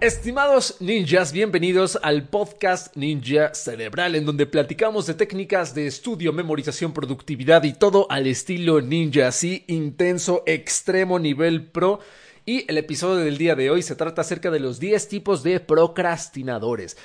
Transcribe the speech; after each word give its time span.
Estimados 0.00 0.76
ninjas, 0.78 1.32
bienvenidos 1.32 1.98
al 2.00 2.28
podcast 2.28 2.96
Ninja 2.96 3.52
Cerebral, 3.52 4.14
en 4.14 4.24
donde 4.24 4.46
platicamos 4.46 5.08
de 5.08 5.14
técnicas 5.14 5.74
de 5.74 5.88
estudio, 5.88 6.32
memorización, 6.32 6.92
productividad 6.92 7.64
y 7.64 7.72
todo 7.72 8.06
al 8.08 8.28
estilo 8.28 8.80
ninja, 8.80 9.26
así 9.26 9.64
intenso, 9.66 10.44
extremo, 10.46 11.18
nivel 11.18 11.66
pro. 11.66 11.98
Y 12.46 12.64
el 12.70 12.78
episodio 12.78 13.24
del 13.24 13.38
día 13.38 13.56
de 13.56 13.70
hoy 13.70 13.82
se 13.82 13.96
trata 13.96 14.20
acerca 14.20 14.52
de 14.52 14.60
los 14.60 14.78
10 14.78 15.08
tipos 15.08 15.42
de 15.42 15.58
procrastinadores. 15.58 16.96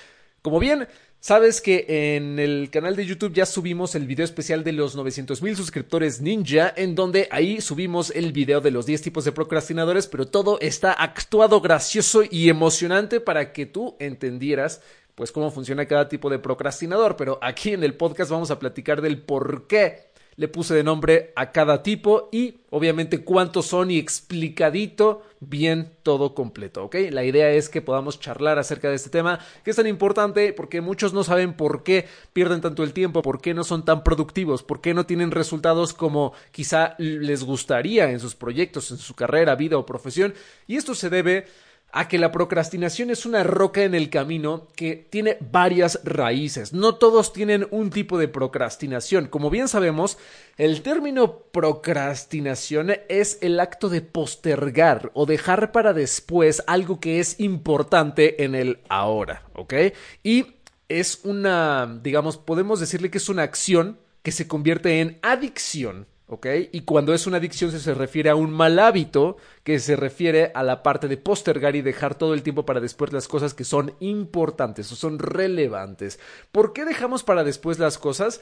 Como 0.43 0.59
bien 0.59 0.87
Sabes 1.25 1.61
que 1.61 1.85
en 2.17 2.37
el 2.37 2.69
canal 2.69 2.97
de 2.97 3.05
YouTube 3.05 3.31
ya 3.31 3.45
subimos 3.45 3.95
el 3.95 4.07
video 4.07 4.25
especial 4.25 4.65
de 4.65 4.73
los 4.73 4.93
900 4.97 5.41
mil 5.41 5.55
suscriptores 5.55 6.19
ninja, 6.19 6.73
en 6.75 6.95
donde 6.95 7.29
ahí 7.31 7.61
subimos 7.61 8.09
el 8.09 8.33
video 8.33 8.59
de 8.59 8.71
los 8.71 8.85
10 8.85 9.03
tipos 9.03 9.23
de 9.23 9.31
procrastinadores, 9.31 10.07
pero 10.07 10.27
todo 10.27 10.59
está 10.59 10.91
actuado 10.91 11.61
gracioso 11.61 12.23
y 12.29 12.49
emocionante 12.49 13.21
para 13.21 13.53
que 13.53 13.65
tú 13.65 13.95
entendieras 13.99 14.81
pues 15.15 15.31
cómo 15.31 15.49
funciona 15.49 15.85
cada 15.85 16.09
tipo 16.09 16.29
de 16.29 16.39
procrastinador. 16.39 17.15
Pero 17.15 17.39
aquí 17.41 17.71
en 17.71 17.85
el 17.85 17.95
podcast 17.95 18.29
vamos 18.29 18.51
a 18.51 18.59
platicar 18.59 19.01
del 19.01 19.21
por 19.21 19.65
qué 19.65 20.11
le 20.35 20.47
puse 20.47 20.73
de 20.73 20.83
nombre 20.83 21.31
a 21.35 21.51
cada 21.51 21.83
tipo 21.83 22.29
y 22.31 22.55
obviamente 22.69 23.23
cuántos 23.23 23.67
son 23.67 23.91
y 23.91 23.97
explicadito 23.97 25.23
bien 25.39 25.91
todo 26.03 26.33
completo, 26.33 26.85
¿ok? 26.85 26.95
La 27.11 27.23
idea 27.23 27.49
es 27.51 27.69
que 27.69 27.81
podamos 27.81 28.19
charlar 28.19 28.59
acerca 28.59 28.89
de 28.89 28.95
este 28.95 29.09
tema 29.09 29.39
que 29.63 29.71
es 29.71 29.75
tan 29.75 29.87
importante 29.87 30.53
porque 30.53 30.81
muchos 30.81 31.13
no 31.13 31.23
saben 31.23 31.53
por 31.53 31.83
qué 31.83 32.07
pierden 32.33 32.61
tanto 32.61 32.83
el 32.83 32.93
tiempo, 32.93 33.21
por 33.21 33.41
qué 33.41 33.53
no 33.53 33.63
son 33.63 33.85
tan 33.85 34.03
productivos, 34.03 34.63
por 34.63 34.81
qué 34.81 34.93
no 34.93 35.05
tienen 35.05 35.31
resultados 35.31 35.93
como 35.93 36.33
quizá 36.51 36.95
les 36.97 37.43
gustaría 37.43 38.11
en 38.11 38.19
sus 38.19 38.35
proyectos, 38.35 38.91
en 38.91 38.97
su 38.97 39.15
carrera, 39.15 39.55
vida 39.55 39.77
o 39.77 39.85
profesión 39.85 40.33
y 40.67 40.77
esto 40.77 40.95
se 40.95 41.09
debe 41.09 41.45
a 41.93 42.07
que 42.07 42.17
la 42.17 42.31
procrastinación 42.31 43.11
es 43.11 43.25
una 43.25 43.43
roca 43.43 43.83
en 43.83 43.93
el 43.93 44.09
camino 44.09 44.67
que 44.75 45.07
tiene 45.09 45.37
varias 45.51 45.99
raíces. 46.03 46.73
No 46.73 46.95
todos 46.95 47.33
tienen 47.33 47.67
un 47.69 47.91
tipo 47.91 48.17
de 48.17 48.27
procrastinación. 48.27 49.27
Como 49.27 49.51
bien 49.51 49.67
sabemos, 49.67 50.17
el 50.57 50.81
término 50.81 51.37
procrastinación 51.51 52.93
es 53.09 53.37
el 53.41 53.59
acto 53.59 53.89
de 53.89 54.01
postergar 54.01 55.11
o 55.13 55.27
dejar 55.27 55.71
para 55.71 55.93
después 55.93 56.63
algo 56.65 56.99
que 56.99 57.19
es 57.19 57.39
importante 57.39 58.43
en 58.43 58.55
el 58.55 58.79
ahora, 58.89 59.43
¿ok? 59.53 59.73
Y 60.23 60.47
es 60.89 61.21
una, 61.23 61.99
digamos, 62.01 62.37
podemos 62.37 62.79
decirle 62.79 63.11
que 63.11 63.19
es 63.19 63.29
una 63.29 63.43
acción 63.43 63.99
que 64.23 64.31
se 64.31 64.47
convierte 64.47 64.99
en 64.99 65.19
adicción 65.21 66.07
Y 66.71 66.81
cuando 66.81 67.13
es 67.13 67.27
una 67.27 67.37
adicción 67.37 67.71
se, 67.71 67.93
refiere 67.93 68.29
a 68.29 68.35
un 68.35 68.51
mal 68.51 68.79
hábito 68.79 69.37
que 69.63 69.79
se 69.79 69.95
refiere 69.95 70.51
a 70.55 70.63
la 70.63 70.83
parte 70.83 71.07
de 71.07 71.17
postergar 71.17 71.75
y 71.75 71.81
dejar 71.81 72.15
todo 72.15 72.33
el 72.33 72.43
tiempo 72.43 72.65
para 72.65 72.79
después 72.79 73.13
las 73.13 73.27
cosas 73.27 73.53
que 73.53 73.63
son 73.63 73.93
importantes 73.99 74.91
o 74.91 74.95
son 74.95 75.19
relevantes. 75.19 76.19
¿Por 76.51 76.73
qué 76.73 76.85
dejamos 76.85 77.23
para 77.23 77.43
después 77.43 77.79
las 77.79 77.97
cosas? 77.97 78.41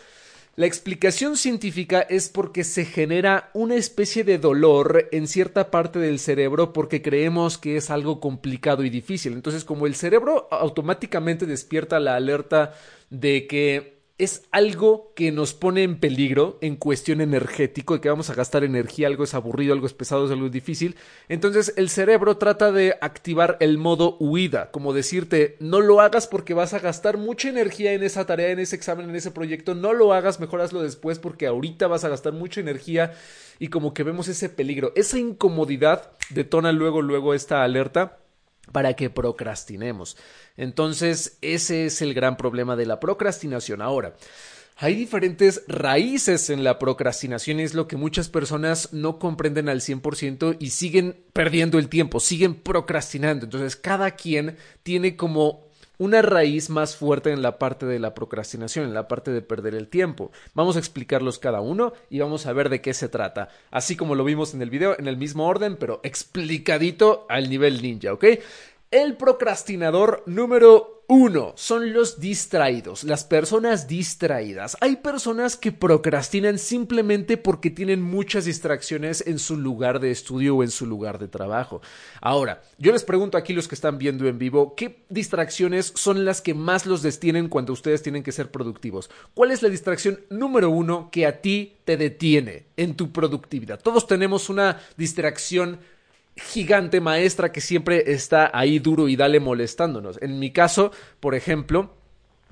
La 0.58 0.66
explicación 0.66 1.38
científica 1.38 2.02
es 2.02 2.28
porque 2.28 2.66
se 2.66 2.84
genera 2.84 3.52
una 3.54 3.76
especie 3.76 4.26
de 4.26 4.38
dolor 4.38 5.08
en 5.14 5.28
cierta 5.28 5.72
parte 5.72 5.98
del 5.98 6.20
cerebro 6.20 6.74
porque 6.74 7.02
creemos 7.02 7.58
que 7.58 7.78
es 7.78 7.90
algo 7.90 8.20
complicado 8.20 8.84
y 8.84 8.90
difícil. 8.90 9.32
Entonces, 9.32 9.64
como 9.64 9.88
el 9.88 9.96
cerebro 9.96 10.50
automáticamente 10.52 11.46
despierta 11.46 12.02
la 12.02 12.16
alerta 12.16 12.74
de 13.10 13.48
que 13.48 14.01
es 14.22 14.44
algo 14.52 15.14
que 15.16 15.32
nos 15.32 15.56
pone 15.56 15.82
en 15.82 16.00
peligro 16.00 16.60
en 16.62 16.76
cuestión 16.76 17.22
energético, 17.22 17.96
de 17.96 18.02
que 18.02 18.10
vamos 18.10 18.30
a 18.30 18.36
gastar 18.36 18.64
energía, 18.64 19.08
algo 19.08 19.24
es 19.24 19.34
aburrido, 19.34 19.74
algo 19.74 19.88
es 19.88 19.94
pesado, 19.94 20.26
es 20.26 20.32
algo 20.32 20.48
difícil. 20.50 20.96
Entonces 21.28 21.74
el 21.76 21.90
cerebro 21.90 22.38
trata 22.38 22.72
de 22.72 22.96
activar 23.02 23.58
el 23.62 23.80
modo 23.80 24.18
huida, 24.20 24.70
como 24.70 24.94
decirte, 24.94 25.58
no 25.60 25.82
lo 25.82 26.02
hagas 26.02 26.28
porque 26.28 26.54
vas 26.54 26.76
a 26.76 26.80
gastar 26.80 27.18
mucha 27.18 27.50
energía 27.50 27.94
en 27.94 28.04
esa 28.04 28.28
tarea, 28.28 28.52
en 28.52 28.60
ese 28.60 28.76
examen, 28.76 29.10
en 29.10 29.16
ese 29.16 29.32
proyecto, 29.32 29.74
no 29.74 29.92
lo 29.92 30.14
hagas, 30.14 30.40
mejor 30.40 30.62
hazlo 30.62 30.84
después 30.84 31.18
porque 31.18 31.48
ahorita 31.48 31.88
vas 31.88 32.04
a 32.04 32.10
gastar 32.10 32.34
mucha 32.34 32.62
energía. 32.62 33.14
Y 33.58 33.70
como 33.70 33.94
que 33.96 34.04
vemos 34.04 34.28
ese 34.28 34.50
peligro, 34.50 34.92
esa 34.96 35.18
incomodidad 35.18 36.12
detona 36.30 36.72
luego, 36.72 37.02
luego 37.02 37.34
esta 37.34 37.64
alerta 37.64 38.20
para 38.72 38.94
que 38.94 39.10
procrastinemos. 39.10 40.18
Entonces, 40.58 41.38
ese 41.42 41.86
es 41.86 42.02
el 42.02 42.14
gran 42.14 42.38
problema 42.38 42.76
de 42.76 42.86
la 42.86 43.00
procrastinación. 43.00 43.82
Ahora, 43.82 44.16
hay 44.78 44.96
diferentes 44.96 45.64
raíces 45.68 46.50
en 46.50 46.64
la 46.64 46.80
procrastinación 46.80 47.60
y 47.60 47.64
es 47.64 47.74
lo 47.74 47.88
que 47.88 47.98
muchas 47.98 48.30
personas 48.30 48.92
no 48.94 49.20
comprenden 49.20 49.70
al 49.70 49.82
100% 49.82 50.58
y 50.60 50.72
siguen 50.72 51.24
perdiendo 51.34 51.78
el 51.78 51.88
tiempo, 51.88 52.20
siguen 52.20 52.56
procrastinando. 52.56 53.46
Entonces, 53.46 53.76
cada 53.76 54.12
quien 54.12 54.58
tiene 54.84 55.16
como 55.16 55.71
una 56.02 56.24
raíz 56.24 56.72
más 56.72 56.96
fuerte 56.96 57.32
en 57.32 57.44
la 57.44 57.60
parte 57.60 57.86
de 57.86 58.00
la 58.00 58.16
procrastinación, 58.16 58.86
en 58.86 58.96
la 58.96 59.08
parte 59.08 59.30
de 59.30 59.44
perder 59.44 59.76
el 59.76 59.88
tiempo. 59.88 60.32
Vamos 60.56 60.76
a 60.76 60.80
explicarlos 60.80 61.38
cada 61.38 61.62
uno 61.62 61.94
y 62.10 62.18
vamos 62.18 62.48
a 62.48 62.54
ver 62.54 62.70
de 62.70 62.82
qué 62.82 62.96
se 62.96 63.08
trata. 63.08 63.50
Así 63.70 63.96
como 63.96 64.16
lo 64.16 64.24
vimos 64.24 64.56
en 64.56 64.64
el 64.64 64.72
video, 64.72 64.98
en 64.98 65.08
el 65.08 65.16
mismo 65.16 65.46
orden, 65.48 65.76
pero 65.76 66.00
explicadito 66.02 67.28
al 67.30 67.52
nivel 67.52 67.84
ninja, 67.84 68.14
¿ok? 68.14 68.26
El 68.92 69.16
procrastinador 69.16 70.22
número 70.26 71.06
uno 71.08 71.54
son 71.56 71.94
los 71.94 72.20
distraídos, 72.20 73.06
las 73.06 73.24
personas 73.24 73.88
distraídas. 73.88 74.76
Hay 74.82 74.98
personas 74.98 75.56
que 75.56 75.72
procrastinan 75.72 76.60
simplemente 76.60 77.38
porque 77.38 77.70
tienen 77.70 78.02
muchas 78.02 78.44
distracciones 78.44 79.26
en 79.26 79.40
su 79.40 79.56
lugar 79.56 80.02
de 80.02 80.12
estudio 80.12 80.58
o 80.58 80.64
en 80.64 80.72
su 80.72 80.86
lugar 80.86 81.20
de 81.20 81.30
trabajo. 81.30 81.82
Ahora, 82.20 82.64
yo 82.78 82.92
les 82.92 83.06
pregunto 83.06 83.38
aquí 83.38 83.54
los 83.54 83.70
que 83.70 83.76
están 83.76 83.98
viendo 83.98 84.28
en 84.28 84.38
vivo, 84.38 84.76
¿qué 84.76 85.06
distracciones 85.08 85.94
son 85.96 86.26
las 86.26 86.42
que 86.42 86.54
más 86.54 86.86
los 86.86 87.02
detienen 87.02 87.48
cuando 87.48 87.72
ustedes 87.72 88.04
tienen 88.04 88.24
que 88.24 88.34
ser 88.34 88.52
productivos? 88.52 89.10
¿Cuál 89.34 89.52
es 89.52 89.64
la 89.64 89.70
distracción 89.70 90.20
número 90.30 90.70
uno 90.70 91.08
que 91.14 91.26
a 91.26 91.42
ti 91.42 91.78
te 91.86 91.96
detiene 91.96 92.66
en 92.76 92.96
tu 92.98 93.14
productividad? 93.14 93.80
Todos 93.80 94.06
tenemos 94.06 94.50
una 94.50 94.82
distracción 94.98 95.80
gigante 96.36 97.02
maestra 97.02 97.52
que 97.52 97.62
siempre 97.62 98.12
está 98.12 98.50
ahí 98.54 98.80
duro 98.80 99.08
y 99.08 99.16
dale 99.16 99.40
molestándonos. 99.40 100.18
En 100.22 100.40
mi 100.40 100.52
caso, 100.52 100.92
por 101.20 101.36
ejemplo, 101.36 101.94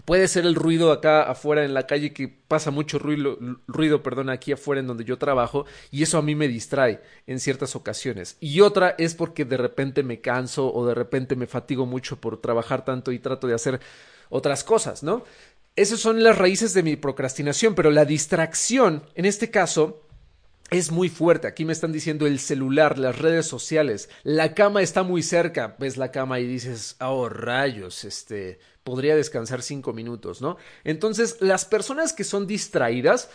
puede 0.06 0.28
ser 0.28 0.46
el 0.46 0.56
ruido 0.56 0.92
acá 0.92 1.24
afuera 1.24 1.64
en 1.64 1.74
la 1.74 1.86
calle 1.86 2.14
que 2.14 2.28
pasa 2.28 2.72
mucho 2.72 3.00
ruido, 3.00 3.38
ruido, 3.68 4.02
perdón, 4.04 4.30
aquí 4.30 4.52
afuera 4.52 4.82
en 4.82 4.88
donde 4.88 5.06
yo 5.06 5.18
trabajo 5.18 5.66
y 5.92 6.04
eso 6.04 6.18
a 6.18 6.22
mí 6.22 6.36
me 6.36 6.48
distrae 6.48 7.02
en 7.28 7.40
ciertas 7.40 7.76
ocasiones. 7.76 8.38
Y 8.40 8.62
otra 8.62 8.96
es 8.98 9.16
porque 9.16 9.46
de 9.46 9.58
repente 9.58 10.04
me 10.04 10.20
canso 10.20 10.74
o 10.74 10.86
de 10.86 10.96
repente 10.96 11.36
me 11.36 11.48
fatigo 11.48 11.86
mucho 11.86 12.20
por 12.20 12.42
trabajar 12.42 12.84
tanto 12.84 13.12
y 13.12 13.20
trato 13.20 13.48
de 13.48 13.54
hacer 13.54 13.80
otras 14.30 14.64
cosas, 14.64 15.04
¿no? 15.04 15.24
Esas 15.76 16.00
son 16.00 16.24
las 16.24 16.38
raíces 16.38 16.74
de 16.74 16.84
mi 16.84 16.96
procrastinación, 16.96 17.74
pero 17.74 17.92
la 17.92 18.04
distracción, 18.04 19.04
en 19.16 19.26
este 19.26 19.50
caso, 19.50 20.02
es 20.72 20.92
muy 20.92 21.10
fuerte. 21.10 21.48
Aquí 21.48 21.66
me 21.66 21.74
están 21.74 21.92
diciendo 21.92 22.28
el 22.28 22.40
celular, 22.40 22.98
las 22.98 23.18
redes 23.18 23.46
sociales. 23.46 24.10
La 24.24 24.54
cama 24.54 24.82
está 24.82 25.04
muy 25.04 25.24
cerca. 25.24 25.76
Ves 25.80 25.98
la 25.98 26.12
cama 26.12 26.40
y 26.40 26.48
dices, 26.48 26.96
oh 27.00 27.30
rayos, 27.30 28.04
este, 28.04 28.60
podría 28.84 29.16
descansar 29.16 29.62
cinco 29.62 29.94
minutos, 29.94 30.42
¿no? 30.42 30.58
Entonces, 30.84 31.38
las 31.40 31.66
personas 31.66 32.14
que 32.14 32.24
son 32.24 32.48
distraídas 32.48 33.30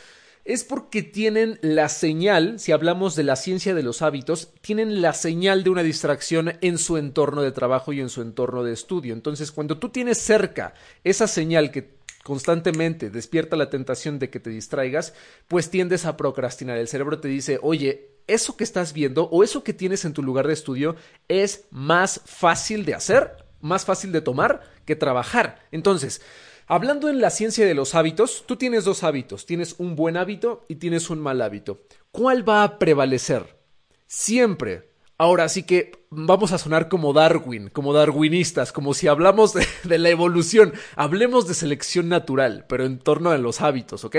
es 0.45 0.63
porque 0.63 1.03
tienen 1.03 1.59
la 1.63 1.89
señal, 1.89 2.61
si 2.61 2.73
hablamos 2.73 3.17
de 3.17 3.23
la 3.23 3.35
ciencia 3.35 3.75
de 3.75 3.83
los 3.83 4.03
hábitos, 4.03 4.53
tienen 4.61 5.01
la 5.01 5.15
señal 5.15 5.65
de 5.65 5.71
una 5.71 5.83
distracción 5.83 6.59
en 6.61 6.77
su 6.77 6.99
entorno 6.99 7.41
de 7.41 7.51
trabajo 7.51 7.95
y 7.95 8.01
en 8.01 8.11
su 8.11 8.21
entorno 8.21 8.63
de 8.63 8.75
estudio. 8.75 9.15
Entonces, 9.15 9.53
cuando 9.53 9.79
tú 9.79 9.89
tienes 9.89 10.19
cerca 10.19 10.75
esa 11.03 11.27
señal 11.27 11.71
que 11.71 12.04
constantemente 12.25 13.11
despierta 13.11 13.55
la 13.55 13.71
tentación 13.71 14.19
de 14.19 14.31
que 14.31 14.41
te 14.41 14.51
distraigas, 14.51 15.15
pues 15.47 15.71
tiendes 15.71 16.07
a 16.07 16.17
procrastinar. 16.17 16.79
El 16.79 16.89
cerebro 16.89 17.21
te 17.21 17.29
dice, 17.29 17.61
oye, 17.63 18.17
eso 18.27 18.57
que 18.57 18.65
estás 18.65 18.95
viendo 18.95 19.25
o 19.25 19.45
eso 19.45 19.63
que 19.63 19.75
tienes 19.75 20.05
en 20.05 20.15
tu 20.15 20.23
lugar 20.23 20.47
de 20.47 20.55
estudio 20.55 20.97
es 21.29 21.67
más 21.71 22.23
fácil 22.25 22.87
de 22.87 22.95
hacer, 22.95 23.45
más 23.61 23.85
fácil 23.85 24.11
de 24.11 24.23
tomar 24.23 24.63
que 24.87 24.97
trabajar. 24.97 25.61
Entonces, 25.71 26.23
hablando 26.67 27.11
en 27.11 27.21
la 27.21 27.29
ciencia 27.29 27.67
de 27.67 27.75
los 27.75 27.95
hábitos, 27.95 28.45
tú 28.47 28.57
tienes 28.57 28.85
dos 28.85 29.05
hábitos, 29.05 29.45
tienes 29.45 29.75
un 29.79 29.95
buen 29.95 30.17
hábito 30.17 30.65
y 30.67 30.77
tienes 30.77 31.11
un 31.11 31.21
mal 31.21 31.43
hábito. 31.43 31.83
¿Cuál 32.11 32.49
va 32.49 32.65
a 32.65 32.79
prevalecer? 32.79 33.59
Siempre 34.07 34.94
Ahora 35.17 35.49
sí 35.49 35.63
que 35.63 35.93
vamos 36.11 36.51
a 36.53 36.59
sonar 36.59 36.89
como 36.89 37.13
Darwin, 37.13 37.69
como 37.69 37.93
darwinistas, 37.93 38.73
como 38.73 38.95
si 38.95 39.07
hablamos 39.07 39.55
de, 39.85 39.99
la 39.99 40.09
evolución, 40.09 40.73
hablemos 40.97 41.47
de 41.47 41.55
selección 41.55 42.09
natural, 42.09 42.67
pero 42.69 42.85
en 42.85 42.99
torno 42.99 43.31
a 43.31 43.39
los 43.39 43.61
hábitos, 43.61 44.05
¿ok? 44.05 44.17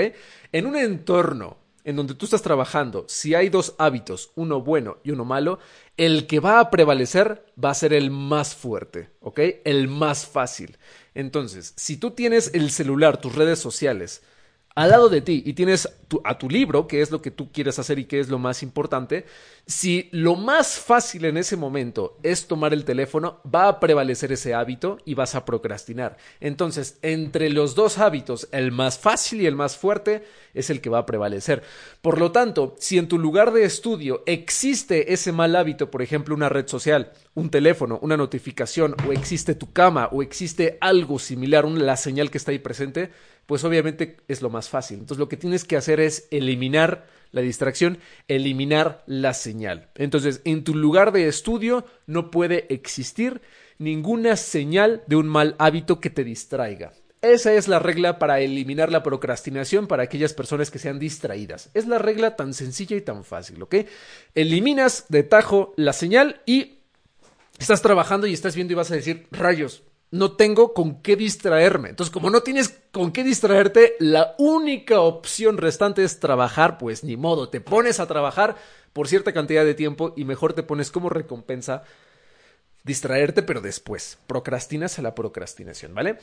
En 0.52 0.66
un 0.66 0.76
entorno 0.76 1.58
en 1.84 1.96
donde 1.96 2.14
tú 2.14 2.24
estás 2.24 2.42
trabajando, 2.42 3.04
si 3.08 3.34
hay 3.34 3.50
dos 3.50 3.74
hábitos, 3.78 4.32
uno 4.34 4.62
bueno 4.62 4.96
y 5.04 5.10
uno 5.10 5.24
malo, 5.24 5.58
el 5.98 6.26
que 6.26 6.40
va 6.40 6.60
a 6.60 6.70
prevalecer 6.70 7.44
va 7.62 7.70
a 7.70 7.74
ser 7.74 7.92
el 7.92 8.10
más 8.10 8.54
fuerte, 8.54 9.10
¿ok? 9.20 9.40
El 9.64 9.88
más 9.88 10.26
fácil. 10.26 10.78
Entonces, 11.14 11.74
si 11.76 11.98
tú 11.98 12.10
tienes 12.12 12.50
el 12.54 12.70
celular, 12.70 13.18
tus 13.18 13.34
redes 13.34 13.58
sociales, 13.58 14.22
al 14.76 14.90
lado 14.90 15.08
de 15.08 15.22
ti 15.22 15.42
y 15.44 15.54
tienes 15.54 15.88
a 16.24 16.38
tu 16.38 16.50
libro, 16.50 16.86
que 16.86 17.00
es 17.00 17.10
lo 17.10 17.22
que 17.22 17.30
tú 17.30 17.50
quieres 17.50 17.78
hacer 17.78 17.98
y 17.98 18.04
que 18.04 18.20
es 18.20 18.28
lo 18.28 18.38
más 18.38 18.62
importante, 18.62 19.24
si 19.68 20.08
lo 20.12 20.36
más 20.36 20.78
fácil 20.78 21.24
en 21.24 21.36
ese 21.36 21.56
momento 21.56 22.18
es 22.22 22.46
tomar 22.46 22.72
el 22.72 22.84
teléfono, 22.84 23.40
va 23.52 23.66
a 23.66 23.80
prevalecer 23.80 24.30
ese 24.30 24.54
hábito 24.54 24.98
y 25.04 25.14
vas 25.14 25.34
a 25.34 25.44
procrastinar. 25.44 26.16
Entonces, 26.38 26.98
entre 27.02 27.50
los 27.50 27.74
dos 27.74 27.98
hábitos, 27.98 28.48
el 28.52 28.70
más 28.70 28.96
fácil 29.00 29.40
y 29.40 29.46
el 29.46 29.56
más 29.56 29.76
fuerte 29.76 30.22
es 30.54 30.70
el 30.70 30.80
que 30.80 30.88
va 30.88 30.98
a 30.98 31.06
prevalecer. 31.06 31.64
Por 32.00 32.20
lo 32.20 32.30
tanto, 32.30 32.76
si 32.78 32.96
en 32.96 33.08
tu 33.08 33.18
lugar 33.18 33.52
de 33.52 33.64
estudio 33.64 34.22
existe 34.26 35.12
ese 35.12 35.32
mal 35.32 35.56
hábito, 35.56 35.90
por 35.90 36.00
ejemplo, 36.00 36.36
una 36.36 36.48
red 36.48 36.68
social, 36.68 37.10
un 37.34 37.50
teléfono, 37.50 37.98
una 38.02 38.16
notificación, 38.16 38.94
o 39.08 39.12
existe 39.12 39.56
tu 39.56 39.72
cama, 39.72 40.10
o 40.12 40.22
existe 40.22 40.78
algo 40.80 41.18
similar, 41.18 41.64
la 41.64 41.96
señal 41.96 42.30
que 42.30 42.38
está 42.38 42.52
ahí 42.52 42.60
presente, 42.60 43.10
pues 43.46 43.64
obviamente 43.64 44.18
es 44.28 44.42
lo 44.42 44.50
más 44.50 44.68
fácil. 44.68 45.00
Entonces 45.00 45.18
lo 45.18 45.28
que 45.28 45.36
tienes 45.36 45.64
que 45.64 45.76
hacer 45.76 45.98
es 45.98 46.28
eliminar 46.30 47.15
la 47.36 47.42
distracción, 47.42 47.98
eliminar 48.26 49.04
la 49.06 49.32
señal. 49.32 49.90
Entonces, 49.94 50.40
en 50.44 50.64
tu 50.64 50.74
lugar 50.74 51.12
de 51.12 51.28
estudio 51.28 51.84
no 52.06 52.32
puede 52.32 52.72
existir 52.74 53.40
ninguna 53.78 54.36
señal 54.36 55.04
de 55.06 55.16
un 55.16 55.28
mal 55.28 55.54
hábito 55.58 56.00
que 56.00 56.10
te 56.10 56.24
distraiga. 56.24 56.92
Esa 57.22 57.54
es 57.54 57.66
la 57.66 57.78
regla 57.78 58.18
para 58.18 58.40
eliminar 58.40 58.92
la 58.92 59.02
procrastinación 59.02 59.86
para 59.86 60.04
aquellas 60.04 60.32
personas 60.32 60.70
que 60.70 60.78
sean 60.78 60.98
distraídas. 60.98 61.70
Es 61.74 61.86
la 61.86 61.98
regla 61.98 62.36
tan 62.36 62.54
sencilla 62.54 62.96
y 62.96 63.00
tan 63.00 63.24
fácil, 63.24 63.62
¿ok? 63.62 63.76
Eliminas 64.34 65.06
de 65.08 65.22
tajo 65.22 65.72
la 65.76 65.92
señal 65.92 66.42
y 66.46 66.80
estás 67.58 67.82
trabajando 67.82 68.26
y 68.26 68.32
estás 68.32 68.54
viendo 68.54 68.72
y 68.72 68.76
vas 68.76 68.90
a 68.90 68.96
decir, 68.96 69.26
rayos, 69.30 69.82
no 70.10 70.32
tengo 70.32 70.72
con 70.72 71.02
qué 71.02 71.16
distraerme. 71.16 71.90
Entonces, 71.90 72.12
como 72.12 72.30
no 72.30 72.42
tienes 72.42 72.80
con 72.92 73.12
qué 73.12 73.24
distraerte, 73.24 73.94
la 73.98 74.34
única 74.38 75.00
opción 75.00 75.58
restante 75.58 76.04
es 76.04 76.20
trabajar, 76.20 76.78
pues 76.78 77.04
ni 77.04 77.16
modo, 77.16 77.48
te 77.48 77.60
pones 77.60 78.00
a 78.00 78.06
trabajar 78.06 78.56
por 78.92 79.08
cierta 79.08 79.32
cantidad 79.32 79.64
de 79.64 79.74
tiempo 79.74 80.14
y 80.16 80.24
mejor 80.24 80.52
te 80.54 80.62
pones 80.62 80.90
como 80.90 81.08
recompensa 81.08 81.82
distraerte, 82.84 83.42
pero 83.42 83.60
después. 83.60 84.18
Procrastinas 84.26 84.98
a 84.98 85.02
la 85.02 85.14
procrastinación, 85.14 85.92
¿vale? 85.92 86.18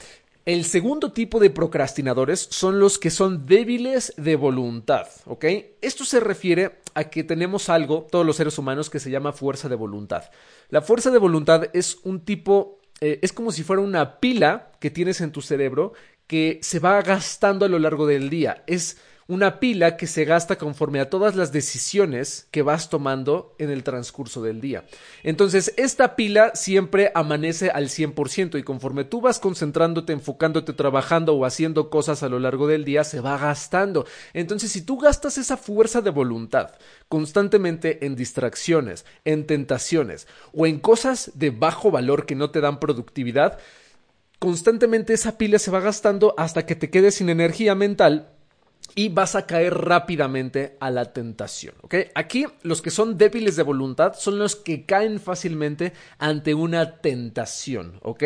El 0.45 0.65
segundo 0.65 1.13
tipo 1.13 1.39
de 1.39 1.49
procrastinadores 1.49 2.47
son 2.51 2.79
los 2.79 2.97
que 2.97 3.11
son 3.11 3.45
débiles 3.45 4.13
de 4.17 4.35
voluntad, 4.35 5.07
¿ok? 5.25 5.45
Esto 5.81 6.03
se 6.03 6.19
refiere 6.19 6.79
a 6.95 7.05
que 7.05 7.23
tenemos 7.23 7.69
algo, 7.69 8.07
todos 8.09 8.25
los 8.25 8.37
seres 8.37 8.57
humanos, 8.57 8.89
que 8.89 8.99
se 8.99 9.11
llama 9.11 9.31
fuerza 9.31 9.69
de 9.69 9.75
voluntad. 9.75 10.23
La 10.69 10.81
fuerza 10.81 11.11
de 11.11 11.17
voluntad 11.17 11.69
es 11.73 11.97
un 12.03 12.25
tipo 12.25 12.79
eh, 13.03 13.19
es 13.21 13.33
como 13.33 13.51
si 13.51 13.63
fuera 13.63 13.81
una 13.81 14.21
pila 14.21 14.71
que 14.79 14.89
tienes 14.89 15.19
en 15.19 15.33
tu 15.33 15.41
cerebro 15.41 15.91
que 16.25 16.59
se 16.61 16.79
va 16.79 17.01
gastando 17.01 17.65
a 17.65 17.67
lo 17.67 17.77
largo 17.77 18.07
del 18.07 18.29
día. 18.29 18.63
Es 18.65 18.97
una 19.27 19.59
pila 19.59 19.97
que 19.97 20.07
se 20.07 20.25
gasta 20.25 20.57
conforme 20.57 20.99
a 20.99 21.09
todas 21.09 21.35
las 21.35 21.51
decisiones 21.51 22.47
que 22.51 22.61
vas 22.61 22.89
tomando 22.89 23.55
en 23.57 23.69
el 23.69 23.83
transcurso 23.83 24.41
del 24.41 24.61
día. 24.61 24.85
Entonces, 25.23 25.73
esta 25.77 26.15
pila 26.15 26.51
siempre 26.55 27.11
amanece 27.15 27.69
al 27.69 27.89
100% 27.89 28.59
y 28.59 28.63
conforme 28.63 29.05
tú 29.05 29.21
vas 29.21 29.39
concentrándote, 29.39 30.13
enfocándote, 30.13 30.73
trabajando 30.73 31.35
o 31.35 31.45
haciendo 31.45 31.89
cosas 31.89 32.23
a 32.23 32.29
lo 32.29 32.39
largo 32.39 32.67
del 32.67 32.85
día, 32.85 33.03
se 33.03 33.21
va 33.21 33.37
gastando. 33.37 34.05
Entonces, 34.33 34.71
si 34.71 34.81
tú 34.81 34.97
gastas 34.97 35.37
esa 35.37 35.57
fuerza 35.57 36.01
de 36.01 36.09
voluntad 36.09 36.71
constantemente 37.07 38.05
en 38.05 38.15
distracciones, 38.15 39.05
en 39.25 39.45
tentaciones 39.45 40.27
o 40.53 40.65
en 40.65 40.79
cosas 40.79 41.31
de 41.35 41.51
bajo 41.51 41.91
valor 41.91 42.25
que 42.25 42.35
no 42.35 42.49
te 42.49 42.61
dan 42.61 42.79
productividad, 42.79 43.59
constantemente 44.39 45.13
esa 45.13 45.37
pila 45.37 45.59
se 45.59 45.71
va 45.71 45.79
gastando 45.79 46.33
hasta 46.37 46.65
que 46.65 46.75
te 46.75 46.89
quedes 46.89 47.15
sin 47.15 47.29
energía 47.29 47.75
mental 47.75 48.32
y 48.95 49.09
vas 49.09 49.35
a 49.35 49.45
caer 49.45 49.73
rápidamente 49.73 50.77
a 50.79 50.91
la 50.91 51.13
tentación. 51.13 51.75
¿ok? 51.81 51.95
Aquí 52.15 52.45
los 52.61 52.81
que 52.81 52.91
son 52.91 53.17
débiles 53.17 53.55
de 53.55 53.63
voluntad 53.63 54.13
son 54.17 54.37
los 54.37 54.55
que 54.55 54.85
caen 54.85 55.19
fácilmente 55.19 55.93
ante 56.19 56.53
una 56.53 56.97
tentación. 56.97 57.99
¿ok? 58.01 58.23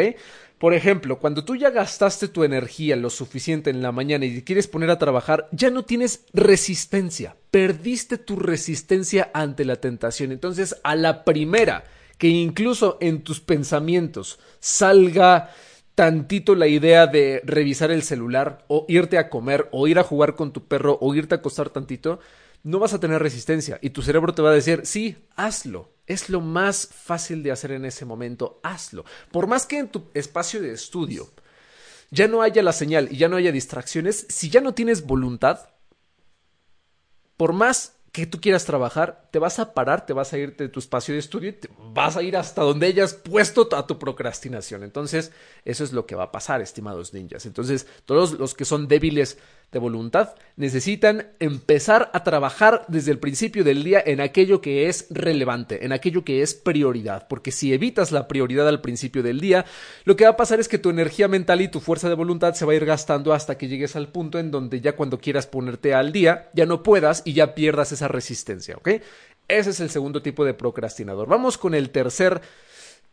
Por 0.57 0.73
ejemplo, 0.73 1.19
cuando 1.19 1.45
tú 1.45 1.55
ya 1.55 1.69
gastaste 1.69 2.27
tu 2.27 2.43
energía 2.43 2.95
lo 2.95 3.09
suficiente 3.09 3.69
en 3.69 3.81
la 3.81 3.91
mañana 3.91 4.25
y 4.25 4.35
te 4.35 4.43
quieres 4.43 4.67
poner 4.67 4.89
a 4.89 4.97
trabajar, 4.97 5.47
ya 5.51 5.69
no 5.69 5.85
tienes 5.85 6.25
resistencia. 6.33 7.35
Perdiste 7.51 8.17
tu 8.17 8.37
resistencia 8.37 9.29
ante 9.33 9.65
la 9.65 9.75
tentación. 9.75 10.31
Entonces, 10.31 10.75
a 10.83 10.95
la 10.95 11.23
primera 11.23 11.83
que 12.17 12.27
incluso 12.27 12.97
en 13.01 13.23
tus 13.23 13.39
pensamientos 13.39 14.39
salga 14.59 15.51
tantito 15.97 16.53
la 16.53 16.67
idea 16.67 17.07
de 17.07 17.41
revisar 17.43 17.89
el 17.89 18.03
celular 18.03 18.63
o 18.67 18.85
irte 18.87 19.17
a 19.17 19.31
comer 19.31 19.67
o 19.71 19.87
ir 19.87 19.97
a 19.97 20.03
jugar 20.03 20.35
con 20.35 20.53
tu 20.53 20.67
perro 20.67 20.99
o 21.01 21.15
irte 21.15 21.33
a 21.33 21.39
acostar 21.39 21.71
tantito, 21.71 22.19
no 22.61 22.77
vas 22.77 22.93
a 22.93 22.99
tener 22.99 23.19
resistencia 23.19 23.79
y 23.81 23.89
tu 23.89 24.03
cerebro 24.03 24.35
te 24.35 24.43
va 24.43 24.51
a 24.51 24.53
decir, 24.53 24.81
sí, 24.83 25.17
hazlo. 25.35 25.89
Es 26.05 26.29
lo 26.29 26.39
más 26.39 26.85
fácil 26.85 27.41
de 27.41 27.51
hacer 27.51 27.71
en 27.71 27.83
ese 27.83 28.05
momento, 28.05 28.59
hazlo. 28.61 29.05
Por 29.31 29.47
más 29.47 29.65
que 29.65 29.79
en 29.79 29.87
tu 29.87 30.03
espacio 30.13 30.61
de 30.61 30.71
estudio 30.71 31.31
ya 32.11 32.27
no 32.27 32.43
haya 32.43 32.61
la 32.61 32.73
señal 32.73 33.07
y 33.11 33.17
ya 33.17 33.27
no 33.27 33.37
haya 33.37 33.51
distracciones, 33.51 34.27
si 34.29 34.51
ya 34.51 34.61
no 34.61 34.75
tienes 34.75 35.03
voluntad, 35.03 35.71
por 37.37 37.53
más 37.53 37.96
que 38.11 38.25
tú 38.25 38.39
quieras 38.41 38.65
trabajar, 38.65 39.27
te 39.31 39.39
vas 39.39 39.59
a 39.59 39.73
parar, 39.73 40.05
te 40.05 40.13
vas 40.13 40.33
a 40.33 40.37
ir 40.37 40.55
de 40.55 40.69
tu 40.69 40.79
espacio 40.79 41.13
de 41.13 41.19
estudio 41.19 41.49
y 41.49 41.53
te 41.53 41.69
vas 41.93 42.17
a 42.17 42.23
ir 42.23 42.35
hasta 42.35 42.63
donde 42.63 42.87
hayas 42.87 43.13
puesto 43.13 43.67
a 43.75 43.85
tu 43.85 43.99
procrastinación. 43.99 44.83
Entonces, 44.83 45.31
eso 45.65 45.83
es 45.83 45.93
lo 45.93 46.05
que 46.05 46.15
va 46.15 46.23
a 46.23 46.31
pasar, 46.31 46.61
estimados 46.61 47.13
ninjas. 47.13 47.45
Entonces, 47.45 47.87
todos 48.05 48.33
los 48.33 48.53
que 48.55 48.65
son 48.65 48.87
débiles 48.87 49.37
de 49.71 49.79
voluntad 49.79 50.35
necesitan 50.55 51.27
empezar 51.39 52.09
a 52.13 52.23
trabajar 52.23 52.85
desde 52.87 53.11
el 53.11 53.19
principio 53.19 53.63
del 53.63 53.83
día 53.83 54.01
en 54.05 54.21
aquello 54.21 54.61
que 54.61 54.87
es 54.87 55.07
relevante, 55.09 55.85
en 55.85 55.91
aquello 55.91 56.23
que 56.23 56.41
es 56.41 56.53
prioridad, 56.53 57.27
porque 57.27 57.51
si 57.51 57.73
evitas 57.73 58.11
la 58.11 58.27
prioridad 58.27 58.67
al 58.67 58.81
principio 58.81 59.23
del 59.23 59.41
día, 59.41 59.65
lo 60.05 60.15
que 60.15 60.23
va 60.23 60.31
a 60.31 60.37
pasar 60.37 60.59
es 60.59 60.69
que 60.69 60.77
tu 60.77 60.89
energía 60.89 61.27
mental 61.27 61.61
y 61.61 61.67
tu 61.67 61.79
fuerza 61.79 62.07
de 62.07 62.15
voluntad 62.15 62.53
se 62.53 62.65
va 62.65 62.71
a 62.71 62.75
ir 62.75 62.85
gastando 62.85 63.33
hasta 63.33 63.57
que 63.57 63.67
llegues 63.67 63.95
al 63.95 64.07
punto 64.07 64.39
en 64.39 64.51
donde 64.51 64.79
ya 64.79 64.95
cuando 64.95 65.19
quieras 65.19 65.47
ponerte 65.47 65.93
al 65.93 66.11
día, 66.11 66.49
ya 66.53 66.65
no 66.65 66.81
puedas 66.81 67.21
y 67.25 67.33
ya 67.33 67.53
pierdas 67.53 67.91
esa 67.91 68.07
resistencia, 68.07 68.77
¿ok? 68.77 68.89
Ese 69.47 69.69
es 69.69 69.79
el 69.79 69.89
segundo 69.89 70.21
tipo 70.21 70.43
de 70.43 70.53
procrastinador. 70.53 71.27
Vamos 71.27 71.57
con 71.57 71.73
el 71.73 71.89
tercer 71.89 72.41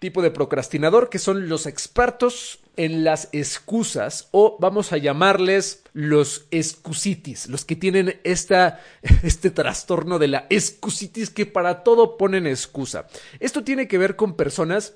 tipo 0.05 0.21
de 0.21 0.31
procrastinador, 0.31 1.09
que 1.09 1.19
son 1.19 1.49
los 1.49 1.65
expertos 1.65 2.59
en 2.77 3.05
las 3.05 3.31
excusas 3.33 4.29
o 4.33 4.59
vamos 4.61 4.93
a 4.93 4.99
llamarles 4.99 5.83
los 5.95 6.45
excusitis, 6.51 7.49
los 7.49 7.65
que 7.65 7.75
tienen 7.75 8.21
esta, 8.23 8.83
este 9.23 9.49
trastorno 9.49 10.19
de 10.19 10.29
la 10.29 10.47
excusitis 10.51 11.31
que 11.31 11.47
para 11.47 11.85
todo 11.85 12.19
ponen 12.19 12.47
excusa. 12.47 13.07
Esto 13.41 13.65
tiene 13.65 13.89
que 13.89 13.97
ver 13.97 14.15
con 14.15 14.37
personas 14.37 14.93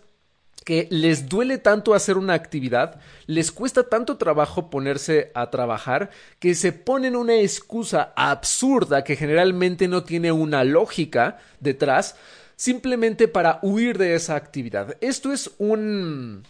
que 0.67 0.89
les 0.91 1.31
duele 1.31 1.57
tanto 1.57 1.95
hacer 1.95 2.19
una 2.19 2.35
actividad, 2.35 3.01
les 3.25 3.51
cuesta 3.51 3.85
tanto 3.85 4.19
trabajo 4.19 4.69
ponerse 4.69 5.31
a 5.35 5.49
trabajar, 5.49 6.11
que 6.39 6.55
se 6.55 6.73
ponen 6.73 7.17
una 7.17 7.37
excusa 7.37 8.13
absurda 8.15 9.05
que 9.05 9.17
generalmente 9.17 9.89
no 9.89 10.05
tiene 10.05 10.33
una 10.33 10.65
lógica 10.65 11.39
detrás, 11.61 12.17
simplemente 12.59 13.29
para 13.29 13.61
huir 13.63 13.97
de 13.99 14.17
esa 14.17 14.35
actividad. 14.35 14.97
Esto 15.01 15.33
es 15.33 15.53
un 15.59 16.43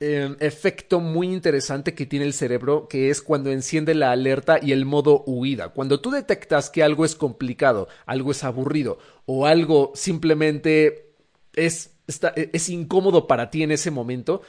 eh, 0.00 0.34
efecto 0.40 0.98
muy 0.98 1.32
interesante 1.32 1.94
que 1.94 2.04
tiene 2.04 2.24
el 2.24 2.32
cerebro, 2.32 2.88
que 2.88 3.10
es 3.10 3.22
cuando 3.22 3.52
enciende 3.52 3.94
la 3.94 4.10
alerta 4.10 4.58
y 4.60 4.72
el 4.72 4.84
modo 4.84 5.22
huida. 5.24 5.68
Cuando 5.68 6.00
tú 6.00 6.10
detectas 6.10 6.68
que 6.68 6.82
algo 6.82 7.04
es 7.04 7.14
complicado, 7.14 7.86
algo 8.06 8.32
es 8.32 8.42
aburrido 8.42 8.98
o 9.24 9.46
algo 9.46 9.92
simplemente 9.94 11.12
es, 11.54 11.92
es 12.34 12.68
incómodo 12.68 13.28
para 13.28 13.48
ti 13.48 13.62
en 13.62 13.70
ese 13.70 13.92
momento, 13.92 14.42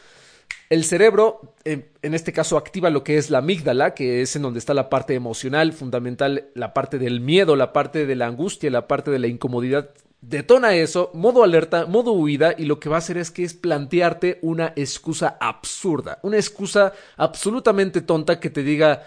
el 0.70 0.84
cerebro, 0.84 1.54
en 1.64 2.14
este 2.16 2.34
caso, 2.34 2.58
activa 2.58 2.90
lo 2.90 3.04
que 3.04 3.18
es 3.18 3.30
la 3.30 3.38
amígdala, 3.38 3.94
que 3.94 4.24
es 4.24 4.36
en 4.36 4.42
donde 4.42 4.58
está 4.58 4.74
la 4.74 4.90
parte 4.90 5.14
emocional, 5.14 5.74
fundamental, 5.74 6.48
la 6.56 6.74
parte 6.74 6.98
del 6.98 7.22
miedo, 7.22 7.56
la 7.56 7.74
parte 7.74 8.08
de 8.08 8.16
la 8.16 8.26
angustia, 8.26 8.72
la 8.72 8.88
parte 8.88 9.12
de 9.12 9.20
la 9.20 9.28
incomodidad 9.28 9.92
detona 10.28 10.76
eso, 10.76 11.12
modo 11.14 11.44
alerta, 11.44 11.86
modo 11.86 12.14
huida, 12.14 12.56
y 12.58 12.66
lo 12.66 12.80
que 12.80 12.90
va 12.90 12.96
a 12.96 13.00
hacer 13.00 13.18
es 13.18 13.32
que 13.32 13.44
es 13.44 13.54
plantearte 13.54 14.40
una 14.42 14.74
excusa 14.76 15.38
absurda, 15.40 16.20
una 16.24 16.38
excusa 16.38 16.94
absolutamente 17.18 18.02
tonta 18.02 18.40
que 18.40 18.50
te 18.50 18.64
diga, 18.64 19.04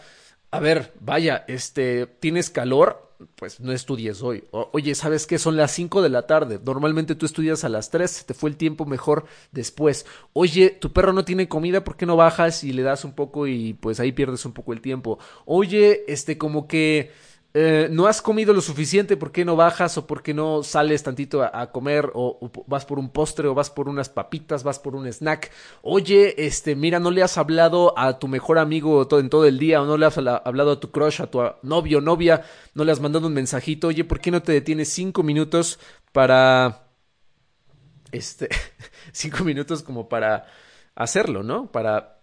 a 0.51 0.61
ver, 0.61 0.93
vaya, 1.01 1.45
este, 1.49 2.07
tienes 2.07 2.51
calor, 2.51 3.15
pues 3.35 3.61
no 3.61 3.73
estudies 3.73 4.23
hoy. 4.23 4.45
oye, 4.51 4.95
¿sabes 4.95 5.27
qué? 5.27 5.39
Son 5.39 5.57
las 5.57 5.71
5 5.73 6.03
de 6.03 6.11
la 6.11 6.27
tarde. 6.27 6.61
Normalmente 6.63 7.15
tú 7.15 7.25
estudias 7.25 7.65
a 7.65 7.71
las 7.71 7.89
3, 7.89 8.27
te 8.27 8.35
fue 8.35 8.51
el 8.51 8.59
tiempo 8.59 8.85
mejor 8.85 9.25
después. 9.53 10.05
Oye, 10.35 10.69
tu 10.69 10.93
perro 10.93 11.15
no 11.15 11.25
tiene 11.25 11.49
comida, 11.49 11.83
¿por 11.83 11.97
qué 11.97 12.05
no 12.05 12.17
bajas 12.17 12.63
y 12.63 12.75
le 12.75 12.83
das 12.83 13.05
un 13.07 13.15
poco 13.15 13.47
y 13.47 13.73
pues 13.73 14.01
ahí 14.01 14.13
pierdes 14.13 14.45
un 14.45 14.53
poco 14.53 14.75
el 14.75 14.83
tiempo? 14.83 15.19
Oye, 15.47 16.05
este, 16.09 16.37
como 16.37 16.69
que 16.69 17.11
eh, 17.59 17.89
no 17.91 18.07
has 18.07 18.21
comido 18.21 18.53
lo 18.53 18.61
suficiente, 18.61 19.17
¿por 19.17 19.33
qué 19.33 19.43
no 19.43 19.57
bajas 19.57 19.97
o 19.97 20.07
por 20.07 20.23
qué 20.23 20.35
no 20.35 20.63
sales 20.63 21.03
tantito 21.03 21.43
a, 21.43 21.73
comer 21.73 22.11
o, 22.13 22.51
vas 22.67 22.85
por 22.85 22.99
un 22.99 23.09
postre 23.09 23.49
o 23.49 23.55
vas 23.55 23.71
por 23.71 23.89
unas 23.89 24.11
papitas, 24.11 24.63
vas 24.63 24.79
por 24.79 24.95
un 24.95 25.11
snack? 25.11 25.51
Oye, 25.81 26.35
este, 26.47 26.77
mira, 26.77 27.01
no 27.01 27.11
le 27.11 27.23
has 27.23 27.39
hablado 27.39 27.99
a 27.99 28.19
tu 28.19 28.29
mejor 28.29 28.59
amigo 28.59 29.09
todo, 29.09 29.21
en 29.21 29.31
todo 29.31 29.47
el 29.47 29.59
día 29.59 29.81
o 29.81 29.87
no 29.87 29.97
le 29.97 30.05
has 30.05 30.19
hablado 30.19 30.73
a 30.73 30.81
tu 30.81 30.91
crush, 30.91 31.23
a 31.23 31.31
tu 31.31 31.41
novio 31.63 32.03
novia, 32.03 32.45
no 32.75 32.85
le 32.85 32.93
has 32.93 33.01
mandado 33.01 33.27
un 33.27 33.33
mensajito, 33.33 33.87
oye, 33.87 34.05
¿por 34.05 34.21
qué 34.21 34.31
no 34.31 34.43
te 34.43 34.53
detienes 34.53 34.91
cinco 34.91 35.23
minutos 35.23 35.79
para... 36.13 36.89
Este, 38.13 38.51
cinco 39.13 39.45
minutos 39.45 39.83
como 39.83 40.11
para 40.11 40.45
hacerlo, 40.95 41.43
¿no? 41.43 41.73
Para 41.73 42.21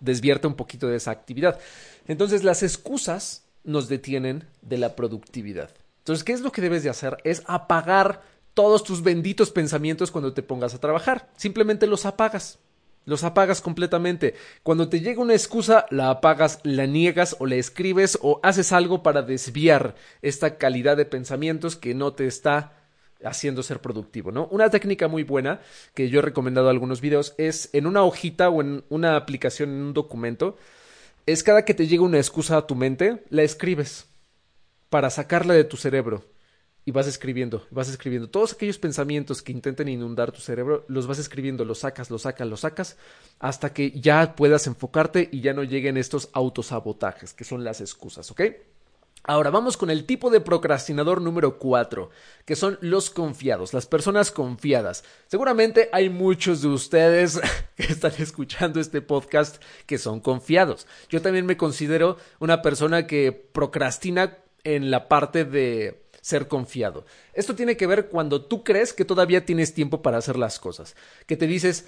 desviarte 0.00 0.46
un 0.48 0.54
poquito 0.54 0.86
de 0.86 0.96
esa 0.96 1.12
actividad. 1.12 1.58
Entonces, 2.06 2.44
las 2.44 2.62
excusas 2.62 3.46
nos 3.70 3.88
detienen 3.88 4.44
de 4.62 4.78
la 4.78 4.96
productividad. 4.96 5.70
Entonces, 5.98 6.24
¿qué 6.24 6.32
es 6.32 6.40
lo 6.40 6.52
que 6.52 6.62
debes 6.62 6.82
de 6.82 6.90
hacer? 6.90 7.18
Es 7.24 7.42
apagar 7.46 8.22
todos 8.54 8.84
tus 8.84 9.02
benditos 9.02 9.50
pensamientos 9.50 10.10
cuando 10.10 10.32
te 10.32 10.42
pongas 10.42 10.74
a 10.74 10.80
trabajar. 10.80 11.30
Simplemente 11.36 11.86
los 11.86 12.06
apagas. 12.06 12.58
Los 13.06 13.24
apagas 13.24 13.60
completamente. 13.60 14.34
Cuando 14.62 14.88
te 14.88 15.00
llega 15.00 15.22
una 15.22 15.32
excusa, 15.32 15.86
la 15.90 16.10
apagas, 16.10 16.60
la 16.62 16.86
niegas 16.86 17.36
o 17.38 17.46
la 17.46 17.56
escribes 17.56 18.18
o 18.22 18.40
haces 18.42 18.72
algo 18.72 19.02
para 19.02 19.22
desviar 19.22 19.94
esta 20.22 20.58
calidad 20.58 20.96
de 20.96 21.06
pensamientos 21.06 21.76
que 21.76 21.94
no 21.94 22.12
te 22.12 22.26
está 22.26 22.76
haciendo 23.24 23.62
ser 23.62 23.80
productivo, 23.80 24.32
¿no? 24.32 24.46
Una 24.50 24.70
técnica 24.70 25.08
muy 25.08 25.24
buena 25.24 25.60
que 25.94 26.08
yo 26.08 26.20
he 26.20 26.22
recomendado 26.22 26.68
en 26.68 26.74
algunos 26.74 27.00
videos 27.00 27.34
es 27.38 27.68
en 27.72 27.86
una 27.86 28.02
hojita 28.02 28.48
o 28.48 28.60
en 28.60 28.84
una 28.88 29.16
aplicación, 29.16 29.70
en 29.70 29.82
un 29.82 29.94
documento, 29.94 30.56
es 31.26 31.42
cada 31.42 31.64
que 31.64 31.74
te 31.74 31.86
llega 31.86 32.02
una 32.02 32.18
excusa 32.18 32.56
a 32.56 32.66
tu 32.66 32.74
mente, 32.74 33.24
la 33.30 33.42
escribes 33.42 34.06
para 34.88 35.10
sacarla 35.10 35.54
de 35.54 35.64
tu 35.64 35.76
cerebro. 35.76 36.24
Y 36.86 36.92
vas 36.92 37.06
escribiendo, 37.06 37.66
vas 37.70 37.90
escribiendo. 37.90 38.30
Todos 38.30 38.54
aquellos 38.54 38.78
pensamientos 38.78 39.42
que 39.42 39.52
intenten 39.52 39.88
inundar 39.88 40.32
tu 40.32 40.40
cerebro, 40.40 40.86
los 40.88 41.06
vas 41.06 41.18
escribiendo, 41.18 41.64
los 41.64 41.80
sacas, 41.80 42.10
los 42.10 42.22
sacas, 42.22 42.48
los 42.48 42.60
sacas, 42.60 42.96
hasta 43.38 43.72
que 43.74 43.90
ya 43.92 44.34
puedas 44.34 44.66
enfocarte 44.66 45.28
y 45.30 45.42
ya 45.42 45.52
no 45.52 45.62
lleguen 45.62 45.98
estos 45.98 46.30
autosabotajes, 46.32 47.34
que 47.34 47.44
son 47.44 47.64
las 47.64 47.82
excusas, 47.82 48.30
¿ok? 48.30 48.40
Ahora 49.22 49.50
vamos 49.50 49.76
con 49.76 49.90
el 49.90 50.06
tipo 50.06 50.30
de 50.30 50.40
procrastinador 50.40 51.20
número 51.20 51.58
4, 51.58 52.10
que 52.46 52.56
son 52.56 52.78
los 52.80 53.10
confiados, 53.10 53.74
las 53.74 53.86
personas 53.86 54.30
confiadas. 54.30 55.04
Seguramente 55.26 55.90
hay 55.92 56.08
muchos 56.08 56.62
de 56.62 56.68
ustedes 56.68 57.38
que 57.76 57.84
están 57.84 58.12
escuchando 58.18 58.80
este 58.80 59.02
podcast 59.02 59.62
que 59.84 59.98
son 59.98 60.20
confiados. 60.20 60.86
Yo 61.10 61.20
también 61.20 61.44
me 61.44 61.58
considero 61.58 62.16
una 62.38 62.62
persona 62.62 63.06
que 63.06 63.32
procrastina 63.32 64.38
en 64.64 64.90
la 64.90 65.06
parte 65.08 65.44
de 65.44 66.02
ser 66.22 66.48
confiado. 66.48 67.04
Esto 67.34 67.54
tiene 67.54 67.76
que 67.76 67.86
ver 67.86 68.08
cuando 68.08 68.44
tú 68.44 68.64
crees 68.64 68.92
que 68.92 69.04
todavía 69.04 69.44
tienes 69.44 69.74
tiempo 69.74 70.00
para 70.02 70.18
hacer 70.18 70.36
las 70.36 70.58
cosas, 70.58 70.96
que 71.26 71.36
te 71.36 71.46
dices, 71.46 71.86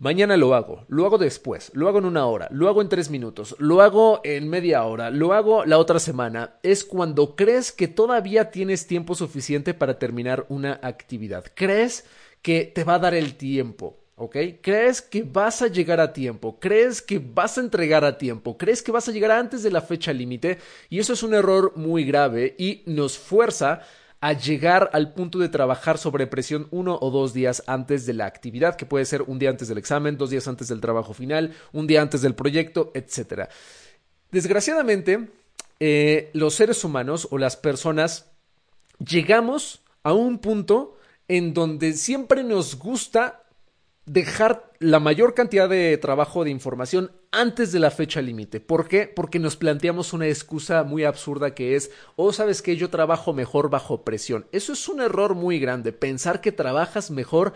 Mañana 0.00 0.36
lo 0.36 0.54
hago, 0.54 0.84
lo 0.86 1.06
hago 1.06 1.18
después, 1.18 1.72
lo 1.74 1.88
hago 1.88 1.98
en 1.98 2.04
una 2.04 2.24
hora, 2.24 2.46
lo 2.52 2.68
hago 2.68 2.82
en 2.82 2.88
tres 2.88 3.10
minutos, 3.10 3.56
lo 3.58 3.82
hago 3.82 4.20
en 4.22 4.48
media 4.48 4.84
hora, 4.84 5.10
lo 5.10 5.32
hago 5.32 5.64
la 5.64 5.76
otra 5.76 5.98
semana. 5.98 6.54
Es 6.62 6.84
cuando 6.84 7.34
crees 7.34 7.72
que 7.72 7.88
todavía 7.88 8.52
tienes 8.52 8.86
tiempo 8.86 9.16
suficiente 9.16 9.74
para 9.74 9.98
terminar 9.98 10.46
una 10.50 10.78
actividad. 10.84 11.46
Crees 11.52 12.04
que 12.42 12.62
te 12.62 12.84
va 12.84 12.94
a 12.94 12.98
dar 13.00 13.14
el 13.14 13.34
tiempo. 13.34 13.98
¿Ok? 14.14 14.36
Crees 14.62 15.02
que 15.02 15.22
vas 15.24 15.62
a 15.62 15.68
llegar 15.68 16.00
a 16.00 16.12
tiempo, 16.12 16.58
crees 16.58 17.00
que 17.00 17.20
vas 17.20 17.56
a 17.56 17.60
entregar 17.60 18.04
a 18.04 18.18
tiempo, 18.18 18.58
crees 18.58 18.82
que 18.82 18.90
vas 18.90 19.08
a 19.08 19.12
llegar 19.12 19.30
antes 19.30 19.62
de 19.62 19.70
la 19.70 19.80
fecha 19.80 20.12
límite 20.12 20.58
y 20.90 20.98
eso 20.98 21.12
es 21.12 21.22
un 21.22 21.34
error 21.34 21.72
muy 21.76 22.04
grave 22.04 22.56
y 22.58 22.82
nos 22.86 23.16
fuerza 23.16 23.82
a 24.20 24.32
llegar 24.32 24.90
al 24.92 25.12
punto 25.12 25.38
de 25.38 25.48
trabajar 25.48 25.98
sobre 25.98 26.26
presión 26.26 26.66
uno 26.70 26.98
o 27.00 27.10
dos 27.10 27.32
días 27.32 27.62
antes 27.66 28.04
de 28.04 28.14
la 28.14 28.26
actividad, 28.26 28.76
que 28.76 28.86
puede 28.86 29.04
ser 29.04 29.22
un 29.22 29.38
día 29.38 29.50
antes 29.50 29.68
del 29.68 29.78
examen, 29.78 30.18
dos 30.18 30.30
días 30.30 30.48
antes 30.48 30.68
del 30.68 30.80
trabajo 30.80 31.14
final, 31.14 31.54
un 31.72 31.86
día 31.86 32.02
antes 32.02 32.22
del 32.22 32.34
proyecto, 32.34 32.90
etc. 32.94 33.48
Desgraciadamente, 34.30 35.28
eh, 35.78 36.30
los 36.32 36.54
seres 36.54 36.82
humanos 36.82 37.28
o 37.30 37.38
las 37.38 37.56
personas 37.56 38.26
llegamos 38.98 39.82
a 40.02 40.12
un 40.12 40.38
punto 40.38 40.96
en 41.28 41.54
donde 41.54 41.92
siempre 41.92 42.42
nos 42.42 42.76
gusta 42.76 43.44
dejar 44.08 44.72
la 44.80 45.00
mayor 45.00 45.34
cantidad 45.34 45.68
de 45.68 45.96
trabajo 45.98 46.44
de 46.44 46.50
información 46.50 47.12
antes 47.30 47.72
de 47.72 47.78
la 47.78 47.90
fecha 47.90 48.22
límite. 48.22 48.60
¿Por 48.60 48.88
qué? 48.88 49.06
Porque 49.06 49.38
nos 49.38 49.56
planteamos 49.56 50.12
una 50.12 50.26
excusa 50.26 50.82
muy 50.82 51.04
absurda 51.04 51.54
que 51.54 51.76
es, 51.76 51.90
oh, 52.16 52.32
sabes 52.32 52.62
que 52.62 52.76
yo 52.76 52.88
trabajo 52.90 53.32
mejor 53.32 53.70
bajo 53.70 54.04
presión. 54.04 54.46
Eso 54.50 54.72
es 54.72 54.88
un 54.88 55.00
error 55.00 55.34
muy 55.34 55.58
grande, 55.58 55.92
pensar 55.92 56.40
que 56.40 56.52
trabajas 56.52 57.10
mejor 57.10 57.52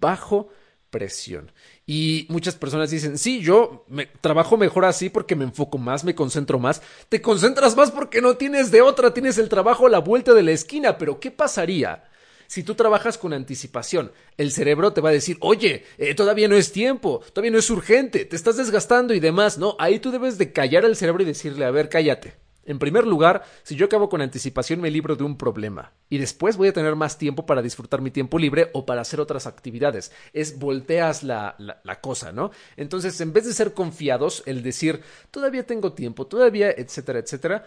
bajo 0.00 0.48
presión. 0.90 1.52
Y 1.86 2.26
muchas 2.30 2.54
personas 2.54 2.90
dicen, 2.90 3.18
sí, 3.18 3.40
yo 3.40 3.84
me, 3.88 4.06
trabajo 4.06 4.56
mejor 4.56 4.84
así 4.84 5.10
porque 5.10 5.36
me 5.36 5.44
enfoco 5.44 5.76
más, 5.76 6.04
me 6.04 6.14
concentro 6.14 6.58
más. 6.58 6.82
Te 7.08 7.20
concentras 7.20 7.76
más 7.76 7.90
porque 7.90 8.22
no 8.22 8.36
tienes 8.36 8.70
de 8.70 8.80
otra, 8.80 9.12
tienes 9.12 9.38
el 9.38 9.48
trabajo 9.48 9.86
a 9.86 9.90
la 9.90 9.98
vuelta 9.98 10.32
de 10.34 10.42
la 10.42 10.52
esquina, 10.52 10.98
pero 10.98 11.20
¿qué 11.20 11.30
pasaría? 11.30 12.04
Si 12.50 12.64
tú 12.64 12.74
trabajas 12.74 13.16
con 13.16 13.32
anticipación, 13.32 14.10
el 14.36 14.50
cerebro 14.50 14.92
te 14.92 15.00
va 15.00 15.10
a 15.10 15.12
decir, 15.12 15.36
oye, 15.38 15.84
eh, 15.98 16.16
todavía 16.16 16.48
no 16.48 16.56
es 16.56 16.72
tiempo, 16.72 17.22
todavía 17.32 17.52
no 17.52 17.60
es 17.60 17.70
urgente, 17.70 18.24
te 18.24 18.34
estás 18.34 18.56
desgastando 18.56 19.14
y 19.14 19.20
demás, 19.20 19.56
¿no? 19.56 19.76
Ahí 19.78 20.00
tú 20.00 20.10
debes 20.10 20.36
de 20.36 20.52
callar 20.52 20.84
al 20.84 20.96
cerebro 20.96 21.22
y 21.22 21.26
decirle, 21.26 21.64
a 21.64 21.70
ver, 21.70 21.88
cállate. 21.88 22.34
En 22.64 22.80
primer 22.80 23.06
lugar, 23.06 23.44
si 23.62 23.76
yo 23.76 23.86
acabo 23.86 24.08
con 24.08 24.20
anticipación 24.20 24.80
me 24.80 24.90
libro 24.90 25.14
de 25.14 25.22
un 25.22 25.38
problema 25.38 25.92
y 26.08 26.18
después 26.18 26.56
voy 26.56 26.66
a 26.66 26.72
tener 26.72 26.96
más 26.96 27.18
tiempo 27.18 27.46
para 27.46 27.62
disfrutar 27.62 28.00
mi 28.00 28.10
tiempo 28.10 28.36
libre 28.36 28.70
o 28.72 28.84
para 28.84 29.02
hacer 29.02 29.20
otras 29.20 29.46
actividades. 29.46 30.10
Es 30.32 30.58
volteas 30.58 31.22
la, 31.22 31.54
la, 31.58 31.80
la, 31.84 32.00
cosa, 32.00 32.32
¿no? 32.32 32.50
Entonces, 32.76 33.20
en 33.20 33.32
vez 33.32 33.46
de 33.46 33.52
ser 33.52 33.74
confiados, 33.74 34.42
el 34.46 34.64
decir, 34.64 35.02
todavía 35.30 35.66
tengo 35.66 35.92
tiempo, 35.92 36.26
todavía, 36.26 36.72
etcétera, 36.72 37.20
etcétera, 37.20 37.64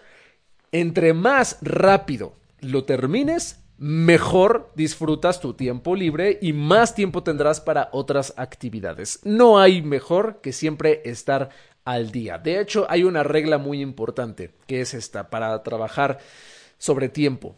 entre 0.72 1.14
más 1.14 1.56
rápido 1.62 2.36
lo 2.60 2.84
termines, 2.84 3.63
mejor 3.78 4.70
disfrutas 4.74 5.40
tu 5.40 5.54
tiempo 5.54 5.96
libre 5.96 6.38
y 6.40 6.52
más 6.52 6.94
tiempo 6.94 7.22
tendrás 7.22 7.60
para 7.60 7.88
otras 7.92 8.34
actividades. 8.36 9.20
No 9.24 9.58
hay 9.58 9.82
mejor 9.82 10.40
que 10.40 10.52
siempre 10.52 11.02
estar 11.04 11.50
al 11.84 12.10
día. 12.10 12.38
De 12.38 12.60
hecho, 12.60 12.86
hay 12.88 13.04
una 13.04 13.22
regla 13.22 13.58
muy 13.58 13.80
importante, 13.80 14.52
que 14.66 14.80
es 14.80 14.94
esta, 14.94 15.30
para 15.30 15.62
trabajar 15.62 16.18
sobre 16.78 17.08
tiempo. 17.08 17.56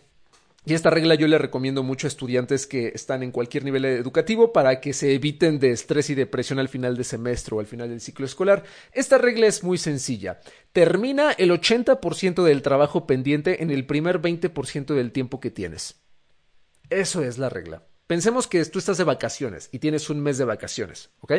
Y 0.69 0.75
esta 0.75 0.91
regla 0.91 1.15
yo 1.15 1.29
le 1.29 1.39
recomiendo 1.39 1.85
mucho 1.85 2.09
a 2.09 2.09
estudiantes 2.09 2.67
que 2.67 2.89
están 2.89 3.23
en 3.23 3.31
cualquier 3.31 3.65
nivel 3.65 3.85
educativo 3.85 4.53
para 4.53 4.81
que 4.81 4.93
se 4.95 5.15
eviten 5.15 5.61
de 5.61 5.71
estrés 5.71 6.11
y 6.11 6.17
depresión 6.17 6.59
al 6.59 6.69
final 6.69 6.97
de 6.97 7.05
semestre 7.05 7.55
o 7.55 7.61
al 7.61 7.67
final 7.67 7.89
del 7.89 8.01
ciclo 8.01 8.27
escolar. 8.27 8.65
Esta 8.93 9.17
regla 9.17 9.47
es 9.47 9.63
muy 9.63 9.79
sencilla. 9.79 10.41
Termina 10.73 11.31
el 11.31 11.53
80% 11.53 12.43
del 12.43 12.63
trabajo 12.63 13.07
pendiente 13.07 13.63
en 13.63 13.71
el 13.71 13.87
primer 13.87 14.21
20% 14.21 14.87
del 14.87 15.13
tiempo 15.13 15.39
que 15.39 15.53
tienes. 15.53 16.06
Eso 16.91 17.23
es 17.23 17.39
la 17.39 17.49
regla. 17.49 17.83
Pensemos 18.07 18.47
que 18.47 18.65
tú 18.67 18.79
estás 18.79 18.99
de 18.99 19.05
vacaciones 19.05 19.69
y 19.73 19.81
tienes 19.81 20.09
un 20.11 20.21
mes 20.21 20.39
de 20.39 20.45
vacaciones, 20.45 21.11
¿ok? 21.21 21.33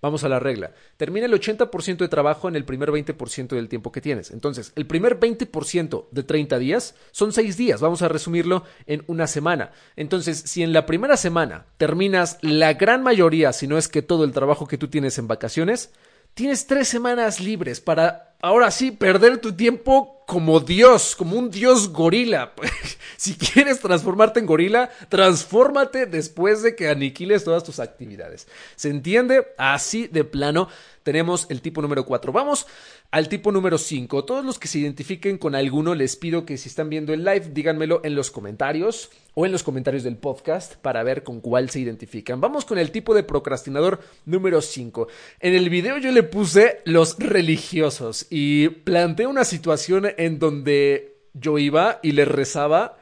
Vamos 0.00 0.22
a 0.22 0.28
la 0.28 0.38
regla. 0.38 0.72
Termina 0.98 1.24
el 1.24 1.32
80% 1.32 1.96
de 1.96 2.08
trabajo 2.08 2.46
en 2.46 2.56
el 2.56 2.66
primer 2.66 2.90
20% 2.90 3.48
del 3.48 3.70
tiempo 3.70 3.90
que 3.90 4.02
tienes. 4.02 4.30
Entonces, 4.30 4.72
el 4.76 4.86
primer 4.86 5.18
20% 5.18 6.08
de 6.10 6.22
30 6.22 6.58
días 6.58 6.94
son 7.10 7.32
6 7.32 7.56
días. 7.56 7.80
Vamos 7.80 8.02
a 8.02 8.08
resumirlo 8.08 8.64
en 8.86 9.02
una 9.06 9.26
semana. 9.26 9.72
Entonces, 9.96 10.38
si 10.38 10.62
en 10.62 10.74
la 10.74 10.84
primera 10.84 11.16
semana 11.16 11.64
terminas 11.78 12.38
la 12.42 12.74
gran 12.74 13.02
mayoría, 13.02 13.54
si 13.54 13.66
no 13.66 13.78
es 13.78 13.88
que 13.88 14.02
todo 14.02 14.24
el 14.24 14.32
trabajo 14.32 14.68
que 14.68 14.76
tú 14.76 14.88
tienes 14.88 15.16
en 15.16 15.26
vacaciones, 15.26 15.90
tienes 16.34 16.66
3 16.66 16.86
semanas 16.86 17.40
libres 17.40 17.80
para 17.80 18.36
ahora 18.42 18.70
sí 18.70 18.90
perder 18.90 19.38
tu 19.38 19.54
tiempo 19.54 20.13
como 20.26 20.60
Dios, 20.60 21.14
como 21.16 21.36
un 21.36 21.50
Dios 21.50 21.92
gorila. 21.92 22.52
si 23.16 23.34
quieres 23.34 23.80
transformarte 23.80 24.40
en 24.40 24.46
gorila, 24.46 24.90
transfórmate 25.08 26.06
después 26.06 26.62
de 26.62 26.74
que 26.74 26.88
aniquiles 26.88 27.44
todas 27.44 27.64
tus 27.64 27.80
actividades. 27.80 28.46
¿Se 28.76 28.88
entiende? 28.88 29.46
Así 29.58 30.06
de 30.08 30.24
plano 30.24 30.68
tenemos 31.04 31.46
el 31.50 31.60
tipo 31.60 31.80
número 31.82 32.04
4. 32.04 32.32
Vamos 32.32 32.66
al 33.12 33.28
tipo 33.28 33.52
número 33.52 33.78
5. 33.78 34.24
Todos 34.24 34.44
los 34.44 34.58
que 34.58 34.66
se 34.66 34.80
identifiquen 34.80 35.38
con 35.38 35.54
alguno, 35.54 35.94
les 35.94 36.16
pido 36.16 36.44
que 36.44 36.56
si 36.56 36.68
están 36.68 36.88
viendo 36.88 37.12
el 37.12 37.24
live, 37.24 37.50
díganmelo 37.52 38.00
en 38.02 38.16
los 38.16 38.30
comentarios 38.30 39.10
o 39.34 39.44
en 39.44 39.52
los 39.52 39.62
comentarios 39.62 40.02
del 40.02 40.16
podcast 40.16 40.76
para 40.76 41.02
ver 41.02 41.22
con 41.22 41.40
cuál 41.40 41.68
se 41.68 41.80
identifican. 41.80 42.40
Vamos 42.40 42.64
con 42.64 42.78
el 42.78 42.90
tipo 42.90 43.14
de 43.14 43.22
procrastinador 43.22 44.00
número 44.24 44.62
5. 44.62 45.06
En 45.40 45.54
el 45.54 45.68
video 45.68 45.98
yo 45.98 46.10
le 46.10 46.22
puse 46.22 46.80
los 46.84 47.18
religiosos 47.18 48.26
y 48.30 48.70
planteé 48.70 49.26
una 49.26 49.44
situación 49.44 50.06
en 50.16 50.38
donde 50.38 51.18
yo 51.34 51.58
iba 51.58 52.00
y 52.02 52.12
le 52.12 52.24
rezaba 52.24 52.96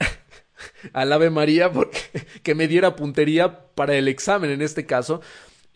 al 0.92 1.12
Ave 1.12 1.30
María 1.30 1.70
porque 1.70 2.00
que 2.42 2.56
me 2.56 2.66
diera 2.66 2.96
puntería 2.96 3.66
para 3.74 3.94
el 3.94 4.08
examen 4.08 4.50
en 4.50 4.62
este 4.62 4.84
caso 4.84 5.20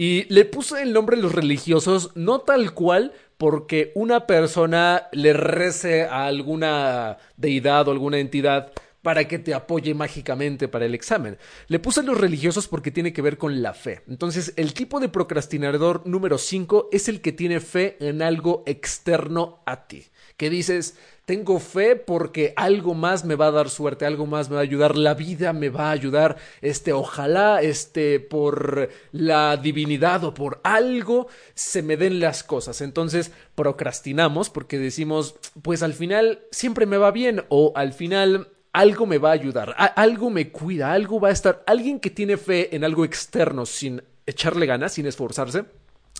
Y 0.00 0.24
le 0.32 0.46
puse 0.46 0.80
el 0.80 0.94
nombre 0.94 1.16
de 1.18 1.22
los 1.22 1.34
religiosos, 1.34 2.12
no 2.14 2.40
tal 2.40 2.72
cual, 2.72 3.12
porque 3.36 3.92
una 3.94 4.26
persona 4.26 5.08
le 5.12 5.34
rece 5.34 6.04
a 6.04 6.24
alguna 6.24 7.18
deidad 7.36 7.86
o 7.86 7.90
alguna 7.90 8.16
entidad 8.16 8.72
para 9.02 9.28
que 9.28 9.38
te 9.38 9.52
apoye 9.52 9.92
mágicamente 9.92 10.68
para 10.68 10.86
el 10.86 10.94
examen. 10.94 11.36
Le 11.66 11.80
puse 11.80 12.02
los 12.02 12.16
religiosos 12.16 12.66
porque 12.66 12.90
tiene 12.90 13.12
que 13.12 13.20
ver 13.20 13.36
con 13.36 13.60
la 13.60 13.74
fe. 13.74 14.00
Entonces, 14.08 14.54
el 14.56 14.72
tipo 14.72 15.00
de 15.00 15.10
procrastinador 15.10 16.06
número 16.06 16.38
5 16.38 16.88
es 16.92 17.10
el 17.10 17.20
que 17.20 17.32
tiene 17.32 17.60
fe 17.60 17.98
en 18.00 18.22
algo 18.22 18.62
externo 18.64 19.62
a 19.66 19.86
ti. 19.86 20.06
Que 20.38 20.48
dices, 20.48 20.96
tengo 21.30 21.60
fe 21.60 21.94
porque 21.94 22.54
algo 22.56 22.92
más 22.92 23.24
me 23.24 23.36
va 23.36 23.46
a 23.46 23.50
dar 23.52 23.70
suerte, 23.70 24.04
algo 24.04 24.26
más 24.26 24.48
me 24.48 24.56
va 24.56 24.62
a 24.62 24.64
ayudar, 24.64 24.96
la 24.96 25.14
vida 25.14 25.52
me 25.52 25.68
va 25.68 25.86
a 25.86 25.92
ayudar, 25.92 26.38
este, 26.60 26.92
ojalá, 26.92 27.62
este, 27.62 28.18
por 28.18 28.88
la 29.12 29.56
divinidad 29.56 30.24
o 30.24 30.34
por 30.34 30.60
algo 30.64 31.28
se 31.54 31.84
me 31.84 31.96
den 31.96 32.18
las 32.18 32.42
cosas. 32.42 32.80
Entonces 32.80 33.30
procrastinamos 33.54 34.50
porque 34.50 34.76
decimos, 34.80 35.36
pues 35.62 35.84
al 35.84 35.92
final 35.92 36.40
siempre 36.50 36.84
me 36.84 36.96
va 36.96 37.12
bien 37.12 37.44
o 37.48 37.72
al 37.76 37.92
final 37.92 38.48
algo 38.72 39.06
me 39.06 39.18
va 39.18 39.28
a 39.28 39.34
ayudar, 39.34 39.76
algo 39.94 40.30
me 40.30 40.50
cuida, 40.50 40.92
algo 40.92 41.20
va 41.20 41.28
a 41.28 41.32
estar, 41.32 41.62
alguien 41.68 42.00
que 42.00 42.10
tiene 42.10 42.38
fe 42.38 42.74
en 42.74 42.82
algo 42.82 43.04
externo 43.04 43.66
sin 43.66 44.02
echarle 44.26 44.66
ganas, 44.66 44.94
sin 44.94 45.06
esforzarse, 45.06 45.62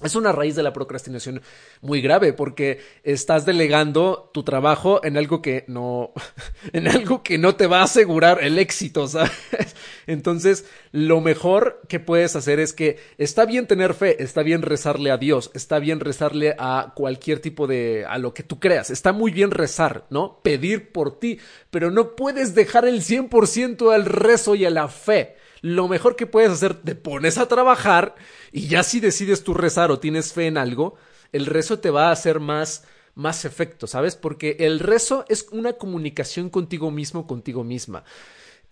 es 0.03 0.15
una 0.15 0.33
raíz 0.33 0.57
de 0.57 0.63
la 0.63 0.73
procrastinación 0.73 1.43
muy 1.81 2.01
grave 2.01 2.33
porque 2.33 2.81
estás 3.03 3.45
delegando 3.45 4.31
tu 4.33 4.43
trabajo 4.43 5.05
en 5.05 5.17
algo 5.17 5.43
que 5.43 5.65
no 5.69 6.13
en 6.73 6.89
algo 6.89 7.23
que 7.23 7.39
no 7.39 7.57
te 7.57 7.67
va 7.67 7.81
a 7.81 7.85
asegurar 7.85 8.43
el 8.43 8.59
éxito, 8.59 9.07
¿sabes? 9.07 9.33
Entonces, 10.07 10.65
lo 10.93 11.21
mejor 11.21 11.83
que 11.89 12.01
puedes 12.01 12.35
hacer 12.37 12.61
es 12.61 12.73
que 12.73 12.99
está 13.19 13.45
bien 13.45 13.67
tener 13.67 13.95
fe, 13.95 14.23
está 14.23 14.43
bien 14.43 14.63
rezarle 14.63 15.11
a 15.11 15.19
Dios, 15.19 15.51
está 15.55 15.79
bien 15.79 16.01
rezarle 16.01 16.57
a 16.59 16.93
cualquier 16.97 17.41
tipo 17.41 17.67
de 17.67 18.05
a 18.09 18.19
lo 18.19 18.35
que 18.35 18.43
tú 18.43 18.59
creas, 18.59 18.91
está 18.91 19.13
muy 19.13 19.31
bien 19.31 19.51
rezar, 19.51 20.07
¿no? 20.11 20.41
Pedir 20.43 20.93
por 20.93 21.19
ti, 21.19 21.39
pero 21.71 21.91
no 21.91 22.17
puedes 22.17 22.55
dejar 22.55 22.87
el 22.87 23.03
100% 23.03 23.95
al 23.95 24.05
rezo 24.05 24.55
y 24.55 24.65
a 24.65 24.71
la 24.71 24.89
fe 24.89 25.37
lo 25.61 25.89
mejor 25.89 26.17
que 26.17 26.27
puedes 26.27 26.51
hacer, 26.51 26.75
te 26.75 26.95
pones 26.95 27.39
a 27.39 27.49
trabajar 27.49 28.15
y 28.53 28.69
ya 28.69 28.83
si 28.83 29.01
decides 29.01 29.45
tú 29.45 29.55
rezar 29.55 29.91
o 29.91 29.99
tienes 29.99 30.33
fe 30.33 30.47
en 30.47 30.59
algo, 30.59 30.95
el 31.33 31.47
rezo 31.47 31.79
te 31.79 31.91
va 31.91 32.09
a 32.09 32.13
hacer 32.13 32.41
más 32.41 32.85
más 33.15 33.45
efecto, 33.45 33.87
¿sabes? 33.87 34.17
Porque 34.17 34.57
el 34.61 34.81
rezo 34.81 35.25
es 35.29 35.47
una 35.51 35.75
comunicación 35.75 36.49
contigo 36.49 36.91
mismo, 36.91 37.27
contigo 37.27 37.65
misma. 37.65 38.05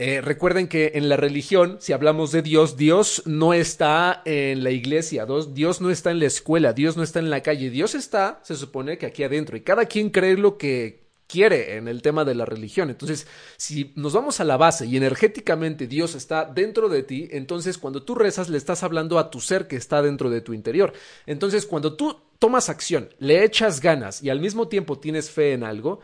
Eh, 0.00 0.20
recuerden 0.20 0.68
que 0.68 0.92
en 0.94 1.08
la 1.08 1.16
religión, 1.16 1.78
si 1.80 1.92
hablamos 1.92 2.30
de 2.30 2.42
Dios, 2.42 2.76
Dios 2.76 3.22
no 3.26 3.52
está 3.52 4.22
en 4.24 4.62
la 4.62 4.70
iglesia, 4.70 5.26
Dios 5.50 5.80
no 5.80 5.90
está 5.90 6.12
en 6.12 6.20
la 6.20 6.26
escuela, 6.26 6.72
Dios 6.72 6.96
no 6.96 7.02
está 7.02 7.18
en 7.18 7.30
la 7.30 7.42
calle, 7.42 7.68
Dios 7.68 7.96
está, 7.96 8.40
se 8.44 8.54
supone 8.54 8.96
que 8.96 9.06
aquí 9.06 9.24
adentro, 9.24 9.56
y 9.56 9.62
cada 9.62 9.86
quien 9.86 10.10
cree 10.10 10.36
lo 10.36 10.56
que 10.56 11.07
quiere 11.28 11.76
en 11.76 11.86
el 11.86 12.02
tema 12.02 12.24
de 12.24 12.34
la 12.34 12.44
religión. 12.44 12.90
Entonces, 12.90 13.28
si 13.56 13.92
nos 13.94 14.14
vamos 14.14 14.40
a 14.40 14.44
la 14.44 14.56
base 14.56 14.86
y 14.86 14.96
energéticamente 14.96 15.86
Dios 15.86 16.16
está 16.16 16.44
dentro 16.46 16.88
de 16.88 17.04
ti, 17.04 17.28
entonces 17.30 17.78
cuando 17.78 18.02
tú 18.02 18.16
rezas 18.16 18.48
le 18.48 18.58
estás 18.58 18.82
hablando 18.82 19.18
a 19.18 19.30
tu 19.30 19.40
ser 19.40 19.68
que 19.68 19.76
está 19.76 20.02
dentro 20.02 20.30
de 20.30 20.40
tu 20.40 20.54
interior. 20.54 20.92
Entonces, 21.26 21.66
cuando 21.66 21.94
tú 21.94 22.18
tomas 22.38 22.68
acción, 22.68 23.10
le 23.18 23.44
echas 23.44 23.80
ganas 23.80 24.22
y 24.22 24.30
al 24.30 24.40
mismo 24.40 24.68
tiempo 24.68 24.98
tienes 24.98 25.30
fe 25.30 25.52
en 25.52 25.62
algo, 25.62 26.00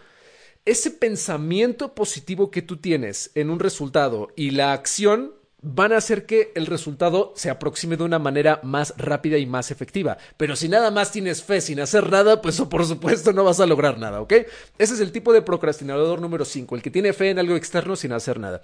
ese 0.67 0.91
pensamiento 0.91 1.95
positivo 1.95 2.51
que 2.51 2.63
tú 2.63 2.77
tienes 2.77 3.31
en 3.35 3.51
un 3.51 3.59
resultado 3.59 4.29
y 4.37 4.51
la 4.51 4.73
acción 4.73 5.35
van 5.67 5.95
a 5.95 5.97
hacer 5.97 6.27
que 6.27 6.53
el 6.55 6.67
resultado 6.67 7.33
se 7.37 7.49
aproxime 7.49 7.97
de 7.97 8.05
una 8.05 8.19
manera 8.19 8.61
más 8.63 8.93
rápida 8.99 9.39
y 9.39 9.47
más 9.47 9.71
efectiva. 9.71 10.19
Pero 10.37 10.57
si 10.57 10.69
nada 10.69 10.91
más 10.91 11.11
tienes 11.11 11.43
fe 11.43 11.63
sin 11.63 11.81
hacer 11.81 12.11
nada, 12.11 12.43
pues 12.43 12.61
por 12.71 12.85
supuesto 12.85 13.33
no 13.33 13.45
vas 13.45 13.61
a 13.61 13.67
lograr 13.67 13.99
nada, 13.99 14.21
¿ok? 14.21 14.33
Ese 14.79 14.95
es 14.95 15.01
el 15.01 15.11
tipo 15.11 15.33
de 15.33 15.41
procrastinador 15.41 16.21
número 16.21 16.45
5, 16.45 16.77
el 16.77 16.83
que 16.83 16.91
tiene 16.91 17.15
fe 17.15 17.31
en 17.31 17.39
algo 17.39 17.57
externo 17.57 17.97
sin 17.97 18.13
hacer 18.13 18.39
nada. 18.39 18.61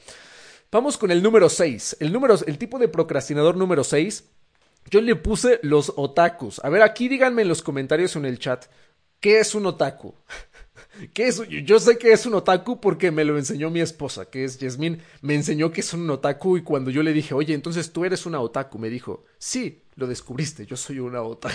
Vamos 0.70 0.98
con 0.98 1.10
el 1.10 1.22
número 1.22 1.48
6. 1.48 1.96
El, 2.00 2.12
número, 2.12 2.38
el 2.46 2.58
tipo 2.58 2.78
de 2.78 2.88
procrastinador 2.88 3.56
número 3.56 3.82
6, 3.82 4.24
yo 4.90 5.00
le 5.00 5.16
puse 5.16 5.58
los 5.62 5.94
otakus. 5.96 6.60
A 6.62 6.68
ver, 6.68 6.82
aquí 6.82 7.08
díganme 7.08 7.42
en 7.42 7.48
los 7.48 7.62
comentarios 7.62 8.14
o 8.14 8.18
en 8.18 8.26
el 8.26 8.38
chat, 8.38 8.66
¿qué 9.20 9.40
es 9.40 9.54
un 9.54 9.64
otaku? 9.64 10.14
¿Qué 11.12 11.28
es? 11.28 11.42
Yo 11.48 11.80
sé 11.80 11.98
que 11.98 12.12
es 12.12 12.26
un 12.26 12.34
otaku 12.34 12.80
porque 12.80 13.10
me 13.10 13.24
lo 13.24 13.38
enseñó 13.38 13.70
mi 13.70 13.80
esposa, 13.80 14.30
que 14.30 14.44
es 14.44 14.58
Yasmin. 14.58 15.00
Me 15.22 15.34
enseñó 15.34 15.72
que 15.72 15.80
es 15.80 15.92
un 15.92 16.08
otaku 16.10 16.58
y 16.58 16.62
cuando 16.62 16.90
yo 16.90 17.02
le 17.02 17.12
dije, 17.12 17.34
oye, 17.34 17.54
entonces 17.54 17.92
tú 17.92 18.04
eres 18.04 18.26
una 18.26 18.40
otaku, 18.40 18.78
me 18.78 18.90
dijo, 18.90 19.24
sí, 19.38 19.82
lo 19.96 20.06
descubriste, 20.06 20.66
yo 20.66 20.76
soy 20.76 21.00
una 21.00 21.22
otaku. 21.22 21.54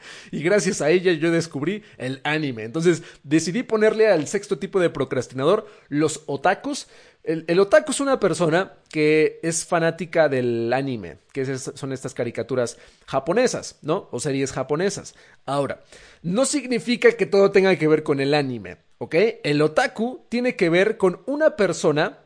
y 0.30 0.42
gracias 0.42 0.80
a 0.80 0.90
ella 0.90 1.12
yo 1.12 1.30
descubrí 1.30 1.82
el 1.98 2.20
anime. 2.24 2.64
Entonces 2.64 3.02
decidí 3.22 3.62
ponerle 3.62 4.08
al 4.08 4.26
sexto 4.26 4.58
tipo 4.58 4.80
de 4.80 4.90
procrastinador 4.90 5.66
los 5.88 6.22
otakus. 6.26 6.88
El, 7.24 7.60
otaku 7.60 7.92
es 7.92 8.00
una 8.00 8.18
persona 8.18 8.72
que 8.88 9.38
es 9.44 9.64
fanática 9.64 10.28
del 10.28 10.72
anime, 10.72 11.18
que 11.32 11.56
son 11.56 11.92
estas 11.92 12.14
caricaturas 12.14 12.78
japonesas, 13.06 13.78
¿no? 13.82 14.08
O 14.10 14.18
series 14.18 14.50
japonesas. 14.50 15.14
Ahora, 15.46 15.84
no 16.22 16.44
significa 16.44 17.12
que 17.12 17.26
todo 17.26 17.52
tenga 17.52 17.76
que 17.76 17.86
ver 17.86 18.02
con 18.02 18.18
el 18.18 18.34
anime, 18.34 18.78
¿ok? 18.98 19.14
El 19.44 19.62
otaku 19.62 20.26
tiene 20.28 20.56
que 20.56 20.68
ver 20.68 20.96
con 20.96 21.22
una 21.26 21.54
persona 21.54 22.18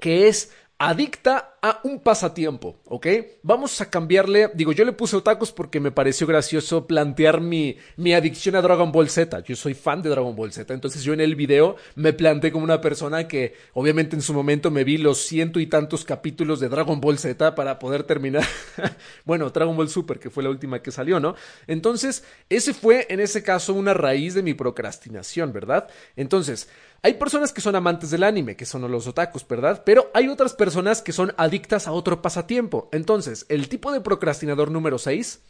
que 0.00 0.28
es 0.28 0.52
adicta 0.78 1.57
a 1.62 1.80
un 1.84 2.00
pasatiempo, 2.00 2.76
¿ok? 2.84 3.06
Vamos 3.42 3.80
a 3.80 3.90
cambiarle, 3.90 4.50
digo, 4.54 4.72
yo 4.72 4.84
le 4.84 4.92
puse 4.92 5.16
otakus 5.16 5.52
porque 5.52 5.80
me 5.80 5.90
pareció 5.90 6.26
gracioso 6.26 6.86
plantear 6.86 7.40
mi, 7.40 7.76
mi 7.96 8.14
adicción 8.14 8.56
a 8.56 8.62
Dragon 8.62 8.92
Ball 8.92 9.08
Z. 9.08 9.40
Yo 9.44 9.56
soy 9.56 9.74
fan 9.74 10.02
de 10.02 10.10
Dragon 10.10 10.34
Ball 10.36 10.52
Z, 10.52 10.72
entonces 10.72 11.02
yo 11.02 11.12
en 11.12 11.20
el 11.20 11.34
video 11.34 11.76
me 11.94 12.12
planteé 12.12 12.52
como 12.52 12.64
una 12.64 12.80
persona 12.80 13.26
que 13.26 13.54
obviamente 13.74 14.16
en 14.16 14.22
su 14.22 14.34
momento 14.34 14.70
me 14.70 14.84
vi 14.84 14.98
los 14.98 15.18
ciento 15.18 15.60
y 15.60 15.66
tantos 15.66 16.04
capítulos 16.04 16.60
de 16.60 16.68
Dragon 16.68 17.00
Ball 17.00 17.18
Z 17.18 17.54
para 17.54 17.78
poder 17.78 18.04
terminar, 18.04 18.44
bueno, 19.24 19.50
Dragon 19.50 19.76
Ball 19.76 19.88
Super, 19.88 20.18
que 20.18 20.30
fue 20.30 20.42
la 20.42 20.50
última 20.50 20.82
que 20.82 20.90
salió, 20.90 21.20
¿no? 21.20 21.34
Entonces, 21.66 22.24
ese 22.48 22.74
fue 22.74 23.06
en 23.10 23.20
ese 23.20 23.42
caso 23.42 23.74
una 23.74 23.94
raíz 23.94 24.34
de 24.34 24.42
mi 24.42 24.54
procrastinación, 24.54 25.52
¿verdad? 25.52 25.88
Entonces, 26.16 26.68
hay 27.00 27.14
personas 27.14 27.52
que 27.52 27.60
son 27.60 27.76
amantes 27.76 28.10
del 28.10 28.24
anime, 28.24 28.56
que 28.56 28.66
son 28.66 28.90
los 28.90 29.06
otakus, 29.06 29.46
¿verdad? 29.46 29.82
Pero 29.86 30.10
hay 30.14 30.26
otras 30.28 30.52
personas 30.52 31.00
que 31.00 31.12
son 31.12 31.32
adictas 31.48 31.88
a 31.88 31.92
otro 31.92 32.22
pasatiempo. 32.22 32.88
Entonces, 32.92 33.46
el 33.48 33.68
tipo 33.68 33.92
de 33.92 34.00
procrastinador 34.00 34.70
número 34.70 34.98
6 34.98 35.40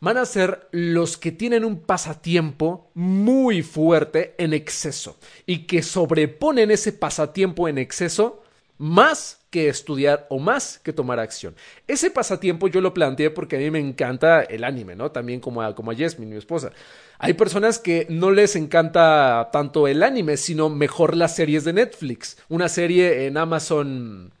van 0.00 0.16
a 0.16 0.24
ser 0.24 0.68
los 0.72 1.16
que 1.16 1.32
tienen 1.32 1.64
un 1.64 1.80
pasatiempo 1.80 2.90
muy 2.94 3.62
fuerte 3.62 4.34
en 4.38 4.52
exceso 4.54 5.18
y 5.46 5.66
que 5.66 5.82
sobreponen 5.82 6.70
ese 6.70 6.92
pasatiempo 6.92 7.68
en 7.68 7.78
exceso 7.78 8.42
más 8.78 9.40
que 9.50 9.68
estudiar 9.68 10.26
o 10.30 10.38
más 10.38 10.78
que 10.78 10.94
tomar 10.94 11.18
acción. 11.18 11.54
Ese 11.86 12.10
pasatiempo 12.10 12.68
yo 12.68 12.80
lo 12.80 12.94
planteé 12.94 13.28
porque 13.28 13.56
a 13.56 13.58
mí 13.58 13.70
me 13.70 13.80
encanta 13.80 14.42
el 14.42 14.64
anime, 14.64 14.96
¿no? 14.96 15.10
También 15.10 15.40
como 15.40 15.60
a, 15.60 15.74
como 15.74 15.90
a 15.90 15.94
Jasmine, 15.94 16.30
mi 16.32 16.38
esposa. 16.38 16.72
Hay 17.18 17.34
personas 17.34 17.78
que 17.78 18.06
no 18.08 18.30
les 18.30 18.56
encanta 18.56 19.50
tanto 19.52 19.86
el 19.86 20.02
anime, 20.02 20.38
sino 20.38 20.70
mejor 20.70 21.14
las 21.14 21.36
series 21.36 21.64
de 21.64 21.74
Netflix. 21.74 22.38
Una 22.48 22.70
serie 22.70 23.26
en 23.26 23.36
Amazon 23.36 24.32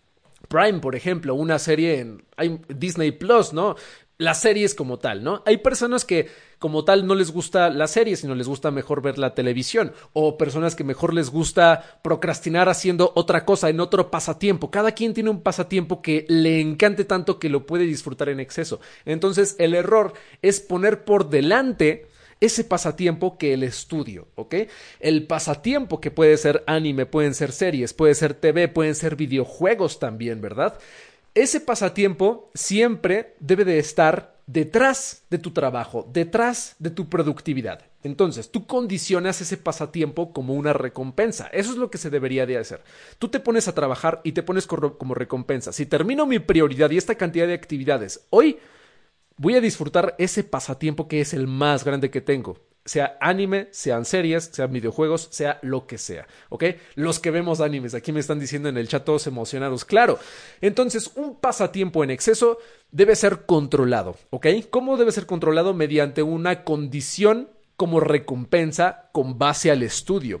Prime, 0.50 0.80
por 0.80 0.96
ejemplo, 0.96 1.36
una 1.36 1.60
serie 1.60 2.00
en 2.00 2.24
Disney 2.68 3.12
Plus, 3.12 3.52
¿no? 3.52 3.76
Las 4.18 4.40
series 4.40 4.74
como 4.74 4.98
tal, 4.98 5.22
¿no? 5.22 5.44
Hay 5.46 5.58
personas 5.58 6.04
que 6.04 6.28
como 6.58 6.84
tal 6.84 7.06
no 7.06 7.14
les 7.14 7.30
gusta 7.30 7.70
la 7.70 7.86
serie, 7.86 8.16
sino 8.16 8.34
les 8.34 8.48
gusta 8.48 8.72
mejor 8.72 9.00
ver 9.00 9.16
la 9.16 9.32
televisión, 9.32 9.92
o 10.12 10.36
personas 10.36 10.74
que 10.74 10.82
mejor 10.82 11.14
les 11.14 11.30
gusta 11.30 12.00
procrastinar 12.02 12.68
haciendo 12.68 13.12
otra 13.14 13.44
cosa 13.44 13.70
en 13.70 13.78
otro 13.78 14.10
pasatiempo. 14.10 14.72
Cada 14.72 14.90
quien 14.90 15.14
tiene 15.14 15.30
un 15.30 15.40
pasatiempo 15.40 16.02
que 16.02 16.26
le 16.28 16.60
encante 16.60 17.04
tanto 17.04 17.38
que 17.38 17.48
lo 17.48 17.64
puede 17.64 17.84
disfrutar 17.84 18.28
en 18.28 18.40
exceso. 18.40 18.80
Entonces, 19.04 19.54
el 19.60 19.72
error 19.72 20.14
es 20.42 20.58
poner 20.58 21.04
por 21.04 21.30
delante 21.30 22.08
ese 22.40 22.64
pasatiempo 22.64 23.38
que 23.38 23.52
el 23.52 23.62
estudio, 23.62 24.28
¿ok? 24.34 24.54
El 24.98 25.26
pasatiempo 25.26 26.00
que 26.00 26.10
puede 26.10 26.36
ser 26.36 26.64
anime, 26.66 27.06
pueden 27.06 27.34
ser 27.34 27.52
series, 27.52 27.92
puede 27.92 28.14
ser 28.14 28.34
TV, 28.34 28.68
pueden 28.68 28.94
ser 28.94 29.16
videojuegos 29.16 29.98
también, 29.98 30.40
¿verdad? 30.40 30.78
Ese 31.34 31.60
pasatiempo 31.60 32.50
siempre 32.54 33.34
debe 33.38 33.64
de 33.64 33.78
estar 33.78 34.40
detrás 34.46 35.22
de 35.30 35.38
tu 35.38 35.52
trabajo, 35.52 36.08
detrás 36.12 36.74
de 36.80 36.90
tu 36.90 37.08
productividad. 37.08 37.82
Entonces, 38.02 38.50
tú 38.50 38.66
condicionas 38.66 39.40
ese 39.40 39.56
pasatiempo 39.56 40.32
como 40.32 40.54
una 40.54 40.72
recompensa. 40.72 41.48
Eso 41.52 41.70
es 41.70 41.76
lo 41.76 41.90
que 41.90 41.98
se 41.98 42.10
debería 42.10 42.46
de 42.46 42.56
hacer. 42.56 42.82
Tú 43.18 43.28
te 43.28 43.38
pones 43.38 43.68
a 43.68 43.74
trabajar 43.74 44.22
y 44.24 44.32
te 44.32 44.42
pones 44.42 44.66
como 44.66 45.14
recompensa. 45.14 45.72
Si 45.72 45.86
termino 45.86 46.26
mi 46.26 46.38
prioridad 46.38 46.90
y 46.90 46.96
esta 46.96 47.14
cantidad 47.14 47.46
de 47.46 47.54
actividades 47.54 48.26
hoy, 48.30 48.58
voy 49.40 49.54
a 49.54 49.60
disfrutar 49.62 50.14
ese 50.18 50.44
pasatiempo 50.44 51.08
que 51.08 51.22
es 51.22 51.32
el 51.32 51.46
más 51.46 51.82
grande 51.82 52.10
que 52.10 52.20
tengo 52.20 52.58
sea 52.84 53.18
anime, 53.20 53.68
sean 53.72 54.04
series, 54.04 54.50
sean 54.52 54.72
videojuegos, 54.72 55.28
sea 55.30 55.58
lo 55.62 55.86
que 55.86 55.98
sea, 55.98 56.26
¿ok? 56.48 56.64
Los 56.94 57.20
que 57.20 57.30
vemos 57.30 57.60
animes, 57.60 57.94
aquí 57.94 58.10
me 58.10 58.20
están 58.20 58.40
diciendo 58.40 58.68
en 58.68 58.78
el 58.78 58.88
chat 58.88 59.04
todos 59.04 59.26
emocionados, 59.26 59.84
claro. 59.84 60.18
Entonces, 60.60 61.12
un 61.14 61.36
pasatiempo 61.36 62.02
en 62.02 62.10
exceso 62.10 62.58
debe 62.90 63.14
ser 63.16 63.44
controlado, 63.44 64.16
¿ok? 64.30 64.46
¿Cómo 64.70 64.96
debe 64.96 65.12
ser 65.12 65.26
controlado? 65.26 65.74
Mediante 65.74 66.22
una 66.22 66.64
condición 66.64 67.50
como 67.76 68.00
recompensa 68.00 69.10
con 69.12 69.38
base 69.38 69.70
al 69.70 69.82
estudio 69.82 70.40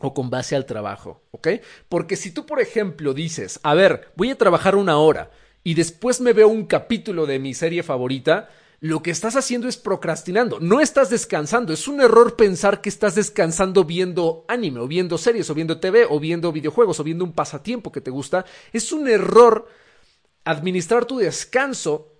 o 0.00 0.14
con 0.14 0.30
base 0.30 0.56
al 0.56 0.66
trabajo, 0.66 1.22
¿ok? 1.30 1.48
Porque 1.88 2.16
si 2.16 2.32
tú, 2.32 2.44
por 2.44 2.60
ejemplo, 2.60 3.14
dices, 3.14 3.60
a 3.62 3.74
ver, 3.74 4.12
voy 4.16 4.30
a 4.30 4.38
trabajar 4.38 4.74
una 4.74 4.98
hora 4.98 5.30
y 5.68 5.74
después 5.74 6.22
me 6.22 6.32
veo 6.32 6.48
un 6.48 6.64
capítulo 6.64 7.26
de 7.26 7.38
mi 7.38 7.52
serie 7.52 7.82
favorita, 7.82 8.48
lo 8.80 9.02
que 9.02 9.10
estás 9.10 9.36
haciendo 9.36 9.68
es 9.68 9.76
procrastinando, 9.76 10.60
no 10.60 10.80
estás 10.80 11.10
descansando. 11.10 11.74
Es 11.74 11.86
un 11.86 12.00
error 12.00 12.36
pensar 12.36 12.80
que 12.80 12.88
estás 12.88 13.14
descansando 13.14 13.84
viendo 13.84 14.46
anime 14.48 14.80
o 14.80 14.88
viendo 14.88 15.18
series 15.18 15.50
o 15.50 15.54
viendo 15.54 15.78
TV 15.78 16.06
o 16.08 16.18
viendo 16.20 16.52
videojuegos 16.52 17.00
o 17.00 17.04
viendo 17.04 17.22
un 17.22 17.34
pasatiempo 17.34 17.92
que 17.92 18.00
te 18.00 18.10
gusta. 18.10 18.46
Es 18.72 18.92
un 18.92 19.08
error 19.08 19.68
administrar 20.42 21.04
tu 21.04 21.18
descanso 21.18 22.14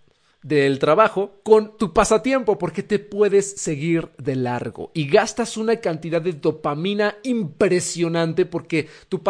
del 0.48 0.78
trabajo 0.78 1.40
con 1.42 1.76
tu 1.76 1.92
pasatiempo 1.92 2.56
porque 2.58 2.82
te 2.82 2.98
puedes 2.98 3.60
seguir 3.60 4.08
de 4.16 4.34
largo. 4.34 4.90
Y 4.94 5.06
gastas 5.06 5.58
una 5.58 5.76
cantidad 5.76 6.22
de 6.22 6.32
dopamina 6.32 7.16
impresionante 7.22 8.46
porque 8.46 8.88
tu, 9.08 9.22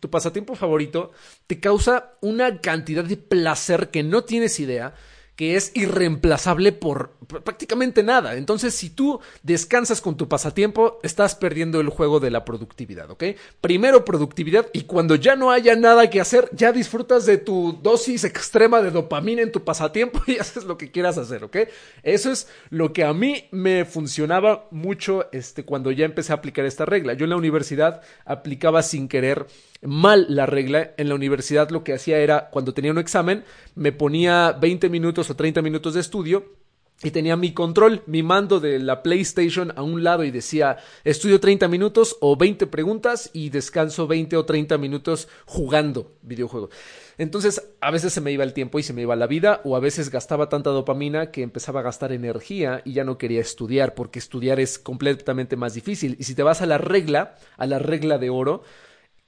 tu 0.00 0.10
pasatiempo 0.10 0.54
favorito 0.54 1.10
te 1.48 1.58
causa 1.58 2.12
una 2.20 2.60
cantidad 2.60 3.04
de 3.04 3.16
placer 3.16 3.90
que 3.90 4.04
no 4.04 4.22
tienes 4.22 4.60
idea 4.60 4.94
que 5.36 5.56
es 5.56 5.72
irreemplazable 5.74 6.72
por 6.72 7.14
prácticamente 7.44 8.02
nada. 8.02 8.36
Entonces, 8.36 8.74
si 8.74 8.90
tú 8.90 9.20
descansas 9.42 10.00
con 10.00 10.16
tu 10.16 10.28
pasatiempo, 10.28 10.98
estás 11.02 11.34
perdiendo 11.34 11.80
el 11.80 11.88
juego 11.88 12.20
de 12.20 12.30
la 12.30 12.44
productividad, 12.44 13.10
¿ok? 13.10 13.24
Primero 13.60 14.04
productividad 14.04 14.66
y 14.72 14.82
cuando 14.82 15.14
ya 15.14 15.34
no 15.36 15.50
haya 15.50 15.74
nada 15.74 16.10
que 16.10 16.20
hacer, 16.20 16.50
ya 16.52 16.72
disfrutas 16.72 17.24
de 17.24 17.38
tu 17.38 17.78
dosis 17.82 18.24
extrema 18.24 18.82
de 18.82 18.90
dopamina 18.90 19.42
en 19.42 19.52
tu 19.52 19.64
pasatiempo 19.64 20.22
y 20.26 20.38
haces 20.38 20.64
lo 20.64 20.76
que 20.76 20.90
quieras 20.90 21.16
hacer, 21.16 21.44
¿ok? 21.44 21.56
Eso 22.02 22.30
es 22.30 22.48
lo 22.70 22.92
que 22.92 23.04
a 23.04 23.14
mí 23.14 23.48
me 23.50 23.84
funcionaba 23.84 24.68
mucho 24.70 25.28
este, 25.32 25.64
cuando 25.64 25.90
ya 25.90 26.04
empecé 26.04 26.32
a 26.32 26.36
aplicar 26.36 26.66
esta 26.66 26.84
regla. 26.84 27.14
Yo 27.14 27.24
en 27.24 27.30
la 27.30 27.36
universidad 27.36 28.02
aplicaba 28.24 28.82
sin 28.82 29.08
querer 29.08 29.46
mal 29.82 30.26
la 30.28 30.46
regla. 30.46 30.92
En 30.96 31.08
la 31.08 31.14
universidad 31.14 31.70
lo 31.70 31.84
que 31.84 31.92
hacía 31.92 32.18
era, 32.18 32.48
cuando 32.50 32.72
tenía 32.72 32.92
un 32.92 32.98
examen, 32.98 33.44
me 33.74 33.92
ponía 33.92 34.52
20 34.52 34.88
minutos 34.88 35.28
o 35.30 35.36
30 35.36 35.60
minutos 35.62 35.94
de 35.94 36.00
estudio 36.00 36.62
y 37.04 37.10
tenía 37.10 37.36
mi 37.36 37.52
control, 37.52 38.02
mi 38.06 38.22
mando 38.22 38.60
de 38.60 38.78
la 38.78 39.02
PlayStation 39.02 39.72
a 39.74 39.82
un 39.82 40.04
lado 40.04 40.22
y 40.22 40.30
decía 40.30 40.76
estudio 41.02 41.40
30 41.40 41.66
minutos 41.66 42.16
o 42.20 42.36
20 42.36 42.68
preguntas 42.68 43.30
y 43.32 43.50
descanso 43.50 44.06
20 44.06 44.36
o 44.36 44.44
30 44.44 44.78
minutos 44.78 45.28
jugando 45.44 46.12
videojuegos. 46.22 46.70
Entonces 47.18 47.74
a 47.80 47.90
veces 47.90 48.12
se 48.12 48.20
me 48.20 48.30
iba 48.30 48.44
el 48.44 48.52
tiempo 48.52 48.78
y 48.78 48.84
se 48.84 48.92
me 48.92 49.02
iba 49.02 49.16
la 49.16 49.26
vida 49.26 49.60
o 49.64 49.74
a 49.74 49.80
veces 49.80 50.10
gastaba 50.10 50.48
tanta 50.48 50.70
dopamina 50.70 51.32
que 51.32 51.42
empezaba 51.42 51.80
a 51.80 51.84
gastar 51.84 52.12
energía 52.12 52.82
y 52.84 52.92
ya 52.92 53.02
no 53.02 53.18
quería 53.18 53.40
estudiar 53.40 53.94
porque 53.94 54.20
estudiar 54.20 54.60
es 54.60 54.78
completamente 54.78 55.56
más 55.56 55.74
difícil. 55.74 56.16
Y 56.20 56.24
si 56.24 56.36
te 56.36 56.44
vas 56.44 56.62
a 56.62 56.66
la 56.66 56.78
regla, 56.78 57.34
a 57.56 57.66
la 57.66 57.80
regla 57.80 58.18
de 58.18 58.30
oro, 58.30 58.62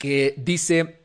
que 0.05 0.35
dice, 0.37 0.99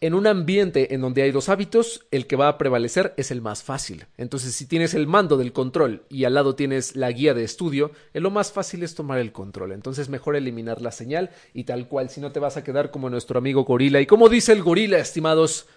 en 0.00 0.14
un 0.14 0.26
ambiente 0.26 0.94
en 0.96 1.00
donde 1.00 1.22
hay 1.22 1.30
dos 1.30 1.48
hábitos, 1.48 2.08
el 2.10 2.26
que 2.26 2.34
va 2.34 2.48
a 2.48 2.58
prevalecer 2.58 3.14
es 3.16 3.30
el 3.30 3.40
más 3.40 3.62
fácil. 3.62 4.06
Entonces, 4.16 4.52
si 4.52 4.66
tienes 4.66 4.94
el 4.94 5.06
mando 5.06 5.36
del 5.36 5.52
control 5.52 6.02
y 6.08 6.24
al 6.24 6.34
lado 6.34 6.56
tienes 6.56 6.96
la 6.96 7.12
guía 7.12 7.34
de 7.34 7.44
estudio, 7.44 7.92
lo 8.12 8.32
más 8.32 8.50
fácil 8.50 8.82
es 8.82 8.96
tomar 8.96 9.20
el 9.20 9.30
control. 9.30 9.70
Entonces, 9.70 10.08
mejor 10.08 10.34
eliminar 10.34 10.82
la 10.82 10.90
señal 10.90 11.30
y 11.54 11.62
tal 11.62 11.86
cual, 11.86 12.10
si 12.10 12.20
no 12.20 12.32
te 12.32 12.40
vas 12.40 12.56
a 12.56 12.64
quedar 12.64 12.90
como 12.90 13.10
nuestro 13.10 13.38
amigo 13.38 13.62
gorila. 13.62 14.00
Y 14.00 14.06
como 14.06 14.28
dice 14.28 14.50
el 14.50 14.64
gorila, 14.64 14.98
estimados, 14.98 15.68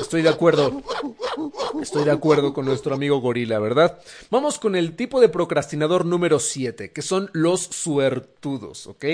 estoy 0.00 0.22
de 0.22 0.30
acuerdo. 0.30 0.82
Estoy 1.80 2.04
de 2.04 2.10
acuerdo 2.10 2.52
con 2.52 2.64
nuestro 2.64 2.94
amigo 2.94 3.20
gorila, 3.20 3.58
¿verdad? 3.58 3.98
Vamos 4.30 4.58
con 4.58 4.76
el 4.76 4.96
tipo 4.96 5.20
de 5.20 5.28
procrastinador 5.28 6.06
número 6.06 6.38
7, 6.38 6.92
que 6.92 7.02
son 7.02 7.30
los 7.32 7.60
suertudos, 7.60 8.86
¿ok? 8.86 9.04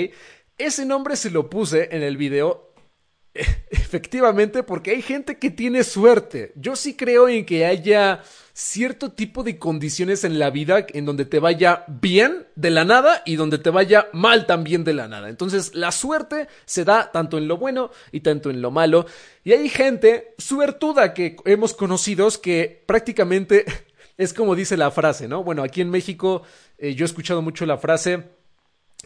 Ese 0.61 0.85
nombre 0.85 1.15
se 1.15 1.31
lo 1.31 1.49
puse 1.49 1.89
en 1.91 2.03
el 2.03 2.17
video 2.17 2.75
efectivamente 3.71 4.61
porque 4.61 4.91
hay 4.91 5.01
gente 5.01 5.39
que 5.39 5.49
tiene 5.49 5.83
suerte. 5.83 6.51
Yo 6.55 6.75
sí 6.75 6.95
creo 6.95 7.27
en 7.27 7.47
que 7.47 7.65
haya 7.65 8.21
cierto 8.53 9.11
tipo 9.11 9.41
de 9.41 9.57
condiciones 9.57 10.23
en 10.23 10.37
la 10.37 10.51
vida 10.51 10.85
en 10.89 11.05
donde 11.05 11.25
te 11.25 11.39
vaya 11.39 11.83
bien 11.87 12.45
de 12.55 12.69
la 12.69 12.85
nada 12.85 13.23
y 13.25 13.37
donde 13.37 13.57
te 13.57 13.71
vaya 13.71 14.09
mal 14.13 14.45
también 14.45 14.83
de 14.83 14.93
la 14.93 15.07
nada. 15.07 15.29
Entonces 15.29 15.73
la 15.73 15.91
suerte 15.91 16.47
se 16.65 16.85
da 16.85 17.11
tanto 17.11 17.39
en 17.39 17.47
lo 17.47 17.57
bueno 17.57 17.89
y 18.11 18.19
tanto 18.19 18.51
en 18.51 18.61
lo 18.61 18.69
malo. 18.69 19.07
Y 19.43 19.53
hay 19.53 19.67
gente 19.67 20.35
suertuda 20.37 21.15
que 21.15 21.37
hemos 21.45 21.73
conocido 21.73 22.29
que 22.39 22.83
prácticamente 22.85 23.65
es 24.15 24.31
como 24.31 24.53
dice 24.53 24.77
la 24.77 24.91
frase, 24.91 25.27
¿no? 25.27 25.43
Bueno, 25.43 25.63
aquí 25.63 25.81
en 25.81 25.89
México 25.89 26.43
eh, 26.77 26.93
yo 26.93 27.03
he 27.03 27.07
escuchado 27.07 27.41
mucho 27.41 27.65
la 27.65 27.79
frase, 27.79 28.25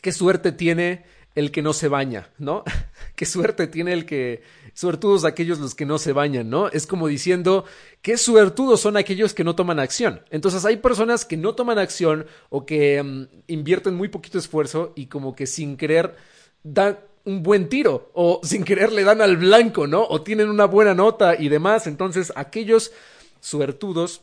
¿qué 0.01 0.11
suerte 0.11 0.51
tiene? 0.51 1.15
El 1.35 1.51
que 1.51 1.61
no 1.61 1.73
se 1.73 1.89
baña, 1.89 2.29
¿no? 2.37 2.63
qué 3.15 3.25
suerte 3.25 3.67
tiene 3.67 3.93
el 3.93 4.05
que, 4.05 4.41
suertudos 4.73 5.25
aquellos 5.25 5.59
los 5.59 5.75
que 5.75 5.85
no 5.85 5.97
se 5.97 6.13
bañan, 6.13 6.49
¿no? 6.49 6.69
Es 6.69 6.87
como 6.87 7.07
diciendo, 7.07 7.65
qué 8.01 8.17
suertudos 8.17 8.81
son 8.81 8.97
aquellos 8.97 9.33
que 9.33 9.43
no 9.43 9.55
toman 9.55 9.79
acción. 9.79 10.21
Entonces 10.31 10.65
hay 10.65 10.77
personas 10.77 11.25
que 11.25 11.37
no 11.37 11.55
toman 11.55 11.79
acción 11.79 12.25
o 12.49 12.65
que 12.65 13.01
mm, 13.01 13.23
invierten 13.47 13.95
muy 13.95 14.07
poquito 14.07 14.37
esfuerzo 14.37 14.93
y 14.95 15.07
como 15.07 15.35
que 15.35 15.47
sin 15.47 15.77
querer 15.77 16.15
dan 16.63 16.99
un 17.25 17.43
buen 17.43 17.69
tiro 17.69 18.11
o 18.13 18.39
sin 18.43 18.63
querer 18.63 18.91
le 18.91 19.03
dan 19.03 19.21
al 19.21 19.37
blanco, 19.37 19.87
¿no? 19.87 20.05
O 20.05 20.21
tienen 20.21 20.49
una 20.49 20.65
buena 20.65 20.93
nota 20.93 21.35
y 21.39 21.49
demás. 21.49 21.87
Entonces 21.87 22.31
aquellos 22.35 22.91
suertudos 23.39 24.21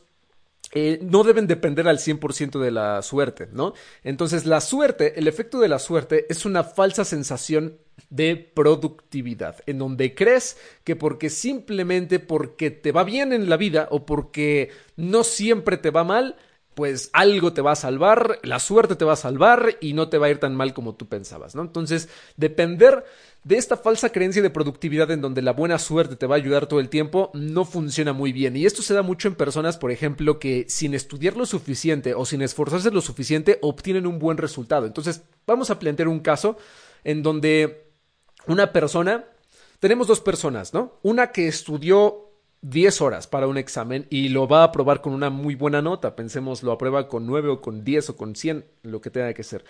eh, 0.74 0.98
no 1.02 1.22
deben 1.22 1.46
depender 1.46 1.86
al 1.86 1.98
100% 1.98 2.58
de 2.58 2.70
la 2.70 3.02
suerte, 3.02 3.48
¿no? 3.52 3.74
Entonces, 4.02 4.46
la 4.46 4.60
suerte, 4.62 5.18
el 5.18 5.28
efecto 5.28 5.60
de 5.60 5.68
la 5.68 5.78
suerte 5.78 6.26
es 6.30 6.46
una 6.46 6.64
falsa 6.64 7.04
sensación 7.04 7.78
de 8.08 8.36
productividad, 8.36 9.56
en 9.66 9.78
donde 9.78 10.14
crees 10.14 10.56
que 10.84 10.96
porque 10.96 11.28
simplemente 11.28 12.20
porque 12.20 12.70
te 12.70 12.90
va 12.90 13.04
bien 13.04 13.34
en 13.34 13.50
la 13.50 13.58
vida 13.58 13.88
o 13.90 14.06
porque 14.06 14.70
no 14.96 15.24
siempre 15.24 15.76
te 15.76 15.90
va 15.90 16.04
mal, 16.04 16.36
pues 16.74 17.10
algo 17.12 17.52
te 17.52 17.60
va 17.60 17.72
a 17.72 17.76
salvar, 17.76 18.38
la 18.42 18.58
suerte 18.58 18.96
te 18.96 19.04
va 19.04 19.12
a 19.12 19.16
salvar 19.16 19.76
y 19.80 19.92
no 19.92 20.08
te 20.08 20.18
va 20.18 20.26
a 20.26 20.30
ir 20.30 20.38
tan 20.38 20.54
mal 20.54 20.72
como 20.72 20.94
tú 20.94 21.06
pensabas, 21.06 21.54
¿no? 21.54 21.62
Entonces, 21.62 22.08
depender 22.36 23.04
de 23.44 23.56
esta 23.56 23.76
falsa 23.76 24.10
creencia 24.10 24.40
de 24.40 24.50
productividad 24.50 25.10
en 25.10 25.20
donde 25.20 25.42
la 25.42 25.52
buena 25.52 25.78
suerte 25.78 26.16
te 26.16 26.26
va 26.26 26.36
a 26.36 26.38
ayudar 26.38 26.66
todo 26.66 26.80
el 26.80 26.88
tiempo 26.88 27.30
no 27.34 27.64
funciona 27.64 28.12
muy 28.12 28.32
bien. 28.32 28.56
Y 28.56 28.66
esto 28.66 28.82
se 28.82 28.94
da 28.94 29.02
mucho 29.02 29.28
en 29.28 29.34
personas, 29.34 29.76
por 29.76 29.90
ejemplo, 29.90 30.38
que 30.38 30.66
sin 30.68 30.94
estudiar 30.94 31.36
lo 31.36 31.44
suficiente 31.44 32.14
o 32.14 32.24
sin 32.24 32.40
esforzarse 32.42 32.90
lo 32.90 33.00
suficiente 33.00 33.58
obtienen 33.60 34.06
un 34.06 34.18
buen 34.18 34.38
resultado. 34.38 34.86
Entonces, 34.86 35.22
vamos 35.46 35.70
a 35.70 35.78
plantear 35.78 36.08
un 36.08 36.20
caso 36.20 36.56
en 37.04 37.22
donde 37.22 37.90
una 38.46 38.72
persona, 38.72 39.24
tenemos 39.80 40.06
dos 40.06 40.20
personas, 40.20 40.72
¿no? 40.72 40.98
Una 41.02 41.32
que 41.32 41.48
estudió 41.48 42.31
10 42.62 43.00
horas 43.00 43.26
para 43.26 43.48
un 43.48 43.58
examen 43.58 44.06
y 44.08 44.28
lo 44.28 44.48
va 44.48 44.60
a 44.60 44.64
aprobar 44.64 45.00
con 45.00 45.12
una 45.12 45.30
muy 45.30 45.54
buena 45.54 45.82
nota. 45.82 46.16
Pensemos, 46.16 46.62
lo 46.62 46.72
aprueba 46.72 47.08
con 47.08 47.26
9 47.26 47.48
o 47.50 47.60
con 47.60 47.84
10 47.84 48.10
o 48.10 48.16
con 48.16 48.34
100, 48.34 48.64
lo 48.82 49.00
que 49.00 49.10
tenga 49.10 49.34
que 49.34 49.42
ser. 49.42 49.64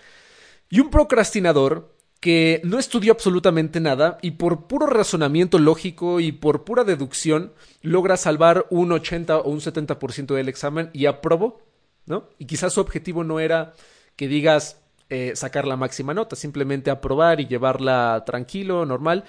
Y 0.69 0.79
un 0.79 0.89
procrastinador 0.89 1.93
que 2.19 2.61
no 2.63 2.79
estudió 2.79 3.11
absolutamente 3.11 3.81
nada 3.81 4.17
y 4.21 4.31
por 4.31 4.67
puro 4.67 4.85
razonamiento 4.85 5.59
lógico 5.59 6.21
y 6.21 6.31
por 6.31 6.63
pura 6.63 6.85
deducción 6.85 7.51
logra 7.81 8.15
salvar 8.15 8.65
un 8.69 8.93
80 8.93 9.39
o 9.39 9.49
un 9.49 9.59
70% 9.59 10.33
del 10.33 10.47
examen 10.47 10.89
y 10.93 11.07
aprobó, 11.07 11.61
¿no? 12.05 12.29
Y 12.37 12.45
quizás 12.45 12.73
su 12.73 12.79
objetivo 12.79 13.25
no 13.25 13.41
era 13.41 13.73
que 14.15 14.29
digas 14.29 14.79
eh, 15.09 15.33
sacar 15.35 15.67
la 15.67 15.75
máxima 15.75 16.13
nota, 16.13 16.37
simplemente 16.37 16.91
aprobar 16.91 17.41
y 17.41 17.47
llevarla 17.47 18.23
tranquilo, 18.25 18.85
normal, 18.85 19.25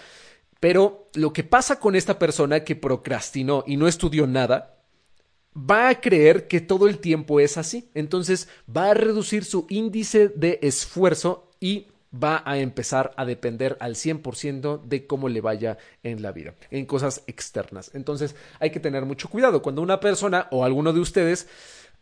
pero 0.65 1.11
lo 1.13 1.35
que 1.35 1.45
pasa 1.45 1.79
con 1.79 1.95
esta 1.95 2.19
persona 2.19 2.65
que 2.65 2.75
procrastinó 2.75 3.65
y 3.67 3.77
no 3.77 3.87
estudió 3.87 4.27
nada, 4.27 4.79
va 5.55 5.91
a 5.91 6.01
creer 6.01 6.49
que 6.49 6.63
todo 6.63 6.89
el 6.89 7.01
tiempo 7.01 7.39
es 7.39 7.59
así. 7.59 7.91
Entonces 7.93 8.49
va 8.75 8.89
a 8.89 8.95
reducir 8.95 9.45
su 9.45 9.67
índice 9.69 10.31
de 10.31 10.59
esfuerzo 10.63 11.51
y 11.61 11.89
va 12.11 12.43
a 12.47 12.57
empezar 12.57 13.13
a 13.19 13.27
depender 13.27 13.77
al 13.79 13.95
100% 13.95 14.83
de 14.85 15.07
cómo 15.07 15.29
le 15.29 15.43
vaya 15.43 15.77
en 16.03 16.23
la 16.23 16.33
vida, 16.33 16.55
en 16.71 16.87
cosas 16.87 17.25
externas. 17.27 17.91
Entonces 17.93 18.35
hay 18.59 18.71
que 18.71 18.81
tener 18.81 19.05
mucho 19.05 19.29
cuidado. 19.29 19.61
Cuando 19.61 19.83
una 19.83 20.01
persona 20.01 20.49
o 20.51 20.65
alguno 20.65 20.95
de 20.95 21.01
ustedes 21.01 21.47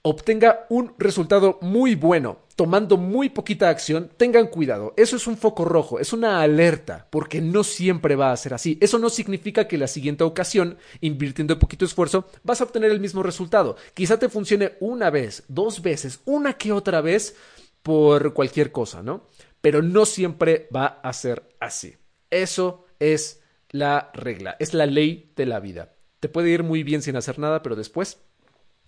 obtenga 0.02 0.66
un 0.68 0.94
resultado 0.98 1.58
muy 1.60 1.94
bueno, 1.94 2.40
tomando 2.56 2.96
muy 2.96 3.28
poquita 3.28 3.70
acción, 3.70 4.10
tengan 4.16 4.48
cuidado. 4.48 4.94
Eso 4.96 5.16
es 5.16 5.26
un 5.28 5.36
foco 5.36 5.64
rojo, 5.64 6.00
es 6.00 6.12
una 6.12 6.42
alerta, 6.42 7.06
porque 7.10 7.40
no 7.40 7.62
siempre 7.62 8.16
va 8.16 8.32
a 8.32 8.36
ser 8.36 8.54
así. 8.54 8.78
Eso 8.80 8.98
no 8.98 9.08
significa 9.10 9.68
que 9.68 9.78
la 9.78 9.86
siguiente 9.86 10.24
ocasión, 10.24 10.76
invirtiendo 11.00 11.58
poquito 11.58 11.84
esfuerzo, 11.84 12.26
vas 12.42 12.60
a 12.60 12.64
obtener 12.64 12.90
el 12.90 13.00
mismo 13.00 13.22
resultado. 13.22 13.76
Quizá 13.94 14.18
te 14.18 14.28
funcione 14.28 14.72
una 14.80 15.08
vez, 15.10 15.44
dos 15.48 15.82
veces, 15.82 16.20
una 16.24 16.54
que 16.54 16.72
otra 16.72 17.00
vez 17.00 17.36
por 17.82 18.34
cualquier 18.34 18.72
cosa, 18.72 19.02
¿no? 19.02 19.28
Pero 19.60 19.82
no 19.82 20.04
siempre 20.04 20.68
va 20.74 20.86
a 20.86 21.12
ser 21.12 21.54
así. 21.60 21.94
Eso 22.30 22.86
es 22.98 23.40
la 23.70 24.10
regla, 24.14 24.56
es 24.58 24.74
la 24.74 24.86
ley 24.86 25.32
de 25.36 25.46
la 25.46 25.60
vida. 25.60 25.94
Te 26.18 26.28
puede 26.28 26.50
ir 26.50 26.64
muy 26.64 26.82
bien 26.82 27.02
sin 27.02 27.16
hacer 27.16 27.38
nada, 27.38 27.62
pero 27.62 27.76
después 27.76 28.18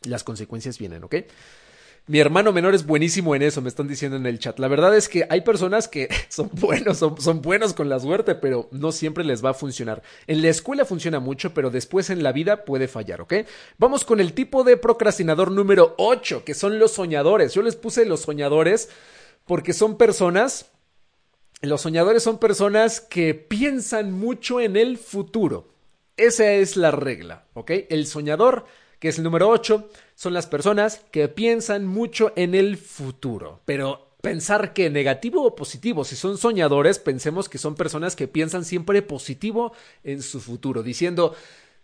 las 0.05 0.25
consecuencias 0.25 0.79
vienen, 0.79 1.05
¿ok? 1.05 1.17
Mi 2.07 2.19
hermano 2.19 2.53
menor 2.53 2.75
es 2.75 2.85
buenísimo 2.85 3.35
en 3.35 3.41
eso, 3.41 3.63
me 3.63 3.71
están 3.71 3.89
diciendo 3.89 4.19
en 4.19 4.27
el 4.27 4.39
chat. 4.39 4.59
La 4.59 4.69
verdad 4.69 4.95
es 4.95 5.09
que 5.09 5.27
hay 5.31 5.41
personas 5.41 5.89
que 5.89 6.09
son 6.29 6.51
buenos, 6.53 6.99
son, 6.99 7.41
buenos 7.41 7.73
con 7.73 7.89
la 7.89 7.99
suerte, 7.99 8.35
pero 8.35 8.69
no 8.73 8.93
siempre 8.93 9.25
les 9.25 9.43
va 9.43 9.51
a 9.51 9.55
funcionar. 9.55 10.03
En 10.27 10.43
la 10.43 10.51
escuela 10.51 10.85
funciona 10.85 11.19
mucho, 11.19 11.55
pero 11.55 11.71
después 11.71 12.11
en 12.11 12.23
la 12.23 12.33
vida 12.33 12.67
puede 12.67 12.89
fallar, 12.89 13.23
¿ok? 13.23 13.35
Vamos 13.79 14.05
con 14.05 14.21
el 14.21 14.35
tipo 14.35 14.65
de 14.65 14.77
procrastinador 14.77 15.51
número 15.51 15.95
8, 15.97 16.45
que 16.45 16.53
son 16.53 16.79
los 16.79 16.93
soñadores. 16.93 17.55
Yo 17.55 17.63
les 17.63 17.75
puse 17.75 18.05
los 18.05 18.21
soñadores 18.21 18.91
porque 19.47 19.73
son 19.73 19.97
personas, 19.97 20.67
los 21.63 21.81
soñadores 21.81 22.23
son 22.23 22.39
personas 22.39 23.01
que 23.01 23.33
piensan 23.33 24.13
mucho 24.13 24.61
en 24.61 24.77
el 24.77 24.99
futuro. 24.99 25.73
Esa 26.19 26.53
es 26.53 26.77
la 26.77 26.91
regla, 26.91 27.47
¿ok? 27.55 27.71
El 27.89 28.07
soñador 28.07 28.67
que 29.05 29.11
es 29.11 29.19
el 29.19 29.25
número 29.25 29.51
8, 29.51 29.87
son 30.15 30.33
las 30.33 30.47
personas 30.47 31.03
que 31.11 31.29
piensan 31.29 31.85
mucho 31.85 32.33
en 32.37 32.55
el 32.55 32.79
futuro. 32.79 33.61
Pero 33.67 34.17
pensar 34.23 34.73
que 34.73 34.89
negativo 34.89 35.45
o 35.45 35.55
positivo, 35.55 36.05
si 36.05 36.17
son 36.17 36.39
soñadores, 36.39 36.99
pensemos 37.01 37.51
que 37.51 37.59
son 37.59 37.75
personas 37.75 38.17
que 38.17 38.29
piensan 38.29 38.65
siempre 38.65 39.03
positivo 39.03 39.75
en 40.05 40.23
su 40.23 40.41
futuro, 40.41 40.83
diciendo, 40.83 41.35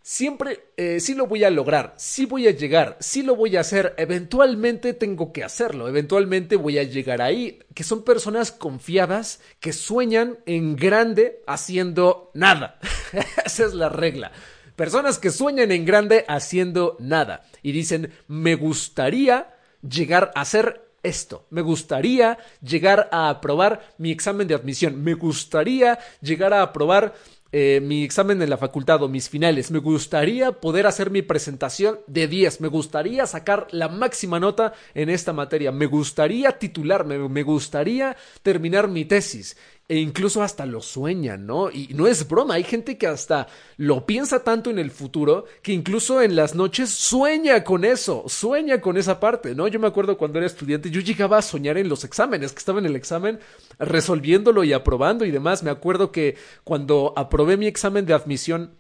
siempre 0.00 0.68
eh, 0.78 0.98
sí 0.98 1.12
lo 1.12 1.26
voy 1.26 1.44
a 1.44 1.50
lograr, 1.50 1.92
sí 1.98 2.24
voy 2.24 2.48
a 2.48 2.52
llegar, 2.52 2.96
sí 3.00 3.22
lo 3.22 3.36
voy 3.36 3.58
a 3.58 3.60
hacer, 3.60 3.92
eventualmente 3.98 4.94
tengo 4.94 5.30
que 5.34 5.44
hacerlo, 5.44 5.88
eventualmente 5.88 6.56
voy 6.56 6.78
a 6.78 6.84
llegar 6.84 7.20
ahí, 7.20 7.58
que 7.74 7.84
son 7.84 8.02
personas 8.02 8.50
confiadas 8.50 9.42
que 9.60 9.74
sueñan 9.74 10.38
en 10.46 10.74
grande 10.74 11.42
haciendo 11.46 12.30
nada. 12.32 12.78
Esa 13.44 13.66
es 13.66 13.74
la 13.74 13.90
regla. 13.90 14.32
Personas 14.80 15.18
que 15.18 15.28
sueñan 15.28 15.72
en 15.72 15.84
grande 15.84 16.24
haciendo 16.26 16.96
nada 17.00 17.42
y 17.62 17.72
dicen, 17.72 18.14
me 18.28 18.54
gustaría 18.54 19.54
llegar 19.86 20.32
a 20.34 20.40
hacer 20.40 20.88
esto, 21.02 21.44
me 21.50 21.60
gustaría 21.60 22.38
llegar 22.62 23.10
a 23.12 23.28
aprobar 23.28 23.92
mi 23.98 24.10
examen 24.10 24.48
de 24.48 24.54
admisión, 24.54 25.04
me 25.04 25.12
gustaría 25.12 25.98
llegar 26.22 26.54
a 26.54 26.62
aprobar 26.62 27.12
eh, 27.52 27.80
mi 27.82 28.04
examen 28.04 28.40
en 28.40 28.48
la 28.48 28.56
facultad 28.56 29.02
o 29.02 29.08
mis 29.08 29.28
finales. 29.28 29.70
Me 29.70 29.80
gustaría 29.80 30.52
poder 30.52 30.86
hacer 30.86 31.10
mi 31.10 31.20
presentación 31.20 31.98
de 32.06 32.28
10. 32.28 32.60
Me 32.60 32.68
gustaría 32.68 33.26
sacar 33.26 33.66
la 33.72 33.88
máxima 33.88 34.38
nota 34.38 34.72
en 34.94 35.10
esta 35.10 35.32
materia. 35.32 35.72
Me 35.72 35.86
gustaría 35.86 36.52
titularme. 36.52 37.18
Me 37.28 37.42
gustaría 37.42 38.16
terminar 38.42 38.86
mi 38.86 39.04
tesis 39.04 39.56
e 39.90 39.96
incluso 39.96 40.40
hasta 40.40 40.66
lo 40.66 40.80
sueñan, 40.82 41.46
¿no? 41.46 41.68
Y 41.68 41.88
no 41.94 42.06
es 42.06 42.28
broma, 42.28 42.54
hay 42.54 42.62
gente 42.62 42.96
que 42.96 43.08
hasta 43.08 43.48
lo 43.76 44.06
piensa 44.06 44.44
tanto 44.44 44.70
en 44.70 44.78
el 44.78 44.92
futuro 44.92 45.46
que 45.62 45.72
incluso 45.72 46.22
en 46.22 46.36
las 46.36 46.54
noches 46.54 46.90
sueña 46.90 47.64
con 47.64 47.84
eso, 47.84 48.22
sueña 48.28 48.80
con 48.80 48.96
esa 48.96 49.18
parte, 49.18 49.52
¿no? 49.56 49.66
Yo 49.66 49.80
me 49.80 49.88
acuerdo 49.88 50.16
cuando 50.16 50.38
era 50.38 50.46
estudiante, 50.46 50.92
yo 50.92 51.00
llegaba 51.00 51.38
a 51.38 51.42
soñar 51.42 51.76
en 51.76 51.88
los 51.88 52.04
exámenes, 52.04 52.52
que 52.52 52.60
estaba 52.60 52.78
en 52.78 52.86
el 52.86 52.94
examen 52.94 53.40
resolviéndolo 53.80 54.62
y 54.62 54.72
aprobando 54.72 55.24
y 55.24 55.32
demás. 55.32 55.64
Me 55.64 55.72
acuerdo 55.72 56.12
que 56.12 56.36
cuando 56.62 57.12
aprobé 57.16 57.56
mi 57.56 57.66
examen 57.66 58.06
de 58.06 58.14
admisión 58.14 58.76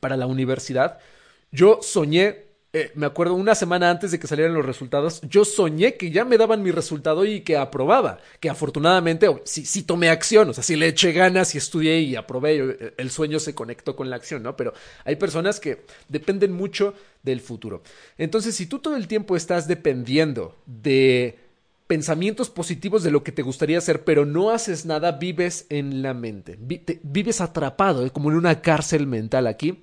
para 0.00 0.16
la 0.16 0.26
universidad, 0.26 0.98
yo 1.52 1.78
soñé 1.80 2.49
eh, 2.72 2.92
me 2.94 3.06
acuerdo 3.06 3.34
una 3.34 3.56
semana 3.56 3.90
antes 3.90 4.12
de 4.12 4.20
que 4.20 4.28
salieran 4.28 4.54
los 4.54 4.64
resultados, 4.64 5.20
yo 5.22 5.44
soñé 5.44 5.94
que 5.94 6.12
ya 6.12 6.24
me 6.24 6.38
daban 6.38 6.62
mi 6.62 6.70
resultado 6.70 7.24
y 7.24 7.40
que 7.40 7.56
aprobaba, 7.56 8.18
que 8.38 8.48
afortunadamente 8.48 9.26
sí 9.44 9.82
tomé 9.82 10.08
acción, 10.08 10.50
o 10.50 10.52
sea, 10.52 10.62
sí 10.62 10.76
le 10.76 10.86
eché 10.86 11.10
ganas 11.10 11.52
y 11.56 11.58
estudié 11.58 11.98
y 12.00 12.14
aprobé, 12.14 12.58
eh, 12.58 12.94
el 12.96 13.10
sueño 13.10 13.40
se 13.40 13.56
conectó 13.56 13.96
con 13.96 14.08
la 14.08 14.14
acción, 14.14 14.44
¿no? 14.44 14.56
Pero 14.56 14.72
hay 15.04 15.16
personas 15.16 15.58
que 15.58 15.84
dependen 16.08 16.52
mucho 16.52 16.94
del 17.24 17.40
futuro. 17.40 17.82
Entonces, 18.16 18.54
si 18.54 18.66
tú 18.66 18.78
todo 18.78 18.94
el 18.94 19.08
tiempo 19.08 19.34
estás 19.34 19.66
dependiendo 19.66 20.56
de 20.66 21.40
pensamientos 21.88 22.50
positivos 22.50 23.02
de 23.02 23.10
lo 23.10 23.24
que 23.24 23.32
te 23.32 23.42
gustaría 23.42 23.78
hacer, 23.78 24.04
pero 24.04 24.24
no 24.24 24.50
haces 24.50 24.86
nada, 24.86 25.10
vives 25.10 25.66
en 25.70 26.02
la 26.02 26.14
mente, 26.14 26.56
vives 27.02 27.40
atrapado, 27.40 28.06
¿eh? 28.06 28.10
como 28.10 28.30
en 28.30 28.36
una 28.36 28.62
cárcel 28.62 29.08
mental 29.08 29.48
aquí 29.48 29.82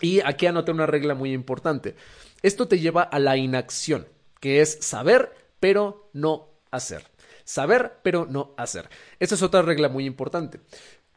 y 0.00 0.20
aquí 0.20 0.46
anoté 0.46 0.72
una 0.72 0.86
regla 0.86 1.14
muy 1.14 1.32
importante. 1.32 1.96
Esto 2.42 2.68
te 2.68 2.78
lleva 2.78 3.02
a 3.02 3.18
la 3.18 3.36
inacción, 3.36 4.06
que 4.40 4.60
es 4.60 4.78
saber 4.80 5.32
pero 5.60 6.10
no 6.12 6.48
hacer. 6.70 7.04
Saber 7.44 7.98
pero 8.02 8.26
no 8.26 8.54
hacer. 8.56 8.88
Esta 9.18 9.34
es 9.36 9.42
otra 9.42 9.62
regla 9.62 9.88
muy 9.88 10.04
importante. 10.04 10.60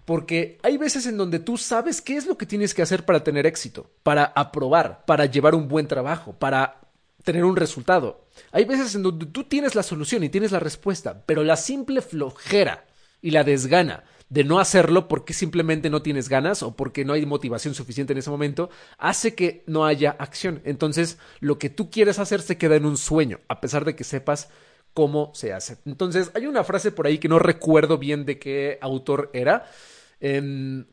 Porque 0.05 0.57
hay 0.63 0.77
veces 0.77 1.05
en 1.05 1.17
donde 1.17 1.39
tú 1.39 1.57
sabes 1.57 2.01
qué 2.01 2.15
es 2.15 2.25
lo 2.25 2.37
que 2.37 2.45
tienes 2.45 2.73
que 2.73 2.81
hacer 2.81 3.05
para 3.05 3.23
tener 3.23 3.45
éxito, 3.45 3.91
para 4.01 4.23
aprobar, 4.23 5.05
para 5.05 5.25
llevar 5.25 5.53
un 5.53 5.67
buen 5.67 5.87
trabajo, 5.87 6.33
para 6.33 6.79
tener 7.23 7.43
un 7.43 7.55
resultado. 7.55 8.25
Hay 8.51 8.65
veces 8.65 8.95
en 8.95 9.03
donde 9.03 9.27
tú 9.27 9.43
tienes 9.43 9.75
la 9.75 9.83
solución 9.83 10.23
y 10.23 10.29
tienes 10.29 10.51
la 10.51 10.59
respuesta, 10.59 11.21
pero 11.25 11.43
la 11.43 11.57
simple 11.57 12.01
flojera 12.01 12.85
y 13.21 13.31
la 13.31 13.43
desgana 13.43 14.03
de 14.29 14.43
no 14.43 14.59
hacerlo 14.59 15.07
porque 15.07 15.33
simplemente 15.33 15.89
no 15.89 16.01
tienes 16.01 16.29
ganas 16.29 16.61
o 16.61 16.75
porque 16.75 17.03
no 17.03 17.13
hay 17.13 17.25
motivación 17.25 17.73
suficiente 17.73 18.13
en 18.13 18.19
ese 18.19 18.29
momento, 18.29 18.69
hace 18.97 19.33
que 19.33 19.63
no 19.65 19.85
haya 19.85 20.11
acción. 20.11 20.61
Entonces, 20.65 21.17
lo 21.39 21.57
que 21.57 21.69
tú 21.69 21.89
quieres 21.89 22.19
hacer 22.19 22.41
se 22.41 22.57
queda 22.57 22.75
en 22.75 22.85
un 22.85 22.97
sueño, 22.97 23.39
a 23.47 23.59
pesar 23.59 23.85
de 23.85 23.95
que 23.95 24.03
sepas 24.03 24.49
cómo 24.93 25.31
se 25.33 25.51
hace. 25.53 25.77
Entonces, 25.85 26.31
hay 26.35 26.45
una 26.45 26.63
frase 26.63 26.91
por 26.91 27.07
ahí 27.07 27.17
que 27.17 27.27
no 27.27 27.39
recuerdo 27.39 27.97
bien 27.97 28.25
de 28.25 28.37
qué 28.37 28.77
autor 28.81 29.31
era. 29.33 29.65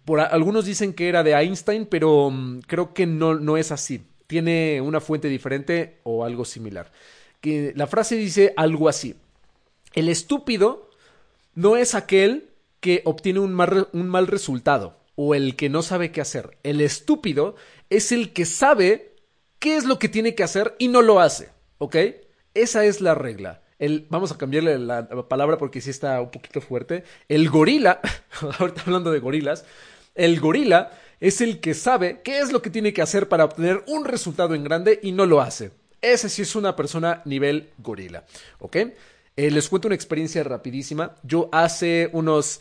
por, 0.04 0.20
algunos 0.20 0.64
dicen 0.64 0.94
que 0.94 1.08
era 1.08 1.22
de 1.22 1.32
Einstein, 1.32 1.86
pero 1.86 2.30
mm, 2.30 2.60
creo 2.66 2.94
que 2.94 3.06
no, 3.06 3.34
no 3.34 3.58
es 3.58 3.70
así. 3.70 4.02
Tiene 4.26 4.80
una 4.80 5.00
fuente 5.00 5.28
diferente 5.28 5.98
o 6.04 6.24
algo 6.24 6.44
similar. 6.44 6.90
Que 7.40 7.72
la 7.76 7.86
frase 7.86 8.16
dice 8.16 8.54
algo 8.56 8.88
así. 8.88 9.14
El 9.92 10.08
estúpido 10.08 10.90
no 11.54 11.76
es 11.76 11.94
aquel 11.94 12.50
que 12.86 13.02
obtiene 13.04 13.40
un 13.40 13.52
mal, 13.52 14.26
resultado 14.28 14.96
o 15.16 15.34
el 15.34 15.56
que 15.56 15.68
no 15.68 15.82
sabe 15.82 16.12
qué 16.12 16.20
hacer. 16.20 16.56
El 16.62 16.80
estúpido 16.80 17.56
es 17.90 18.12
el 18.12 18.32
que 18.32 18.44
sabe 18.44 19.16
qué 19.58 19.74
es 19.74 19.86
lo 19.86 19.98
que 19.98 20.08
tiene 20.08 20.36
que 20.36 20.44
hacer 20.44 20.76
y 20.78 20.86
no 20.86 21.02
lo 21.02 21.18
hace. 21.18 21.48
¿Ok? 21.78 21.96
Esa 22.54 22.84
es 22.84 23.00
la 23.00 23.16
regla. 23.16 23.60
El, 23.80 24.06
vamos 24.08 24.30
a 24.30 24.38
cambiarle 24.38 24.78
la 24.78 25.08
palabra 25.28 25.58
porque 25.58 25.80
sí 25.80 25.90
está 25.90 26.20
un 26.20 26.30
poquito 26.30 26.60
fuerte. 26.60 27.02
El 27.28 27.50
gorila, 27.50 28.00
ahorita 28.60 28.82
hablando 28.86 29.10
de 29.10 29.18
gorilas, 29.18 29.64
el 30.14 30.38
gorila 30.38 30.92
es 31.18 31.40
el 31.40 31.58
que 31.58 31.74
sabe 31.74 32.20
qué 32.22 32.38
es 32.38 32.52
lo 32.52 32.62
que 32.62 32.70
tiene 32.70 32.92
que 32.92 33.02
hacer 33.02 33.28
para 33.28 33.46
obtener 33.46 33.82
un 33.88 34.04
resultado 34.04 34.54
en 34.54 34.62
grande 34.62 35.00
y 35.02 35.10
no 35.10 35.26
lo 35.26 35.40
hace. 35.40 35.72
Ese 36.02 36.28
sí 36.28 36.42
es 36.42 36.54
una 36.54 36.76
persona 36.76 37.20
nivel 37.24 37.70
gorila. 37.78 38.22
¿Ok? 38.60 38.76
Eh, 39.36 39.50
les 39.50 39.68
cuento 39.68 39.88
una 39.88 39.94
experiencia 39.94 40.42
rapidísima. 40.42 41.14
Yo 41.22 41.48
hace 41.52 42.08
unos 42.12 42.60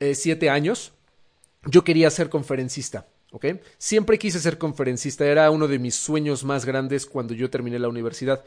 eh, 0.00 0.14
siete 0.14 0.50
años, 0.50 0.92
yo 1.66 1.84
quería 1.84 2.10
ser 2.10 2.28
conferencista. 2.28 3.06
Siempre 3.78 4.18
quise 4.18 4.38
ser 4.38 4.58
conferencista, 4.58 5.26
era 5.26 5.50
uno 5.50 5.66
de 5.66 5.78
mis 5.78 5.94
sueños 5.94 6.44
más 6.44 6.64
grandes 6.64 7.06
cuando 7.06 7.34
yo 7.34 7.50
terminé 7.50 7.78
la 7.78 7.88
universidad. 7.88 8.44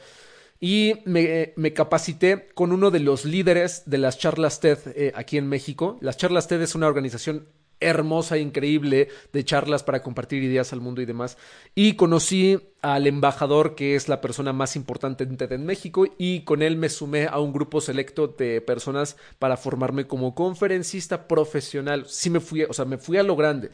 Y 0.59 1.01
me, 1.05 1.53
me 1.55 1.73
capacité 1.73 2.47
con 2.55 2.71
uno 2.71 2.89
de 2.89 2.99
los 2.99 3.25
líderes 3.25 3.83
de 3.85 3.97
las 3.99 4.17
charlas 4.17 4.59
TED 4.59 4.79
eh, 4.95 5.11
aquí 5.13 5.37
en 5.37 5.47
México. 5.47 5.97
Las 6.01 6.17
charlas 6.17 6.47
TED 6.47 6.61
es 6.61 6.73
una 6.73 6.87
organización 6.87 7.47
hermosa, 7.79 8.37
increíble 8.37 9.09
de 9.33 9.45
charlas 9.45 9.83
para 9.83 10.01
compartir 10.03 10.43
ideas 10.43 10.73
al 10.73 10.81
mundo 10.81 11.01
y 11.01 11.05
demás. 11.05 11.37
Y 11.75 11.93
conocí 11.93 12.59
al 12.81 13.07
embajador, 13.07 13.75
que 13.75 13.95
es 13.95 14.07
la 14.07 14.21
persona 14.21 14.53
más 14.53 14.75
importante 14.75 15.27
en 15.27 15.65
México, 15.65 16.05
y 16.17 16.41
con 16.41 16.61
él 16.61 16.77
me 16.77 16.89
sumé 16.89 17.27
a 17.27 17.39
un 17.39 17.53
grupo 17.53 17.81
selecto 17.81 18.27
de 18.27 18.61
personas 18.61 19.17
para 19.39 19.57
formarme 19.57 20.07
como 20.07 20.35
conferencista 20.35 21.27
profesional. 21.27 22.05
Sí 22.07 22.29
me 22.29 22.39
fui, 22.39 22.63
o 22.63 22.73
sea, 22.73 22.85
me 22.85 22.97
fui 22.97 23.17
a 23.17 23.23
lo 23.23 23.35
grande. 23.35 23.71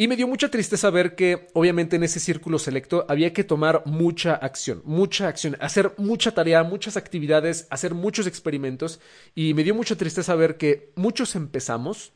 Y 0.00 0.06
me 0.06 0.14
dio 0.14 0.28
mucha 0.28 0.48
tristeza 0.48 0.90
ver 0.90 1.16
que, 1.16 1.48
obviamente, 1.54 1.96
en 1.96 2.04
ese 2.04 2.20
círculo 2.20 2.60
selecto 2.60 3.04
había 3.08 3.32
que 3.32 3.42
tomar 3.42 3.82
mucha 3.84 4.36
acción, 4.36 4.80
mucha 4.84 5.26
acción, 5.26 5.56
hacer 5.58 5.92
mucha 5.96 6.30
tarea, 6.30 6.62
muchas 6.62 6.96
actividades, 6.96 7.66
hacer 7.68 7.94
muchos 7.94 8.28
experimentos. 8.28 9.00
Y 9.34 9.54
me 9.54 9.64
dio 9.64 9.74
mucha 9.74 9.96
tristeza 9.96 10.36
ver 10.36 10.56
que 10.56 10.92
muchos 10.94 11.34
empezamos, 11.34 12.12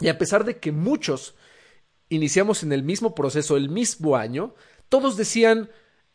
y 0.00 0.08
a 0.08 0.18
pesar 0.18 0.44
de 0.44 0.58
que 0.58 0.72
muchos 0.72 1.34
iniciamos 2.08 2.62
en 2.62 2.72
el 2.72 2.82
mismo 2.82 3.14
proceso, 3.14 3.56
el 3.56 3.68
mismo 3.68 4.16
año, 4.16 4.54
todos 4.88 5.16
decían 5.16 5.70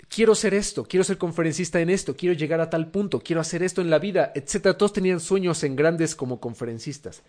quiero 0.09 0.35
ser 0.35 0.53
esto, 0.53 0.83
quiero 0.85 1.03
ser 1.03 1.17
conferencista 1.17 1.79
en 1.79 1.89
esto, 1.89 2.15
quiero 2.15 2.35
llegar 2.35 2.61
a 2.61 2.69
tal 2.69 2.91
punto, 2.91 3.21
quiero 3.21 3.41
hacer 3.41 3.63
esto 3.63 3.81
en 3.81 3.89
la 3.89 3.99
vida, 3.99 4.31
etcétera. 4.35 4.77
Todos 4.77 4.93
tenían 4.93 5.19
sueños 5.19 5.63
en 5.63 5.75
grandes 5.75 6.15
como 6.15 6.39
conferencistas. 6.39 7.23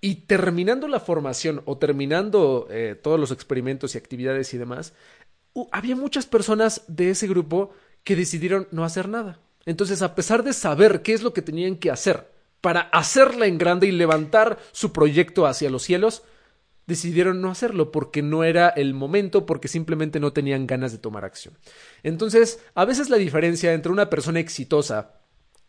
Y 0.00 0.26
terminando 0.26 0.86
la 0.88 1.00
formación 1.00 1.62
o 1.64 1.78
terminando 1.78 2.66
eh, 2.70 2.98
todos 3.00 3.18
los 3.18 3.30
experimentos 3.30 3.94
y 3.94 3.98
actividades 3.98 4.52
y 4.52 4.58
demás, 4.58 4.92
había 5.70 5.96
muchas 5.96 6.26
personas 6.26 6.82
de 6.88 7.10
ese 7.10 7.26
grupo 7.26 7.70
que 8.02 8.16
decidieron 8.16 8.68
no 8.70 8.84
hacer 8.84 9.08
nada. 9.08 9.40
Entonces, 9.64 10.02
a 10.02 10.14
pesar 10.14 10.42
de 10.42 10.52
saber 10.52 11.00
qué 11.00 11.14
es 11.14 11.22
lo 11.22 11.32
que 11.32 11.40
tenían 11.40 11.76
que 11.76 11.90
hacer 11.90 12.33
para 12.64 12.80
hacerla 12.80 13.44
en 13.44 13.58
grande 13.58 13.86
y 13.86 13.92
levantar 13.92 14.58
su 14.72 14.90
proyecto 14.90 15.44
hacia 15.44 15.68
los 15.68 15.82
cielos, 15.82 16.22
decidieron 16.86 17.42
no 17.42 17.50
hacerlo 17.50 17.92
porque 17.92 18.22
no 18.22 18.42
era 18.42 18.70
el 18.70 18.94
momento, 18.94 19.44
porque 19.44 19.68
simplemente 19.68 20.18
no 20.18 20.32
tenían 20.32 20.66
ganas 20.66 20.90
de 20.90 20.96
tomar 20.96 21.26
acción. 21.26 21.58
Entonces, 22.02 22.60
a 22.74 22.86
veces 22.86 23.10
la 23.10 23.18
diferencia 23.18 23.74
entre 23.74 23.92
una 23.92 24.08
persona 24.08 24.40
exitosa 24.40 25.10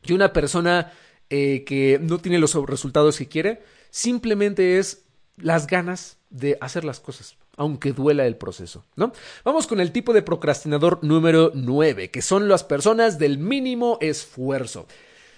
y 0.03 0.13
una 0.13 0.31
persona 0.31 0.93
eh, 1.29 1.65
que 1.65 1.99
no 2.01 2.19
tiene 2.19 2.39
los 2.39 2.55
resultados 2.65 3.17
que 3.17 3.27
quiere, 3.27 3.61
simplemente 3.89 4.79
es 4.79 5.03
las 5.35 5.67
ganas 5.67 6.15
de 6.29 6.57
hacer 6.61 6.85
las 6.85 7.01
cosas, 7.01 7.35
aunque 7.57 7.91
duela 7.91 8.25
el 8.25 8.37
proceso, 8.37 8.85
¿no? 8.95 9.11
Vamos 9.43 9.67
con 9.67 9.81
el 9.81 9.91
tipo 9.91 10.13
de 10.13 10.21
procrastinador 10.21 11.03
número 11.03 11.51
9, 11.55 12.09
que 12.09 12.21
son 12.21 12.47
las 12.47 12.63
personas 12.63 13.19
del 13.19 13.37
mínimo 13.37 13.97
esfuerzo. 13.99 14.87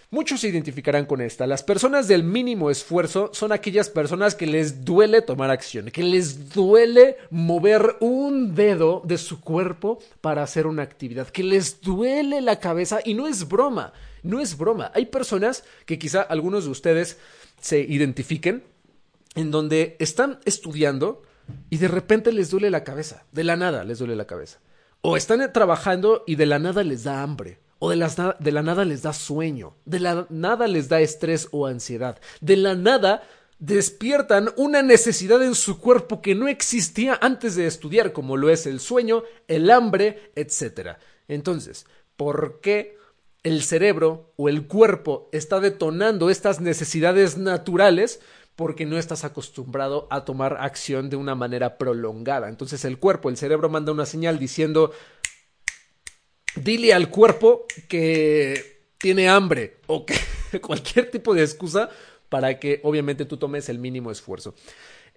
Muchos 0.09 0.39
se 0.39 0.47
identificarán 0.47 1.05
con 1.05 1.19
esta. 1.19 1.45
Las 1.47 1.63
personas 1.63 2.07
del 2.07 2.23
mínimo 2.23 2.71
esfuerzo 2.71 3.29
son 3.33 3.51
aquellas 3.51 3.89
personas 3.89 4.35
que 4.35 4.47
les 4.47 4.85
duele 4.85 5.21
tomar 5.21 5.49
acción, 5.49 5.91
que 5.91 6.01
les 6.01 6.53
duele 6.53 7.17
mover 7.29 7.97
un 7.99 8.55
dedo 8.55 9.01
de 9.03 9.17
su 9.17 9.41
cuerpo 9.41 9.99
para 10.21 10.43
hacer 10.43 10.65
una 10.65 10.83
actividad, 10.83 11.27
que 11.27 11.43
les 11.43 11.81
duele 11.81 12.39
la 12.39 12.61
cabeza 12.61 12.99
y 13.03 13.15
no 13.15 13.27
es 13.27 13.49
broma, 13.49 13.91
no 14.23 14.39
es 14.39 14.57
broma. 14.57 14.93
Hay 14.95 15.07
personas 15.07 15.65
que 15.85 15.99
quizá 15.99 16.21
algunos 16.21 16.63
de 16.63 16.71
ustedes 16.71 17.17
se 17.59 17.81
identifiquen 17.81 18.63
en 19.35 19.51
donde 19.51 19.97
están 19.99 20.39
estudiando 20.45 21.21
y 21.69 21.79
de 21.79 21.89
repente 21.89 22.31
les 22.31 22.49
duele 22.49 22.69
la 22.69 22.85
cabeza, 22.85 23.25
de 23.33 23.43
la 23.43 23.57
nada 23.57 23.83
les 23.83 23.99
duele 23.99 24.15
la 24.15 24.25
cabeza. 24.25 24.59
O 25.01 25.17
están 25.17 25.51
trabajando 25.51 26.23
y 26.25 26.35
de 26.35 26.45
la 26.45 26.59
nada 26.59 26.85
les 26.85 27.03
da 27.03 27.21
hambre 27.23 27.59
o 27.79 27.89
de, 27.89 27.95
la 27.95 28.61
nada 28.63 28.85
les 28.85 29.01
da 29.01 29.13
sueño, 29.13 29.75
de 29.85 29.99
la 29.99 30.25
nada 30.29 30.67
les 30.67 30.89
da 30.89 30.99
estrés 30.99 31.47
o 31.51 31.67
ansiedad, 31.67 32.19
de 32.41 32.57
la 32.57 32.75
nada 32.75 33.23
despiertan 33.59 34.49
una 34.55 34.81
necesidad 34.81 35.41
en 35.43 35.55
su 35.55 35.79
cuerpo 35.79 36.21
que 36.21 36.35
no 36.35 36.47
existía 36.47 37.17
antes 37.21 37.55
de 37.55 37.67
estudiar, 37.67 38.13
como 38.13 38.37
lo 38.37 38.49
es 38.49 38.65
el 38.67 38.79
sueño, 38.79 39.23
el 39.47 39.71
hambre, 39.71 40.31
etc. 40.35 40.97
Entonces, 41.27 41.85
¿por 42.15 42.59
qué 42.61 42.97
el 43.43 43.63
cerebro 43.63 44.33
o 44.35 44.49
el 44.49 44.67
cuerpo 44.67 45.29
está 45.31 45.59
detonando 45.59 46.29
estas 46.29 46.61
necesidades 46.61 47.37
naturales? 47.37 48.19
porque 48.57 48.87
no 48.87 48.97
estás 48.97 49.23
acostumbrado 49.23 50.07
a 50.09 50.25
tomar 50.25 50.57
acción 50.59 51.11
de 51.11 51.15
una 51.15 51.35
manera 51.35 51.77
prolongada. 51.77 52.49
Entonces 52.49 52.83
el 52.85 52.97
cuerpo, 52.97 53.29
el 53.29 53.37
cerebro 53.37 53.69
manda 53.69 53.91
una 53.91 54.07
señal 54.07 54.39
diciendo, 54.39 54.91
dile 56.63 56.93
al 56.93 57.09
cuerpo 57.09 57.65
que 57.87 58.81
tiene 58.97 59.29
hambre 59.29 59.77
o 59.87 60.05
que 60.05 60.15
cualquier 60.61 61.11
tipo 61.11 61.33
de 61.33 61.43
excusa 61.43 61.89
para 62.29 62.59
que 62.59 62.81
obviamente 62.83 63.25
tú 63.25 63.37
tomes 63.37 63.69
el 63.69 63.79
mínimo 63.79 64.11
esfuerzo 64.11 64.55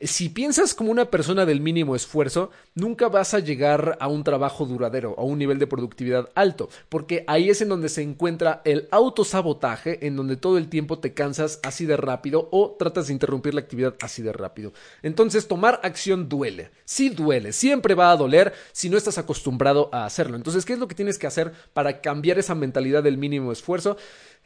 si 0.01 0.31
piensas 0.31 0.73
como 0.73 0.91
una 0.91 1.11
persona 1.11 1.45
del 1.45 1.61
mínimo 1.61 1.95
esfuerzo, 1.95 2.51
nunca 2.75 3.09
vas 3.09 3.35
a 3.35 3.39
llegar 3.39 3.99
a 4.01 4.09
un 4.09 4.25
trabajo 4.25 4.65
duradero, 4.65 5.15
a 5.19 5.23
un 5.23 5.39
nivel 5.39 5.59
de 5.59 5.67
productividad 5.67 6.31
alto, 6.35 6.71
porque 6.89 7.25
ahí 7.27 7.51
es 7.51 7.61
en 7.61 7.69
donde 7.69 7.91
se 7.91 8.03
encuentra 8.03 8.63
el 8.65 8.89
autosabotaje, 8.91 10.07
en 10.07 10.17
donde 10.17 10.37
todo 10.37 10.57
el 10.57 10.69
tiempo 10.69 10.99
te 10.99 11.13
cansas 11.13 11.61
así 11.63 11.85
de 11.85 11.99
rápido 11.99 12.49
o 12.51 12.77
tratas 12.79 13.09
de 13.09 13.13
interrumpir 13.13 13.53
la 13.53 13.61
actividad 13.61 13.95
así 14.01 14.23
de 14.23 14.33
rápido. 14.33 14.73
Entonces, 15.03 15.49
tomar 15.49 15.81
acción 15.83 16.29
duele, 16.29 16.71
sí 16.87 17.11
duele, 17.11 17.53
siempre 17.53 17.95
va 17.95 18.11
a 18.11 18.17
doler 18.17 18.55
si 18.73 18.89
no 18.89 18.97
estás 18.97 19.19
acostumbrado 19.19 19.91
a 19.93 20.07
hacerlo. 20.07 20.37
Entonces, 20.37 20.65
¿qué 20.65 20.73
es 20.73 20.79
lo 20.79 20.89
que 20.89 20.95
tienes 20.95 21.19
que 21.19 21.27
hacer 21.27 21.53
para 21.75 22.01
cambiar 22.01 22.39
esa 22.39 22.55
mentalidad 22.55 23.03
del 23.03 23.19
mínimo 23.19 23.53
esfuerzo? 23.53 23.99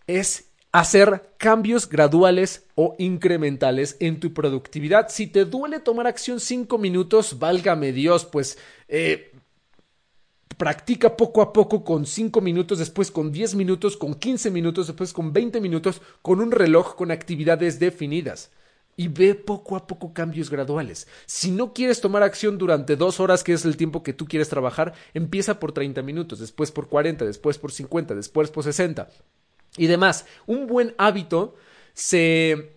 Es 0.06 0.46
hacer 0.74 1.30
cambios 1.38 1.88
graduales 1.88 2.66
o 2.74 2.96
incrementales 2.98 3.96
en 4.00 4.18
tu 4.18 4.34
productividad. 4.34 5.08
Si 5.08 5.28
te 5.28 5.44
duele 5.44 5.78
tomar 5.78 6.08
acción 6.08 6.40
cinco 6.40 6.78
minutos, 6.78 7.38
válgame 7.38 7.92
Dios, 7.92 8.24
pues 8.24 8.58
eh, 8.88 9.30
practica 10.58 11.16
poco 11.16 11.42
a 11.42 11.52
poco 11.52 11.84
con 11.84 12.06
cinco 12.06 12.40
minutos, 12.40 12.80
después 12.80 13.12
con 13.12 13.30
10 13.30 13.54
minutos, 13.54 13.96
con 13.96 14.14
15 14.14 14.50
minutos, 14.50 14.88
después 14.88 15.12
con 15.12 15.32
20 15.32 15.60
minutos, 15.60 16.02
con 16.22 16.40
un 16.40 16.50
reloj 16.50 16.96
con 16.96 17.12
actividades 17.12 17.78
definidas. 17.78 18.50
Y 18.96 19.06
ve 19.06 19.36
poco 19.36 19.76
a 19.76 19.86
poco 19.86 20.12
cambios 20.12 20.50
graduales. 20.50 21.06
Si 21.26 21.52
no 21.52 21.72
quieres 21.72 22.00
tomar 22.00 22.24
acción 22.24 22.58
durante 22.58 22.96
dos 22.96 23.20
horas, 23.20 23.44
que 23.44 23.52
es 23.52 23.64
el 23.64 23.76
tiempo 23.76 24.02
que 24.02 24.12
tú 24.12 24.26
quieres 24.26 24.48
trabajar, 24.48 24.94
empieza 25.14 25.60
por 25.60 25.70
30 25.70 26.02
minutos, 26.02 26.40
después 26.40 26.72
por 26.72 26.88
40, 26.88 27.24
después 27.24 27.58
por 27.58 27.70
50, 27.70 28.16
después 28.16 28.50
por 28.50 28.64
60 28.64 29.08
y 29.76 29.86
demás. 29.86 30.26
Un 30.46 30.66
buen 30.66 30.94
hábito 30.98 31.54
se 31.92 32.72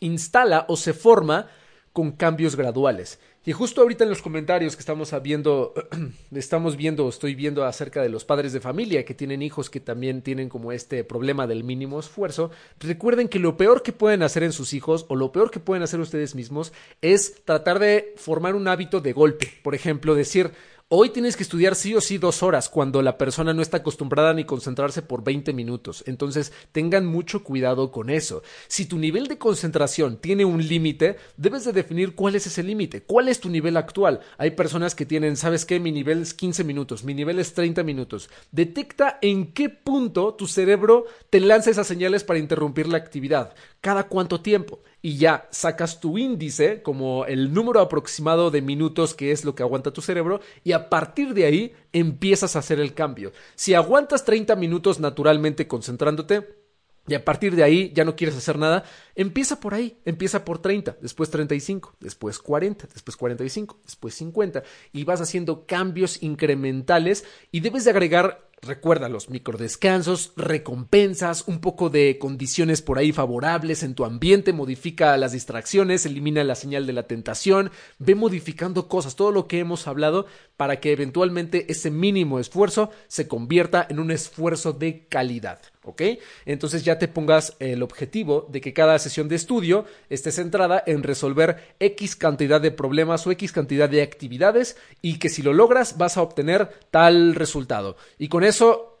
instala 0.00 0.66
o 0.68 0.76
se 0.76 0.92
forma 0.92 1.48
con 1.92 2.12
cambios 2.12 2.56
graduales. 2.56 3.18
Y 3.44 3.50
justo 3.50 3.80
ahorita 3.80 4.04
en 4.04 4.10
los 4.10 4.22
comentarios 4.22 4.76
que 4.76 4.80
estamos 4.80 5.12
viendo, 5.20 5.74
estamos 6.32 6.76
viendo, 6.76 7.08
estoy 7.08 7.34
viendo 7.34 7.64
acerca 7.64 8.00
de 8.00 8.08
los 8.08 8.24
padres 8.24 8.52
de 8.52 8.60
familia 8.60 9.04
que 9.04 9.14
tienen 9.14 9.42
hijos 9.42 9.68
que 9.68 9.80
también 9.80 10.22
tienen 10.22 10.48
como 10.48 10.70
este 10.70 11.02
problema 11.02 11.48
del 11.48 11.64
mínimo 11.64 11.98
esfuerzo, 11.98 12.52
recuerden 12.78 13.28
que 13.28 13.40
lo 13.40 13.56
peor 13.56 13.82
que 13.82 13.92
pueden 13.92 14.22
hacer 14.22 14.44
en 14.44 14.52
sus 14.52 14.72
hijos 14.74 15.06
o 15.08 15.16
lo 15.16 15.32
peor 15.32 15.50
que 15.50 15.58
pueden 15.58 15.82
hacer 15.82 15.98
ustedes 15.98 16.36
mismos 16.36 16.72
es 17.00 17.44
tratar 17.44 17.80
de 17.80 18.14
formar 18.16 18.54
un 18.54 18.68
hábito 18.68 19.00
de 19.00 19.12
golpe. 19.12 19.52
Por 19.64 19.74
ejemplo, 19.74 20.14
decir, 20.14 20.52
Hoy 20.94 21.08
tienes 21.08 21.38
que 21.38 21.42
estudiar 21.42 21.74
sí 21.74 21.94
o 21.94 22.02
sí 22.02 22.18
dos 22.18 22.42
horas 22.42 22.68
cuando 22.68 23.00
la 23.00 23.16
persona 23.16 23.54
no 23.54 23.62
está 23.62 23.78
acostumbrada 23.78 24.34
ni 24.34 24.44
concentrarse 24.44 25.00
por 25.00 25.24
20 25.24 25.54
minutos. 25.54 26.04
Entonces 26.06 26.52
tengan 26.70 27.06
mucho 27.06 27.42
cuidado 27.42 27.90
con 27.90 28.10
eso. 28.10 28.42
Si 28.68 28.84
tu 28.84 28.98
nivel 28.98 29.26
de 29.26 29.38
concentración 29.38 30.18
tiene 30.18 30.44
un 30.44 30.68
límite, 30.68 31.16
debes 31.38 31.64
de 31.64 31.72
definir 31.72 32.14
cuál 32.14 32.34
es 32.34 32.46
ese 32.46 32.62
límite. 32.62 33.04
¿Cuál 33.04 33.28
es 33.28 33.40
tu 33.40 33.48
nivel 33.48 33.78
actual? 33.78 34.20
Hay 34.36 34.50
personas 34.50 34.94
que 34.94 35.06
tienen, 35.06 35.38
¿sabes 35.38 35.64
qué? 35.64 35.80
Mi 35.80 35.92
nivel 35.92 36.20
es 36.20 36.34
15 36.34 36.62
minutos, 36.62 37.04
mi 37.04 37.14
nivel 37.14 37.38
es 37.38 37.54
30 37.54 37.82
minutos. 37.84 38.28
Detecta 38.50 39.18
en 39.22 39.54
qué 39.54 39.70
punto 39.70 40.34
tu 40.34 40.46
cerebro 40.46 41.06
te 41.30 41.40
lanza 41.40 41.70
esas 41.70 41.86
señales 41.86 42.22
para 42.22 42.38
interrumpir 42.38 42.86
la 42.86 42.98
actividad. 42.98 43.54
¿Cada 43.80 44.08
cuánto 44.08 44.42
tiempo? 44.42 44.80
Y 45.02 45.18
ya 45.18 45.48
sacas 45.50 46.00
tu 46.00 46.16
índice 46.16 46.80
como 46.82 47.26
el 47.26 47.52
número 47.52 47.80
aproximado 47.80 48.50
de 48.50 48.62
minutos 48.62 49.14
que 49.14 49.32
es 49.32 49.44
lo 49.44 49.54
que 49.54 49.64
aguanta 49.64 49.92
tu 49.92 50.00
cerebro 50.00 50.40
y 50.64 50.72
a 50.72 50.88
partir 50.88 51.34
de 51.34 51.44
ahí 51.44 51.74
empiezas 51.92 52.56
a 52.56 52.60
hacer 52.60 52.80
el 52.80 52.94
cambio. 52.94 53.32
Si 53.56 53.74
aguantas 53.74 54.24
30 54.24 54.54
minutos 54.56 55.00
naturalmente 55.00 55.66
concentrándote, 55.66 56.62
y 57.08 57.14
a 57.14 57.24
partir 57.24 57.56
de 57.56 57.64
ahí 57.64 57.92
ya 57.94 58.04
no 58.04 58.14
quieres 58.14 58.36
hacer 58.36 58.58
nada, 58.58 58.84
empieza 59.16 59.58
por 59.58 59.74
ahí, 59.74 59.98
empieza 60.04 60.44
por 60.44 60.60
30, 60.60 60.98
después 61.00 61.30
35, 61.30 61.96
después 61.98 62.38
40, 62.38 62.86
después 62.92 63.16
45, 63.16 63.80
después 63.84 64.14
50 64.14 64.62
y 64.92 65.02
vas 65.02 65.20
haciendo 65.20 65.66
cambios 65.66 66.22
incrementales 66.22 67.24
y 67.50 67.58
debes 67.58 67.84
de 67.84 67.90
agregar 67.90 68.51
Recuerda 68.64 69.08
los 69.08 69.28
microdescansos, 69.28 70.34
recompensas, 70.36 71.48
un 71.48 71.58
poco 71.58 71.90
de 71.90 72.16
condiciones 72.20 72.80
por 72.80 72.96
ahí 72.96 73.10
favorables 73.10 73.82
en 73.82 73.96
tu 73.96 74.04
ambiente, 74.04 74.52
modifica 74.52 75.16
las 75.16 75.32
distracciones, 75.32 76.06
elimina 76.06 76.44
la 76.44 76.54
señal 76.54 76.86
de 76.86 76.92
la 76.92 77.08
tentación, 77.08 77.72
ve 77.98 78.14
modificando 78.14 78.86
cosas, 78.86 79.16
todo 79.16 79.32
lo 79.32 79.48
que 79.48 79.58
hemos 79.58 79.88
hablado 79.88 80.26
para 80.56 80.78
que 80.78 80.92
eventualmente 80.92 81.72
ese 81.72 81.90
mínimo 81.90 82.38
esfuerzo 82.38 82.90
se 83.08 83.26
convierta 83.26 83.84
en 83.90 83.98
un 83.98 84.12
esfuerzo 84.12 84.72
de 84.72 85.08
calidad. 85.08 85.58
¿Ok? 85.84 86.02
Entonces 86.46 86.84
ya 86.84 86.98
te 86.98 87.08
pongas 87.08 87.56
el 87.58 87.82
objetivo 87.82 88.46
de 88.50 88.60
que 88.60 88.72
cada 88.72 88.98
sesión 88.98 89.28
de 89.28 89.36
estudio 89.36 89.84
esté 90.10 90.32
centrada 90.32 90.82
en 90.86 91.02
resolver 91.02 91.74
X 91.80 92.16
cantidad 92.16 92.60
de 92.60 92.70
problemas 92.70 93.26
o 93.26 93.30
X 93.32 93.52
cantidad 93.52 93.88
de 93.88 94.02
actividades 94.02 94.76
y 95.00 95.18
que 95.18 95.28
si 95.28 95.42
lo 95.42 95.52
logras 95.52 95.98
vas 95.98 96.16
a 96.16 96.22
obtener 96.22 96.70
tal 96.90 97.34
resultado. 97.34 97.96
Y 98.18 98.28
con 98.28 98.44
eso 98.44 98.91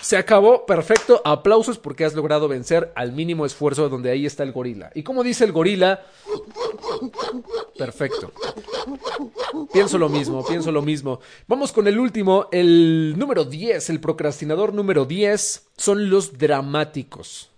se 0.00 0.16
acabó, 0.16 0.66
perfecto, 0.66 1.20
aplausos 1.24 1.78
porque 1.78 2.04
has 2.04 2.14
logrado 2.14 2.48
vencer 2.48 2.92
al 2.94 3.12
mínimo 3.12 3.44
esfuerzo 3.46 3.88
donde 3.88 4.10
ahí 4.10 4.26
está 4.26 4.42
el 4.42 4.52
gorila. 4.52 4.90
Y 4.94 5.02
como 5.02 5.22
dice 5.22 5.44
el 5.44 5.52
gorila, 5.52 6.04
perfecto. 7.76 8.32
Pienso 9.72 9.98
lo 9.98 10.08
mismo, 10.08 10.44
pienso 10.46 10.72
lo 10.72 10.82
mismo. 10.82 11.20
Vamos 11.46 11.72
con 11.72 11.86
el 11.88 11.98
último, 11.98 12.48
el 12.52 13.14
número 13.18 13.44
10, 13.44 13.90
el 13.90 14.00
procrastinador 14.00 14.72
número 14.72 15.04
10 15.04 15.66
son 15.76 16.10
los 16.10 16.38
dramáticos. 16.38 17.50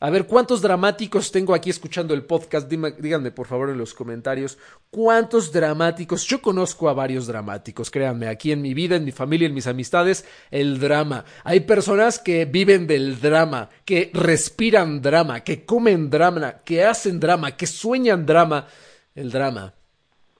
A 0.00 0.10
ver, 0.10 0.26
¿cuántos 0.26 0.62
dramáticos 0.62 1.32
tengo 1.32 1.54
aquí 1.54 1.70
escuchando 1.70 2.14
el 2.14 2.24
podcast? 2.24 2.70
díganme 2.70 3.32
por 3.32 3.48
favor 3.48 3.70
en 3.70 3.78
los 3.78 3.94
comentarios. 3.94 4.56
¿Cuántos 4.90 5.50
dramáticos? 5.50 6.24
Yo 6.24 6.40
conozco 6.40 6.88
a 6.88 6.92
varios 6.94 7.26
dramáticos, 7.26 7.90
créanme, 7.90 8.28
aquí 8.28 8.52
en 8.52 8.62
mi 8.62 8.74
vida, 8.74 8.94
en 8.94 9.04
mi 9.04 9.10
familia, 9.10 9.48
en 9.48 9.54
mis 9.54 9.66
amistades, 9.66 10.24
el 10.52 10.78
drama. 10.78 11.24
Hay 11.42 11.60
personas 11.60 12.20
que 12.20 12.44
viven 12.44 12.86
del 12.86 13.20
drama, 13.20 13.70
que 13.84 14.12
respiran 14.14 15.02
drama, 15.02 15.40
que 15.40 15.64
comen 15.64 16.10
drama, 16.10 16.58
que 16.64 16.84
hacen 16.84 17.18
drama, 17.18 17.56
que 17.56 17.66
sueñan 17.66 18.24
drama. 18.24 18.68
El 19.16 19.32
drama, 19.32 19.74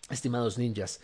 estimados 0.09 0.57
ninjas 0.57 1.01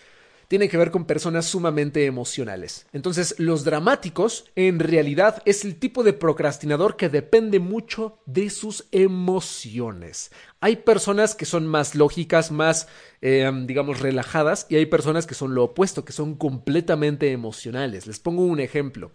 tiene 0.55 0.69
que 0.69 0.77
ver 0.77 0.93
con 0.93 1.05
personas 1.05 1.47
sumamente 1.47 2.05
emocionales. 2.07 2.87
Entonces, 2.93 3.35
los 3.39 3.65
dramáticos 3.65 4.45
en 4.55 4.79
realidad 4.79 5.43
es 5.47 5.65
el 5.65 5.81
tipo 5.81 6.05
de 6.05 6.13
procrastinador 6.13 6.97
que 6.97 7.09
depende 7.09 7.59
mucho 7.59 8.21
de 8.25 8.51
sus 8.51 8.87
emociones. 8.93 10.31
Hay 10.61 10.77
personas 10.77 11.35
que 11.35 11.45
son 11.45 11.67
más 11.67 11.97
lógicas, 11.97 12.53
más, 12.53 12.87
eh, 13.21 13.51
digamos, 13.67 13.99
relajadas, 13.99 14.67
y 14.69 14.77
hay 14.77 14.87
personas 14.87 15.27
que 15.27 15.35
son 15.35 15.57
lo 15.57 15.65
opuesto, 15.65 16.05
que 16.05 16.13
son 16.13 16.37
completamente 16.37 17.33
emocionales. 17.33 18.07
Les 18.07 18.21
pongo 18.21 18.45
un 18.45 18.61
ejemplo. 18.61 19.11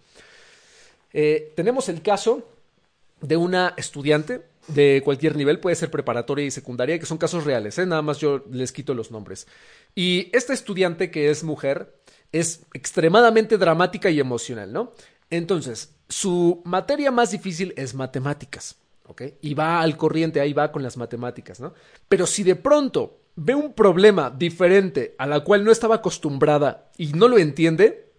Eh, 1.14 1.54
tenemos 1.56 1.88
el 1.88 2.02
caso 2.02 2.50
de 3.22 3.38
una 3.38 3.76
estudiante 3.78 4.42
de 4.74 5.02
cualquier 5.04 5.36
nivel, 5.36 5.60
puede 5.60 5.76
ser 5.76 5.92
preparatoria 5.92 6.46
y 6.46 6.52
secundaria, 6.52 7.00
que 7.00 7.06
son 7.06 7.18
casos 7.18 7.44
reales, 7.44 7.78
¿eh? 7.78 7.86
nada 7.86 8.02
más 8.02 8.20
yo 8.20 8.46
les 8.52 8.72
quito 8.72 8.94
los 8.94 9.12
nombres. 9.12 9.48
Y 9.96 10.30
esta 10.34 10.54
estudiante 10.54 11.12
que 11.12 11.30
es 11.30 11.44
mujer 11.44 11.96
es 12.32 12.62
extremadamente 12.74 13.58
dramática 13.58 14.10
y 14.10 14.20
emocional, 14.20 14.72
¿no? 14.72 14.94
Entonces, 15.30 15.96
su 16.08 16.62
materia 16.66 17.12
más 17.12 17.32
difícil 17.32 17.74
es 17.76 17.94
matemáticas, 17.94 18.78
¿ok? 19.08 19.24
Y 19.42 19.54
va 19.54 19.82
al 19.82 19.98
corriente, 19.98 20.40
ahí 20.40 20.54
va 20.54 20.72
con 20.72 20.84
las 20.84 20.98
matemáticas, 20.98 21.60
¿no? 21.60 21.74
Pero 22.08 22.26
si 22.26 22.44
de 22.44 22.56
pronto 22.56 23.22
ve 23.36 23.56
un 23.56 23.74
problema 23.74 24.30
diferente 24.30 25.16
a 25.18 25.26
la 25.26 25.42
cual 25.42 25.64
no 25.64 25.72
estaba 25.72 25.96
acostumbrada 25.96 26.90
y 26.98 27.08
no 27.14 27.28
lo 27.28 27.38
entiende, 27.38 28.12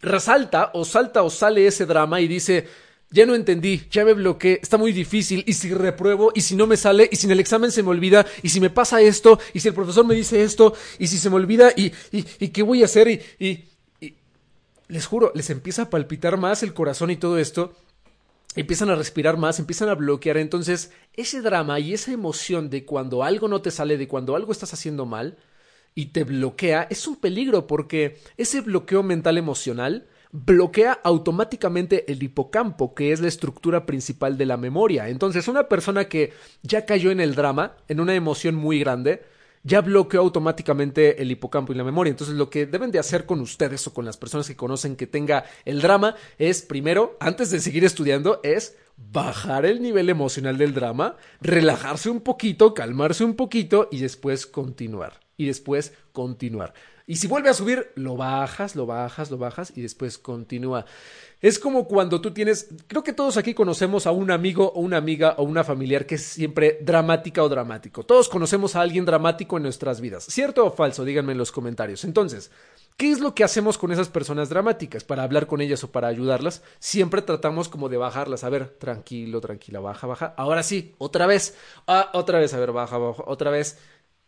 resalta 0.00 0.70
o 0.74 0.84
salta 0.84 1.22
o 1.22 1.30
sale 1.30 1.66
ese 1.66 1.86
drama 1.86 2.20
y 2.20 2.28
dice, 2.28 2.66
ya 3.14 3.26
no 3.26 3.36
entendí, 3.36 3.86
ya 3.92 4.04
me 4.04 4.12
bloqueé, 4.12 4.58
está 4.60 4.76
muy 4.76 4.92
difícil, 4.92 5.44
y 5.46 5.52
si 5.52 5.72
repruebo, 5.72 6.32
y 6.34 6.40
si 6.40 6.56
no 6.56 6.66
me 6.66 6.76
sale, 6.76 7.08
y 7.12 7.16
si 7.16 7.26
en 7.26 7.30
el 7.30 7.38
examen 7.38 7.70
se 7.70 7.84
me 7.84 7.90
olvida, 7.90 8.26
y 8.42 8.48
si 8.48 8.60
me 8.60 8.70
pasa 8.70 9.00
esto, 9.00 9.38
y 9.52 9.60
si 9.60 9.68
el 9.68 9.74
profesor 9.74 10.04
me 10.04 10.16
dice 10.16 10.42
esto, 10.42 10.74
y 10.98 11.06
si 11.06 11.18
se 11.18 11.30
me 11.30 11.36
olvida, 11.36 11.70
y, 11.76 11.92
y, 12.10 12.26
y 12.40 12.48
qué 12.48 12.62
voy 12.62 12.82
a 12.82 12.86
hacer, 12.86 13.06
y, 13.06 13.20
y, 13.38 13.68
y, 14.00 14.16
les 14.88 15.06
juro, 15.06 15.30
les 15.36 15.48
empieza 15.50 15.82
a 15.82 15.90
palpitar 15.90 16.38
más 16.38 16.64
el 16.64 16.74
corazón 16.74 17.12
y 17.12 17.16
todo 17.16 17.38
esto, 17.38 17.76
empiezan 18.56 18.90
a 18.90 18.96
respirar 18.96 19.36
más, 19.36 19.60
empiezan 19.60 19.90
a 19.90 19.94
bloquear, 19.94 20.36
entonces 20.36 20.90
ese 21.14 21.40
drama 21.40 21.78
y 21.78 21.94
esa 21.94 22.10
emoción 22.10 22.68
de 22.68 22.84
cuando 22.84 23.22
algo 23.22 23.46
no 23.46 23.62
te 23.62 23.70
sale, 23.70 23.96
de 23.96 24.08
cuando 24.08 24.34
algo 24.34 24.50
estás 24.50 24.74
haciendo 24.74 25.06
mal, 25.06 25.38
y 25.94 26.06
te 26.06 26.24
bloquea, 26.24 26.88
es 26.90 27.06
un 27.06 27.14
peligro 27.14 27.68
porque 27.68 28.18
ese 28.36 28.60
bloqueo 28.60 29.04
mental 29.04 29.38
emocional 29.38 30.08
bloquea 30.34 30.98
automáticamente 31.04 32.10
el 32.10 32.20
hipocampo, 32.20 32.92
que 32.92 33.12
es 33.12 33.20
la 33.20 33.28
estructura 33.28 33.86
principal 33.86 34.36
de 34.36 34.46
la 34.46 34.56
memoria. 34.56 35.08
Entonces, 35.08 35.46
una 35.46 35.68
persona 35.68 36.06
que 36.06 36.32
ya 36.62 36.84
cayó 36.84 37.12
en 37.12 37.20
el 37.20 37.36
drama, 37.36 37.76
en 37.86 38.00
una 38.00 38.16
emoción 38.16 38.56
muy 38.56 38.80
grande, 38.80 39.22
ya 39.62 39.80
bloqueó 39.80 40.20
automáticamente 40.20 41.22
el 41.22 41.30
hipocampo 41.30 41.72
y 41.72 41.76
la 41.76 41.84
memoria. 41.84 42.10
Entonces, 42.10 42.34
lo 42.34 42.50
que 42.50 42.66
deben 42.66 42.90
de 42.90 42.98
hacer 42.98 43.26
con 43.26 43.40
ustedes 43.40 43.86
o 43.86 43.94
con 43.94 44.04
las 44.04 44.16
personas 44.16 44.48
que 44.48 44.56
conocen 44.56 44.96
que 44.96 45.06
tenga 45.06 45.44
el 45.64 45.80
drama 45.80 46.16
es, 46.36 46.62
primero, 46.62 47.16
antes 47.20 47.52
de 47.52 47.60
seguir 47.60 47.84
estudiando, 47.84 48.40
es 48.42 48.76
bajar 48.96 49.64
el 49.64 49.80
nivel 49.80 50.10
emocional 50.10 50.58
del 50.58 50.74
drama, 50.74 51.14
relajarse 51.42 52.10
un 52.10 52.20
poquito, 52.20 52.74
calmarse 52.74 53.22
un 53.22 53.34
poquito 53.34 53.88
y 53.92 54.00
después 54.00 54.46
continuar. 54.46 55.20
Y 55.36 55.46
después 55.46 55.92
continuar. 56.10 56.74
Y 57.06 57.16
si 57.16 57.26
vuelve 57.26 57.50
a 57.50 57.54
subir, 57.54 57.92
lo 57.96 58.16
bajas, 58.16 58.76
lo 58.76 58.86
bajas, 58.86 59.30
lo 59.30 59.36
bajas 59.36 59.72
y 59.76 59.82
después 59.82 60.16
continúa. 60.16 60.86
Es 61.42 61.58
como 61.58 61.86
cuando 61.86 62.22
tú 62.22 62.32
tienes, 62.32 62.68
creo 62.86 63.02
que 63.02 63.12
todos 63.12 63.36
aquí 63.36 63.52
conocemos 63.52 64.06
a 64.06 64.12
un 64.12 64.30
amigo 64.30 64.72
o 64.74 64.80
una 64.80 64.96
amiga 64.96 65.34
o 65.36 65.42
una 65.42 65.62
familiar 65.62 66.06
que 66.06 66.14
es 66.14 66.22
siempre 66.22 66.78
dramática 66.80 67.42
o 67.42 67.48
dramático. 67.50 68.04
Todos 68.04 68.30
conocemos 68.30 68.74
a 68.74 68.80
alguien 68.80 69.04
dramático 69.04 69.58
en 69.58 69.64
nuestras 69.64 70.00
vidas. 70.00 70.24
¿Cierto 70.24 70.64
o 70.64 70.70
falso? 70.70 71.04
Díganme 71.04 71.32
en 71.32 71.38
los 71.38 71.52
comentarios. 71.52 72.04
Entonces, 72.04 72.50
¿qué 72.96 73.10
es 73.10 73.20
lo 73.20 73.34
que 73.34 73.44
hacemos 73.44 73.76
con 73.76 73.92
esas 73.92 74.08
personas 74.08 74.48
dramáticas? 74.48 75.04
Para 75.04 75.24
hablar 75.24 75.46
con 75.46 75.60
ellas 75.60 75.84
o 75.84 75.92
para 75.92 76.08
ayudarlas, 76.08 76.62
siempre 76.78 77.20
tratamos 77.20 77.68
como 77.68 77.90
de 77.90 77.98
bajarlas. 77.98 78.44
A 78.44 78.48
ver, 78.48 78.68
tranquilo, 78.78 79.42
tranquila, 79.42 79.80
baja, 79.80 80.06
baja. 80.06 80.32
Ahora 80.38 80.62
sí, 80.62 80.94
otra 80.96 81.26
vez. 81.26 81.58
Ah, 81.86 82.08
otra 82.14 82.38
vez, 82.38 82.54
a 82.54 82.58
ver, 82.58 82.72
baja, 82.72 82.96
baja, 82.96 83.22
otra 83.26 83.50
vez 83.50 83.76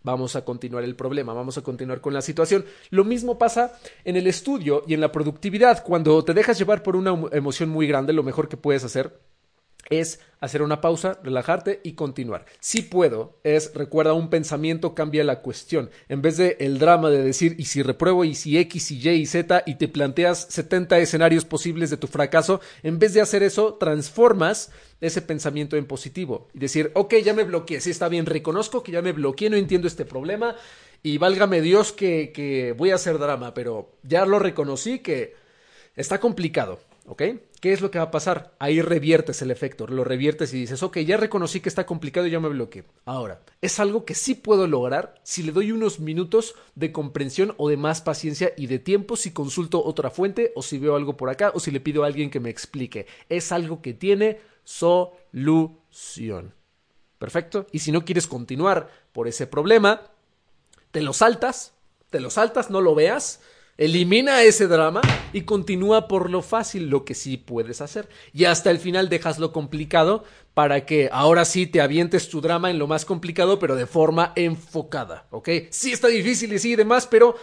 vamos 0.07 0.36
a 0.36 0.44
continuar 0.44 0.84
el 0.84 0.94
problema, 0.94 1.34
vamos 1.34 1.59
a 1.59 1.62
continuar 1.62 2.00
con 2.00 2.14
la 2.14 2.22
situación. 2.22 2.64
Lo 2.90 3.04
mismo 3.04 3.38
pasa 3.38 3.72
en 4.04 4.16
el 4.16 4.28
estudio 4.28 4.84
y 4.86 4.94
en 4.94 5.00
la 5.00 5.11
productividad. 5.11 5.82
Cuando 5.82 6.24
te 6.24 6.32
dejas 6.32 6.57
llevar 6.57 6.84
por 6.84 6.94
una 6.94 7.11
emoción 7.32 7.68
muy 7.68 7.88
grande, 7.88 8.12
lo 8.12 8.22
mejor 8.22 8.48
que 8.48 8.57
puedes 8.57 8.84
hacer 8.84 9.18
es 9.91 10.20
hacer 10.41 10.62
una 10.62 10.80
pausa, 10.80 11.18
relajarte 11.22 11.80
y 11.82 11.93
continuar. 11.93 12.47
Si 12.61 12.82
puedo, 12.82 13.39
es 13.43 13.72
recuerda 13.74 14.12
un 14.12 14.30
pensamiento 14.30 14.95
cambia 14.95 15.24
la 15.24 15.41
cuestión. 15.41 15.91
En 16.09 16.22
vez 16.22 16.37
de 16.37 16.57
el 16.61 16.78
drama 16.78 17.11
de 17.11 17.22
decir 17.22 17.57
y 17.59 17.64
si 17.64 17.82
repruebo 17.82 18.24
y 18.24 18.34
si 18.34 18.59
X 18.59 18.91
y 18.91 19.09
Y 19.09 19.09
y 19.11 19.26
Z 19.26 19.62
y 19.66 19.76
te 19.76 19.89
planteas 19.89 20.47
70 20.51 20.99
escenarios 20.99 21.45
posibles 21.45 21.91
de 21.91 21.97
tu 21.97 22.07
fracaso, 22.07 22.61
en 22.82 22.99
vez 22.99 23.14
de 23.14 23.20
hacer 23.20 23.43
eso, 23.43 23.74
transformas 23.74 24.70
ese 25.01 25.22
pensamiento 25.22 25.76
en 25.76 25.87
positivo 25.87 26.49
y 26.55 26.59
decir, 26.59 26.91
ok, 26.95 27.14
ya 27.24 27.34
me 27.34 27.45
bloqueé, 27.45 27.80
sí 27.80 27.91
está 27.91 28.09
bien, 28.09 28.26
reconozco 28.26 28.82
que 28.82 28.93
ya 28.93 29.03
me 29.03 29.12
bloqueé, 29.12 29.51
no 29.51 29.57
entiendo 29.57 29.89
este 29.89 30.05
problema 30.05 30.57
y 31.03 31.18
válgame 31.18 31.61
Dios 31.61 31.93
que, 31.93 32.32
que 32.32 32.72
voy 32.72 32.91
a 32.91 32.97
hacer 32.97 33.18
drama, 33.18 33.55
pero 33.55 33.93
ya 34.03 34.24
lo 34.24 34.39
reconocí 34.39 35.01
que 35.01 35.34
está 35.95 36.20
complicado, 36.20 36.80
¿ok? 37.07 37.22
¿Qué 37.66 37.72
es 37.72 37.80
lo 37.80 37.90
que 37.90 37.98
va 37.98 38.04
a 38.04 38.10
pasar? 38.12 38.54
Ahí 38.60 38.80
reviertes 38.80 39.42
el 39.42 39.50
efecto, 39.50 39.88
lo 39.88 40.04
reviertes 40.04 40.54
y 40.54 40.60
dices, 40.60 40.84
ok, 40.84 40.98
ya 40.98 41.16
reconocí 41.16 41.58
que 41.58 41.68
está 41.68 41.84
complicado 41.84 42.24
y 42.24 42.30
ya 42.30 42.38
me 42.38 42.48
bloqueé. 42.48 42.84
Ahora, 43.04 43.40
es 43.60 43.80
algo 43.80 44.04
que 44.04 44.14
sí 44.14 44.36
puedo 44.36 44.68
lograr 44.68 45.16
si 45.24 45.42
le 45.42 45.50
doy 45.50 45.72
unos 45.72 45.98
minutos 45.98 46.54
de 46.76 46.92
comprensión 46.92 47.56
o 47.56 47.68
de 47.68 47.76
más 47.76 48.02
paciencia 48.02 48.52
y 48.56 48.68
de 48.68 48.78
tiempo 48.78 49.16
si 49.16 49.32
consulto 49.32 49.84
otra 49.84 50.10
fuente 50.10 50.52
o 50.54 50.62
si 50.62 50.78
veo 50.78 50.94
algo 50.94 51.16
por 51.16 51.28
acá 51.28 51.50
o 51.56 51.58
si 51.58 51.72
le 51.72 51.80
pido 51.80 52.04
a 52.04 52.06
alguien 52.06 52.30
que 52.30 52.38
me 52.38 52.50
explique. 52.50 53.08
Es 53.28 53.50
algo 53.50 53.82
que 53.82 53.94
tiene 53.94 54.38
solución. 54.62 56.54
Perfecto. 57.18 57.66
Y 57.72 57.80
si 57.80 57.90
no 57.90 58.04
quieres 58.04 58.28
continuar 58.28 58.90
por 59.10 59.26
ese 59.26 59.48
problema, 59.48 60.02
te 60.92 61.02
lo 61.02 61.12
saltas, 61.12 61.74
te 62.10 62.20
lo 62.20 62.30
saltas, 62.30 62.70
no 62.70 62.80
lo 62.80 62.94
veas, 62.94 63.40
elimina 63.79 64.43
ese 64.43 64.66
drama 64.66 65.03
y 65.33 65.43
continúa 65.43 66.09
por 66.09 66.31
lo 66.31 66.43
fácil, 66.43 66.89
lo 66.89 67.05
que 67.05 67.14
sí 67.14 67.37
puedes 67.37 67.81
hacer. 67.81 68.09
Y 68.33 68.45
hasta 68.45 68.70
el 68.70 68.79
final 68.79 69.09
dejas 69.09 69.39
lo 69.39 69.53
complicado 69.53 70.24
para 70.55 70.87
que 70.87 71.11
ahora 71.12 71.45
sí 71.45 71.66
te 71.66 71.81
avientes 71.81 72.29
tu 72.29 72.41
drama 72.41 72.70
en 72.70 72.79
lo 72.79 72.87
más 72.87 73.05
complicado, 73.05 73.59
pero 73.59 73.77
de 73.77 73.87
forma 73.87 74.33
enfocada, 74.37 75.27
¿ok? 75.31 75.49
Sí 75.70 75.93
está 75.93 76.09
difícil 76.09 76.53
y 76.53 76.59
sí 76.59 76.72
y 76.72 76.77
demás, 76.77 77.07
pero 77.07 77.37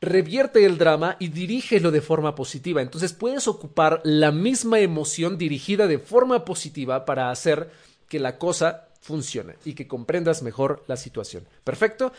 revierte 0.00 0.64
el 0.64 0.78
drama 0.78 1.16
y 1.20 1.28
dirígelo 1.28 1.92
de 1.92 2.00
forma 2.00 2.34
positiva. 2.34 2.82
Entonces 2.82 3.12
puedes 3.12 3.46
ocupar 3.46 4.00
la 4.02 4.32
misma 4.32 4.80
emoción 4.80 5.38
dirigida 5.38 5.86
de 5.86 6.00
forma 6.00 6.44
positiva 6.44 7.04
para 7.04 7.30
hacer 7.30 7.70
que 8.08 8.18
la 8.18 8.36
cosa 8.36 8.88
funcione 9.02 9.56
y 9.64 9.74
que 9.74 9.88
comprendas 9.88 10.42
mejor 10.42 10.84
la 10.86 10.96
situación. 10.96 11.44
¿Perfecto? 11.64 12.12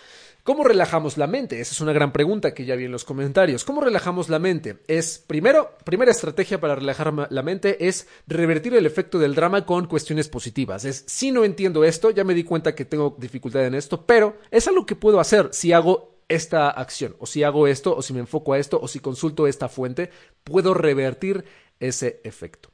¿Cómo 0.43 0.65
relajamos 0.65 1.17
la 1.17 1.25
mente? 1.25 1.61
Esa 1.61 1.71
es 1.71 1.79
una 1.79 1.93
gran 1.93 2.11
pregunta 2.11 2.53
que 2.53 2.65
ya 2.65 2.75
vi 2.75 2.83
en 2.83 2.91
los 2.91 3.05
comentarios. 3.05 3.63
¿Cómo 3.63 3.79
relajamos 3.79 4.27
la 4.27 4.37
mente? 4.37 4.79
Es 4.87 5.23
primero, 5.25 5.71
primera 5.85 6.11
estrategia 6.11 6.59
para 6.59 6.75
relajar 6.75 7.13
la 7.31 7.41
mente 7.41 7.87
es 7.87 8.07
revertir 8.27 8.75
el 8.75 8.85
efecto 8.85 9.17
del 9.17 9.33
drama 9.33 9.65
con 9.65 9.87
cuestiones 9.87 10.27
positivas. 10.27 10.83
Es 10.83 11.05
si 11.07 11.31
no 11.31 11.45
entiendo 11.45 11.85
esto, 11.85 12.11
ya 12.11 12.25
me 12.25 12.33
di 12.33 12.43
cuenta 12.43 12.75
que 12.75 12.83
tengo 12.83 13.15
dificultad 13.17 13.65
en 13.65 13.75
esto, 13.75 14.05
pero 14.05 14.37
es 14.51 14.67
algo 14.67 14.85
que 14.85 14.97
puedo 14.97 15.21
hacer 15.21 15.49
si 15.53 15.71
hago 15.71 16.19
esta 16.27 16.69
acción, 16.69 17.15
o 17.19 17.25
si 17.25 17.43
hago 17.43 17.67
esto, 17.67 17.95
o 17.95 18.01
si 18.01 18.13
me 18.13 18.19
enfoco 18.19 18.51
a 18.53 18.59
esto, 18.59 18.79
o 18.81 18.89
si 18.89 18.99
consulto 18.99 19.47
esta 19.47 19.69
fuente, 19.69 20.09
puedo 20.43 20.73
revertir 20.73 21.45
ese 21.79 22.19
efecto. 22.25 22.72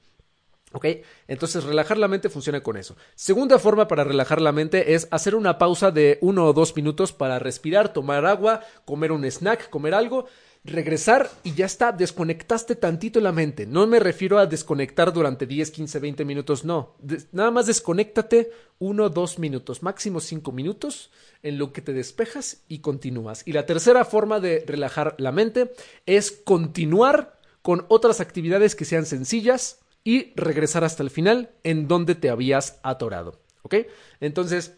¿Ok? 0.72 0.86
Entonces, 1.28 1.64
relajar 1.64 1.98
la 1.98 2.08
mente 2.08 2.30
funciona 2.30 2.62
con 2.62 2.78
eso. 2.78 2.96
Segunda 3.16 3.58
forma 3.58 3.88
para 3.88 4.04
relajar 4.04 4.42
la 4.42 4.52
mente 4.52 4.94
es 4.94 5.08
hacer 5.12 5.36
una 5.36 5.58
pausa 5.58 5.92
de 5.92 6.20
uno 6.22 6.46
o 6.46 6.54
dos 6.54 6.76
minutos 6.76 7.12
para 7.12 7.40
respirar, 7.40 7.92
tomar 7.92 8.26
agua, 8.26 8.62
comer 8.86 9.12
un 9.12 9.26
snack, 9.26 9.70
comer 9.70 9.94
algo 9.94 10.28
regresar 10.64 11.30
y 11.44 11.54
ya 11.54 11.66
está, 11.66 11.92
desconectaste 11.92 12.76
tantito 12.76 13.20
la 13.20 13.32
mente. 13.32 13.66
No 13.66 13.88
me 13.88 14.00
refiero 14.00 14.38
a 14.40 14.46
desconectar 14.46 15.14
durante 15.14 15.46
10, 15.46 15.72
15, 15.72 16.00
20 16.00 16.26
minutos, 16.26 16.66
no. 16.66 16.96
nada 17.32 17.52
más 17.52 17.68
desconéctate 17.68 18.52
uno, 18.78 19.10
dos 19.10 19.40
minutos, 19.40 19.84
máximo 19.84 20.20
cinco 20.20 20.52
minutos 20.52 21.12
en 21.44 21.58
lo 21.58 21.72
que 21.72 21.82
te 21.82 21.94
despejas 21.94 22.64
y 22.68 22.80
continúas. 22.80 23.44
Y 23.46 23.54
la 23.54 23.66
tercera 23.66 24.06
forma 24.06 24.40
de 24.40 24.64
relajar 24.66 25.16
la 25.18 25.32
mente 25.32 25.72
es 26.06 26.32
continuar 26.32 27.40
con 27.62 27.86
otras 27.90 28.22
actividades 28.22 28.76
que 28.76 28.86
sean 28.86 29.06
sencillas, 29.06 29.79
y 30.04 30.34
regresar 30.36 30.84
hasta 30.84 31.04
el 31.04 31.10
final 31.10 31.52
en 31.64 31.88
donde 31.88 32.16
te 32.16 32.30
habías 32.30 32.80
atorado. 32.84 33.40
¿Ok? 33.64 33.76
Entonces, 34.20 34.74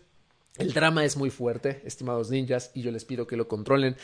el 0.57 0.73
drama 0.73 1.05
es 1.05 1.17
muy 1.17 1.29
fuerte, 1.29 1.81
estimados 1.85 2.29
ninjas, 2.29 2.71
y 2.73 2.81
yo 2.81 2.91
les 2.91 3.05
pido 3.05 3.27
que 3.27 3.37
lo 3.37 3.47
controlen. 3.47 3.95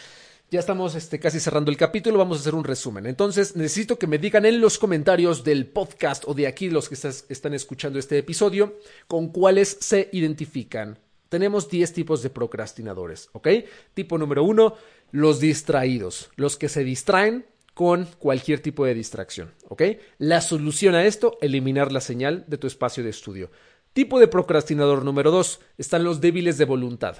Ya 0.49 0.61
estamos 0.61 0.95
este, 0.95 1.19
casi 1.19 1.41
cerrando 1.41 1.71
el 1.71 1.77
capítulo, 1.77 2.17
vamos 2.17 2.37
a 2.37 2.41
hacer 2.41 2.55
un 2.55 2.63
resumen. 2.63 3.05
Entonces, 3.05 3.57
necesito 3.57 3.99
que 3.99 4.07
me 4.07 4.17
digan 4.17 4.45
en 4.45 4.61
los 4.61 4.77
comentarios 4.77 5.43
del 5.43 5.67
podcast 5.67 6.23
o 6.25 6.33
de 6.33 6.47
aquí 6.47 6.69
los 6.69 6.87
que 6.87 6.95
están 6.95 7.53
escuchando 7.53 7.99
este 7.99 8.17
episodio 8.17 8.77
con 9.07 9.27
cuáles 9.27 9.77
se 9.81 10.09
identifican. 10.13 10.99
Tenemos 11.27 11.69
10 11.69 11.91
tipos 11.91 12.23
de 12.23 12.29
procrastinadores, 12.29 13.29
¿ok? 13.33 13.49
Tipo 13.93 14.17
número 14.17 14.45
uno, 14.45 14.75
los 15.11 15.41
distraídos, 15.41 16.29
los 16.37 16.55
que 16.55 16.69
se 16.69 16.85
distraen 16.85 17.45
con 17.77 18.07
cualquier 18.17 18.59
tipo 18.59 18.85
de 18.85 18.95
distracción, 18.95 19.53
¿ok? 19.69 19.83
La 20.17 20.41
solución 20.41 20.95
a 20.95 21.05
esto, 21.05 21.37
eliminar 21.41 21.91
la 21.91 22.01
señal 22.01 22.43
de 22.47 22.57
tu 22.57 22.65
espacio 22.65 23.03
de 23.03 23.11
estudio. 23.11 23.51
Tipo 23.93 24.19
de 24.19 24.27
procrastinador 24.27 25.05
número 25.05 25.29
dos, 25.29 25.59
están 25.77 26.03
los 26.03 26.19
débiles 26.19 26.57
de 26.57 26.65
voluntad 26.65 27.17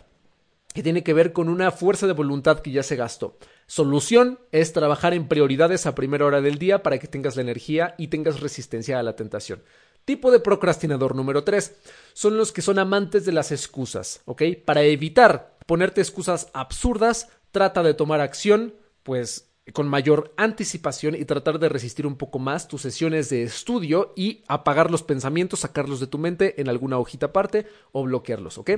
que 0.74 0.82
tiene 0.82 1.03
que 1.03 1.14
ver 1.14 1.32
con 1.32 1.47
una 1.47 1.70
fuerza 1.70 2.08
de 2.08 2.14
voluntad 2.14 2.62
que 2.62 2.72
ya 2.72 2.82
se 2.82 2.95
gastó. 2.95 3.38
Solución 3.68 4.39
es 4.51 4.74
trabajar 4.74 5.14
en 5.14 5.28
prioridades 5.28 5.86
a 5.86 5.93
primera 5.93 6.26
hora 6.26 6.41
del 6.41 6.58
día 6.58 6.82
para 6.82 6.97
que 6.97 7.08
tengas 7.08 7.36
la 7.36 7.43
energía 7.43 7.93
y 7.99 8.08
tengas 8.08 8.39
resistencia 8.39 8.97
a 8.97 9.03
la 9.03 9.16
tentación. 9.16 9.62
Tipo 10.05 10.32
de 10.32 10.39
procrastinador 10.39 11.16
número 11.16 11.43
3 11.43 11.76
son 12.14 12.36
los 12.36 12.51
que 12.51 12.64
son 12.64 12.80
amantes 12.80 13.26
de 13.26 13.32
las 13.32 13.51
excusas, 13.51 14.22
¿ok? 14.26 14.41
Para 14.66 14.82
evitar 14.82 15.58
ponerte 15.68 16.01
excusas 16.01 16.47
absurdas, 16.53 17.30
trata 17.51 17.84
de 17.84 17.93
tomar 17.93 18.22
acción, 18.22 18.74
pues 19.03 19.47
con 19.74 19.88
mayor 19.88 20.34
anticipación 20.38 21.15
y 21.15 21.26
tratar 21.26 21.59
de 21.59 21.70
resistir 21.70 22.07
un 22.07 22.15
poco 22.15 22.39
más 22.39 22.68
tus 22.68 22.82
sesiones 22.82 23.30
de 23.30 23.43
estudio 23.43 24.13
y 24.15 24.43
apagar 24.47 24.91
los 24.91 25.03
pensamientos, 25.03 25.59
sacarlos 25.59 25.99
de 25.99 26.07
tu 26.07 26.18
mente 26.18 26.59
en 26.61 26.70
alguna 26.70 26.97
hojita 26.97 27.28
aparte 27.28 27.68
o 27.91 28.03
bloquearlos, 28.03 28.57
¿ok? 28.57 28.72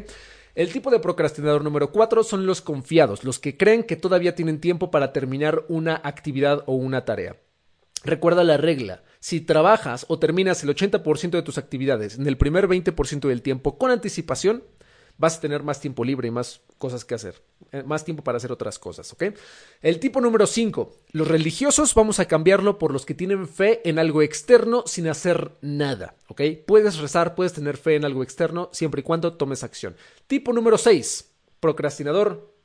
El 0.55 0.71
tipo 0.71 0.89
de 0.89 0.99
procrastinador 0.99 1.63
número 1.63 1.91
4 1.91 2.23
son 2.23 2.45
los 2.45 2.61
confiados, 2.61 3.23
los 3.23 3.39
que 3.39 3.55
creen 3.55 3.83
que 3.83 3.95
todavía 3.95 4.35
tienen 4.35 4.59
tiempo 4.59 4.91
para 4.91 5.13
terminar 5.13 5.63
una 5.69 6.01
actividad 6.03 6.63
o 6.65 6.73
una 6.73 7.05
tarea. 7.05 7.37
Recuerda 8.03 8.43
la 8.43 8.57
regla, 8.57 9.03
si 9.19 9.41
trabajas 9.41 10.05
o 10.07 10.19
terminas 10.19 10.63
el 10.63 10.69
80% 10.69 11.31
de 11.31 11.41
tus 11.41 11.57
actividades 11.57 12.17
en 12.17 12.25
el 12.27 12.37
primer 12.37 12.67
20% 12.67 13.27
del 13.27 13.41
tiempo 13.41 13.77
con 13.77 13.91
anticipación, 13.91 14.63
vas 15.19 15.37
a 15.37 15.41
tener 15.41 15.61
más 15.63 15.79
tiempo 15.79 16.03
libre 16.03 16.29
y 16.29 16.31
más 16.31 16.61
cosas 16.77 17.05
que 17.05 17.13
hacer, 17.13 17.43
eh, 17.71 17.83
más 17.83 18.05
tiempo 18.05 18.23
para 18.23 18.37
hacer 18.37 18.51
otras 18.51 18.79
cosas, 18.79 19.11
¿ok? 19.13 19.25
El 19.81 19.99
tipo 19.99 20.21
número 20.21 20.47
5, 20.47 20.91
los 21.11 21.27
religiosos 21.27 21.93
vamos 21.93 22.19
a 22.19 22.25
cambiarlo 22.25 22.79
por 22.79 22.91
los 22.91 23.05
que 23.05 23.13
tienen 23.13 23.47
fe 23.47 23.87
en 23.87 23.99
algo 23.99 24.21
externo 24.21 24.83
sin 24.87 25.07
hacer 25.09 25.51
nada, 25.61 26.15
¿ok? 26.29 26.41
Puedes 26.65 26.97
rezar, 26.97 27.35
puedes 27.35 27.53
tener 27.53 27.77
fe 27.77 27.95
en 27.95 28.05
algo 28.05 28.23
externo 28.23 28.69
siempre 28.71 29.01
y 29.01 29.03
cuando 29.03 29.33
tomes 29.33 29.63
acción. 29.63 29.95
Tipo 30.25 30.53
número 30.53 30.77
6, 30.77 31.29
procrastinador 31.59 32.55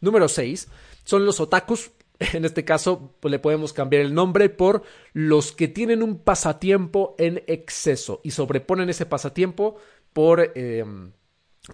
número 0.00 0.28
6, 0.28 0.68
son 1.04 1.26
los 1.26 1.40
otakus, 1.40 1.90
en 2.18 2.46
este 2.46 2.64
caso 2.64 3.14
pues, 3.20 3.30
le 3.30 3.38
podemos 3.38 3.74
cambiar 3.74 4.02
el 4.02 4.14
nombre 4.14 4.48
por 4.48 4.82
los 5.12 5.52
que 5.52 5.68
tienen 5.68 6.02
un 6.02 6.18
pasatiempo 6.18 7.14
en 7.18 7.44
exceso 7.46 8.22
y 8.24 8.30
sobreponen 8.30 8.88
ese 8.88 9.04
pasatiempo 9.04 9.76
por... 10.14 10.52
Em, 10.54 11.12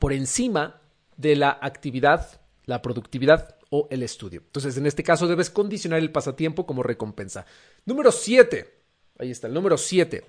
por 0.01 0.12
encima 0.12 0.80
de 1.16 1.36
la 1.36 1.59
actividad, 1.61 2.41
la 2.64 2.82
productividad 2.82 3.57
o 3.70 3.89
el 3.91 4.03
estudio. 4.03 4.43
Entonces, 4.45 4.76
en 4.76 4.86
este 4.86 5.03
caso 5.03 5.26
debes 5.26 5.51
condicionar 5.51 5.99
el 5.99 6.12
pasatiempo 6.12 6.66
como 6.66 6.82
recompensa. 6.82 7.47
Número 7.84 8.12
7. 8.12 8.74
Ahí 9.18 9.30
está, 9.30 9.49
el 9.49 9.55
número 9.55 9.76
7. 9.76 10.24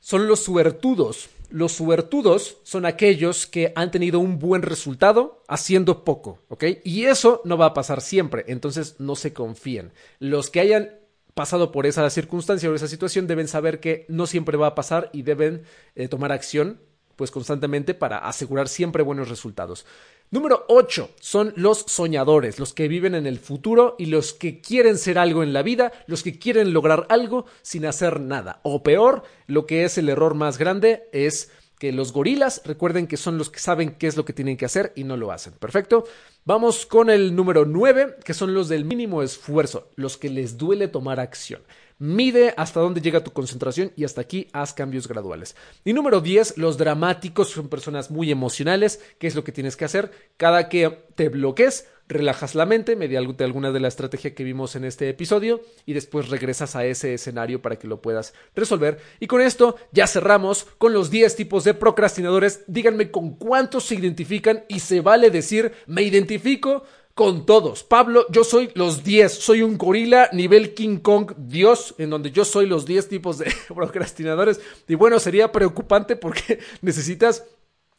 Son 0.00 0.26
los 0.26 0.40
suertudos. 0.40 1.28
Los 1.50 1.72
suertudos 1.72 2.56
son 2.62 2.86
aquellos 2.86 3.46
que 3.46 3.72
han 3.76 3.90
tenido 3.90 4.18
un 4.18 4.38
buen 4.38 4.62
resultado 4.62 5.44
haciendo 5.48 6.02
poco, 6.02 6.38
¿ok? 6.48 6.64
Y 6.82 7.04
eso 7.04 7.42
no 7.44 7.58
va 7.58 7.66
a 7.66 7.74
pasar 7.74 8.00
siempre, 8.00 8.44
entonces 8.48 8.96
no 8.98 9.16
se 9.16 9.34
confíen. 9.34 9.92
Los 10.18 10.48
que 10.48 10.60
hayan 10.60 10.98
pasado 11.34 11.70
por 11.70 11.86
esa 11.86 12.08
circunstancia 12.10 12.70
o 12.70 12.74
esa 12.74 12.88
situación 12.88 13.26
deben 13.26 13.48
saber 13.48 13.80
que 13.80 14.06
no 14.08 14.26
siempre 14.26 14.56
va 14.56 14.68
a 14.68 14.74
pasar 14.74 15.10
y 15.12 15.22
deben 15.22 15.62
eh, 15.94 16.08
tomar 16.08 16.32
acción 16.32 16.80
pues 17.16 17.30
constantemente 17.30 17.94
para 17.94 18.18
asegurar 18.18 18.68
siempre 18.68 19.02
buenos 19.02 19.28
resultados. 19.28 19.86
Número 20.30 20.64
8 20.68 21.10
son 21.20 21.52
los 21.56 21.84
soñadores, 21.88 22.58
los 22.58 22.72
que 22.72 22.88
viven 22.88 23.14
en 23.14 23.26
el 23.26 23.38
futuro 23.38 23.96
y 23.98 24.06
los 24.06 24.32
que 24.32 24.62
quieren 24.62 24.96
ser 24.96 25.18
algo 25.18 25.42
en 25.42 25.52
la 25.52 25.62
vida, 25.62 25.92
los 26.06 26.22
que 26.22 26.38
quieren 26.38 26.72
lograr 26.72 27.06
algo 27.10 27.44
sin 27.60 27.84
hacer 27.84 28.18
nada. 28.18 28.60
O 28.62 28.82
peor, 28.82 29.24
lo 29.46 29.66
que 29.66 29.84
es 29.84 29.98
el 29.98 30.08
error 30.08 30.34
más 30.34 30.56
grande 30.56 31.08
es 31.12 31.50
que 31.78 31.90
los 31.90 32.12
gorilas 32.12 32.62
recuerden 32.64 33.08
que 33.08 33.16
son 33.16 33.38
los 33.38 33.50
que 33.50 33.58
saben 33.58 33.96
qué 33.96 34.06
es 34.06 34.16
lo 34.16 34.24
que 34.24 34.32
tienen 34.32 34.56
que 34.56 34.64
hacer 34.64 34.92
y 34.94 35.02
no 35.02 35.16
lo 35.16 35.32
hacen. 35.32 35.52
Perfecto. 35.54 36.04
Vamos 36.44 36.86
con 36.86 37.10
el 37.10 37.34
número 37.34 37.64
9, 37.64 38.18
que 38.24 38.34
son 38.34 38.54
los 38.54 38.68
del 38.68 38.84
mínimo 38.84 39.22
esfuerzo, 39.22 39.90
los 39.96 40.16
que 40.16 40.30
les 40.30 40.56
duele 40.56 40.88
tomar 40.88 41.18
acción. 41.18 41.60
Mide 42.02 42.52
hasta 42.56 42.80
dónde 42.80 43.00
llega 43.00 43.22
tu 43.22 43.30
concentración 43.30 43.92
y 43.94 44.02
hasta 44.02 44.22
aquí 44.22 44.48
haz 44.52 44.72
cambios 44.72 45.06
graduales. 45.06 45.54
Y 45.84 45.92
número 45.92 46.20
10, 46.20 46.58
los 46.58 46.76
dramáticos 46.76 47.50
son 47.50 47.68
personas 47.68 48.10
muy 48.10 48.32
emocionales. 48.32 49.00
¿Qué 49.20 49.28
es 49.28 49.36
lo 49.36 49.44
que 49.44 49.52
tienes 49.52 49.76
que 49.76 49.84
hacer? 49.84 50.10
Cada 50.36 50.68
que 50.68 51.04
te 51.14 51.28
bloques, 51.28 51.86
relajas 52.08 52.56
la 52.56 52.66
mente 52.66 52.96
mediante 52.96 53.44
alguna 53.44 53.70
de 53.70 53.78
la 53.78 53.86
estrategia 53.86 54.34
que 54.34 54.42
vimos 54.42 54.74
en 54.74 54.84
este 54.84 55.08
episodio 55.10 55.60
y 55.86 55.92
después 55.92 56.28
regresas 56.28 56.74
a 56.74 56.84
ese 56.84 57.14
escenario 57.14 57.62
para 57.62 57.76
que 57.76 57.86
lo 57.86 58.02
puedas 58.02 58.34
resolver. 58.56 58.98
Y 59.20 59.28
con 59.28 59.40
esto 59.40 59.76
ya 59.92 60.08
cerramos 60.08 60.66
con 60.78 60.92
los 60.92 61.08
10 61.08 61.36
tipos 61.36 61.62
de 61.62 61.74
procrastinadores. 61.74 62.64
Díganme 62.66 63.12
con 63.12 63.36
cuántos 63.36 63.84
se 63.84 63.94
identifican 63.94 64.64
y 64.66 64.80
se 64.80 65.02
vale 65.02 65.30
decir 65.30 65.70
me 65.86 66.02
identifico 66.02 66.82
con 67.14 67.46
todos. 67.46 67.84
Pablo, 67.84 68.26
yo 68.30 68.44
soy 68.44 68.70
los 68.74 69.04
10, 69.04 69.32
soy 69.32 69.62
un 69.62 69.76
gorila 69.76 70.28
nivel 70.32 70.74
King 70.74 70.98
Kong 70.98 71.32
Dios, 71.36 71.94
en 71.98 72.10
donde 72.10 72.30
yo 72.30 72.44
soy 72.44 72.66
los 72.66 72.86
10 72.86 73.08
tipos 73.08 73.38
de 73.38 73.52
procrastinadores. 73.74 74.60
Y 74.88 74.94
bueno, 74.94 75.18
sería 75.18 75.52
preocupante 75.52 76.16
porque 76.16 76.58
necesitas 76.80 77.44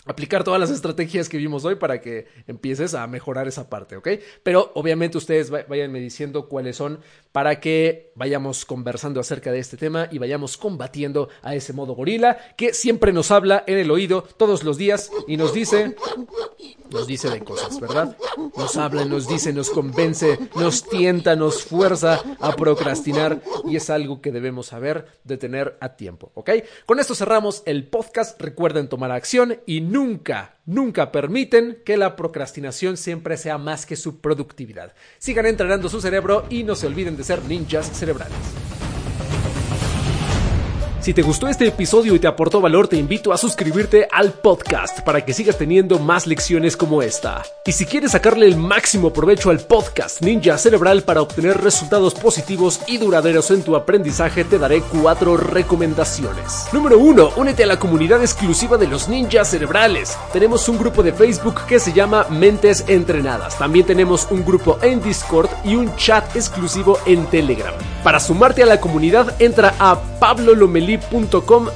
aplicar 0.05 0.43
todas 0.43 0.59
las 0.59 0.69
estrategias 0.69 1.29
que 1.29 1.37
vimos 1.37 1.63
hoy 1.65 1.75
para 1.75 2.01
que 2.01 2.27
empieces 2.47 2.93
a 2.93 3.07
mejorar 3.07 3.47
esa 3.47 3.69
parte, 3.69 3.95
¿ok? 3.95 4.09
Pero 4.43 4.71
obviamente 4.75 5.17
ustedes 5.17 5.49
vayanme 5.49 5.99
diciendo 5.99 6.49
cuáles 6.49 6.75
son 6.75 6.99
para 7.31 7.59
que 7.59 8.11
vayamos 8.15 8.65
conversando 8.65 9.19
acerca 9.19 9.51
de 9.51 9.59
este 9.59 9.77
tema 9.77 10.09
y 10.11 10.17
vayamos 10.17 10.57
combatiendo 10.57 11.29
a 11.41 11.55
ese 11.55 11.73
modo 11.73 11.93
gorila 11.93 12.37
que 12.57 12.73
siempre 12.73 13.13
nos 13.13 13.31
habla 13.31 13.63
en 13.65 13.77
el 13.77 13.91
oído 13.91 14.23
todos 14.23 14.63
los 14.63 14.77
días 14.77 15.09
y 15.27 15.37
nos 15.37 15.53
dice 15.53 15.95
nos 16.93 17.07
dice 17.07 17.29
de 17.29 17.41
cosas, 17.41 17.79
¿verdad? 17.79 18.15
Nos 18.55 18.77
habla, 18.77 19.03
nos 19.03 19.27
dice, 19.27 19.51
nos 19.51 19.69
convence, 19.69 20.39
nos 20.55 20.83
tienta, 20.87 21.35
nos 21.35 21.63
fuerza 21.63 22.21
a 22.39 22.55
procrastinar 22.55 23.41
y 23.65 23.75
es 23.75 23.89
algo 23.89 24.21
que 24.21 24.31
debemos 24.31 24.67
saber 24.67 25.07
detener 25.23 25.77
a 25.81 25.95
tiempo, 25.95 26.31
¿ok? 26.35 26.51
Con 26.85 26.99
esto 26.99 27.15
cerramos 27.15 27.63
el 27.65 27.87
podcast. 27.87 28.39
Recuerden 28.39 28.87
tomar 28.87 29.11
acción 29.11 29.59
y 29.65 29.81
nunca, 29.81 30.57
nunca 30.65 31.11
permiten 31.11 31.81
que 31.83 31.97
la 31.97 32.15
procrastinación 32.15 32.97
siempre 32.97 33.37
sea 33.37 33.57
más 33.57 33.85
que 33.85 33.95
su 33.95 34.21
productividad. 34.21 34.93
Sigan 35.17 35.47
entrenando 35.47 35.89
su 35.89 35.99
cerebro 35.99 36.45
y 36.49 36.63
no 36.63 36.75
se 36.75 36.87
olviden 36.87 37.17
de 37.17 37.23
ser 37.23 37.43
ninjas 37.45 37.89
cerebrales. 37.91 38.72
Si 41.03 41.13
te 41.13 41.21
gustó 41.21 41.49
este 41.49 41.67
episodio 41.67 42.15
y 42.15 42.19
te 42.19 42.27
aportó 42.27 42.61
valor, 42.61 42.87
te 42.87 42.95
invito 42.95 43.33
a 43.33 43.37
suscribirte 43.37 44.07
al 44.09 44.31
podcast 44.31 45.01
para 45.01 45.25
que 45.25 45.33
sigas 45.33 45.57
teniendo 45.57 45.99
más 45.99 46.27
lecciones 46.27 46.77
como 46.77 47.01
esta. 47.01 47.43
Y 47.65 47.73
si 47.73 47.85
quieres 47.85 48.11
sacarle 48.11 48.47
el 48.47 48.55
máximo 48.55 49.11
provecho 49.11 49.49
al 49.49 49.59
podcast 49.59 50.21
Ninja 50.21 50.57
Cerebral 50.57 51.03
para 51.03 51.21
obtener 51.21 51.59
resultados 51.59 52.13
positivos 52.13 52.79
y 52.87 52.99
duraderos 52.99 53.51
en 53.51 53.63
tu 53.63 53.75
aprendizaje, 53.75 54.45
te 54.45 54.57
daré 54.57 54.81
cuatro 54.81 55.35
recomendaciones. 55.35 56.67
Número 56.71 56.97
1. 56.97 57.31
Únete 57.35 57.65
a 57.65 57.67
la 57.67 57.79
comunidad 57.79 58.21
exclusiva 58.21 58.77
de 58.77 58.87
los 58.87 59.09
ninjas 59.09 59.49
cerebrales. 59.49 60.17
Tenemos 60.31 60.69
un 60.69 60.77
grupo 60.77 61.03
de 61.03 61.11
Facebook 61.11 61.65
que 61.67 61.81
se 61.81 61.91
llama 61.91 62.27
Mentes 62.29 62.85
Entrenadas. 62.87 63.57
También 63.57 63.85
tenemos 63.85 64.25
un 64.31 64.45
grupo 64.45 64.79
en 64.81 65.03
Discord 65.03 65.49
y 65.65 65.75
un 65.75 65.93
chat 65.97 66.33
exclusivo 66.33 66.97
en 67.05 67.25
Telegram. 67.25 67.73
Para 68.05 68.21
sumarte 68.21 68.63
a 68.63 68.67
la 68.67 68.79
comunidad, 68.79 69.35
entra 69.41 69.75
a 69.79 69.99
Pablo 70.19 70.55
Lomelí 70.55 70.92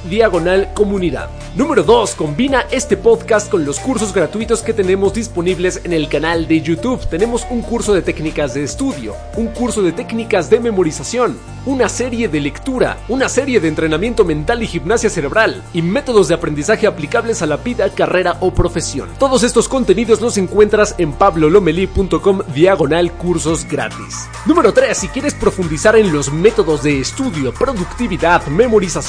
diagonal 0.08 0.72
comunidad. 0.74 1.30
Número 1.54 1.82
2. 1.82 2.14
Combina 2.14 2.66
este 2.70 2.96
podcast 2.96 3.50
con 3.50 3.64
los 3.64 3.80
cursos 3.80 4.12
gratuitos 4.12 4.62
que 4.62 4.72
tenemos 4.72 5.14
disponibles 5.14 5.80
en 5.84 5.92
el 5.92 6.08
canal 6.08 6.46
de 6.46 6.60
YouTube. 6.60 7.06
Tenemos 7.08 7.46
un 7.50 7.62
curso 7.62 7.94
de 7.94 8.02
técnicas 8.02 8.54
de 8.54 8.64
estudio, 8.64 9.14
un 9.36 9.48
curso 9.48 9.82
de 9.82 9.92
técnicas 9.92 10.50
de 10.50 10.60
memorización, 10.60 11.38
una 11.66 11.88
serie 11.88 12.28
de 12.28 12.40
lectura, 12.40 12.98
una 13.08 13.28
serie 13.28 13.60
de 13.60 13.68
entrenamiento 13.68 14.24
mental 14.24 14.62
y 14.62 14.66
gimnasia 14.66 15.10
cerebral 15.10 15.62
y 15.72 15.82
métodos 15.82 16.28
de 16.28 16.34
aprendizaje 16.34 16.86
aplicables 16.86 17.42
a 17.42 17.46
la 17.46 17.56
vida, 17.56 17.88
carrera 17.90 18.36
o 18.40 18.52
profesión. 18.52 19.08
Todos 19.18 19.42
estos 19.42 19.68
contenidos 19.68 20.20
los 20.20 20.36
encuentras 20.38 20.94
en 20.98 21.12
pablolomeli.com 21.12 22.40
diagonal 22.54 23.12
cursos 23.12 23.66
gratis. 23.66 24.28
Número 24.46 24.72
3. 24.72 24.96
Si 24.96 25.08
quieres 25.08 25.34
profundizar 25.34 25.96
en 25.96 26.12
los 26.12 26.32
métodos 26.32 26.82
de 26.82 27.00
estudio, 27.00 27.52
productividad, 27.52 27.88
productividad, 27.98 28.46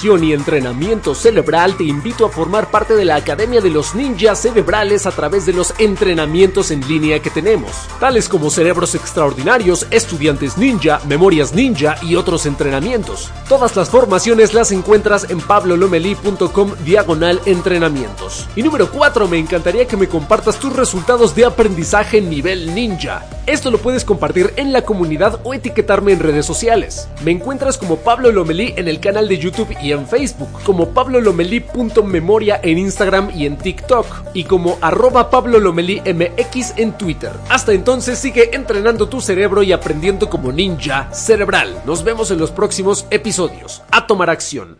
y 0.01 0.31
entrenamiento 0.31 1.13
cerebral, 1.13 1.75
te 1.75 1.83
invito 1.83 2.25
a 2.25 2.29
formar 2.29 2.71
parte 2.71 2.95
de 2.95 3.03
la 3.03 3.15
Academia 3.15 3.59
de 3.59 3.69
los 3.69 3.95
Ninjas 3.95 4.41
Cerebrales 4.41 5.05
a 5.05 5.11
través 5.11 5.45
de 5.45 5.51
los 5.51 5.73
entrenamientos 5.77 6.71
en 6.71 6.87
línea 6.87 7.19
que 7.19 7.29
tenemos, 7.29 7.71
tales 7.99 8.29
como 8.29 8.49
cerebros 8.49 8.95
extraordinarios, 8.95 9.87
estudiantes 9.91 10.57
ninja, 10.57 11.01
memorias 11.05 11.53
ninja 11.53 11.97
y 12.01 12.15
otros 12.15 12.45
entrenamientos. 12.45 13.29
Todas 13.49 13.75
las 13.75 13.89
formaciones 13.89 14.53
las 14.53 14.71
encuentras 14.71 15.29
en 15.29 15.41
pablolomeli.com 15.41 16.75
diagonal 16.85 17.41
entrenamientos. 17.45 18.47
Y 18.55 18.63
número 18.63 18.89
4, 18.89 19.27
me 19.27 19.37
encantaría 19.37 19.85
que 19.85 19.97
me 19.97 20.07
compartas 20.07 20.59
tus 20.59 20.73
resultados 20.73 21.35
de 21.35 21.43
aprendizaje 21.43 22.21
nivel 22.21 22.73
ninja. 22.73 23.25
Esto 23.47 23.71
lo 23.71 23.79
puedes 23.79 24.05
compartir 24.05 24.53
en 24.57 24.71
la 24.71 24.83
comunidad 24.83 25.39
o 25.43 25.55
etiquetarme 25.55 26.13
en 26.13 26.19
redes 26.19 26.45
sociales. 26.45 27.09
Me 27.25 27.31
encuentras 27.31 27.79
como 27.79 27.97
Pablo 27.97 28.31
Lomelí 28.31 28.75
en 28.77 28.87
el 28.87 28.99
canal 28.99 29.27
de 29.27 29.39
YouTube 29.39 29.75
y 29.81 29.88
en 29.95 30.07
Facebook, 30.07 30.49
como 30.63 30.89
pablolomeli.memoria 30.89 32.59
en 32.63 32.77
Instagram 32.77 33.31
y 33.35 33.45
en 33.45 33.57
TikTok, 33.57 34.05
y 34.33 34.43
como 34.43 34.77
arroba 34.81 35.29
Pablo 35.29 35.59
MX 35.59 36.73
en 36.77 36.93
Twitter. 36.93 37.31
Hasta 37.49 37.73
entonces 37.73 38.19
sigue 38.19 38.55
entrenando 38.55 39.09
tu 39.09 39.21
cerebro 39.21 39.63
y 39.63 39.71
aprendiendo 39.71 40.29
como 40.29 40.51
ninja 40.51 41.11
cerebral. 41.13 41.81
Nos 41.85 42.03
vemos 42.03 42.31
en 42.31 42.39
los 42.39 42.51
próximos 42.51 43.05
episodios. 43.09 43.81
A 43.91 44.07
tomar 44.07 44.29
acción. 44.29 44.79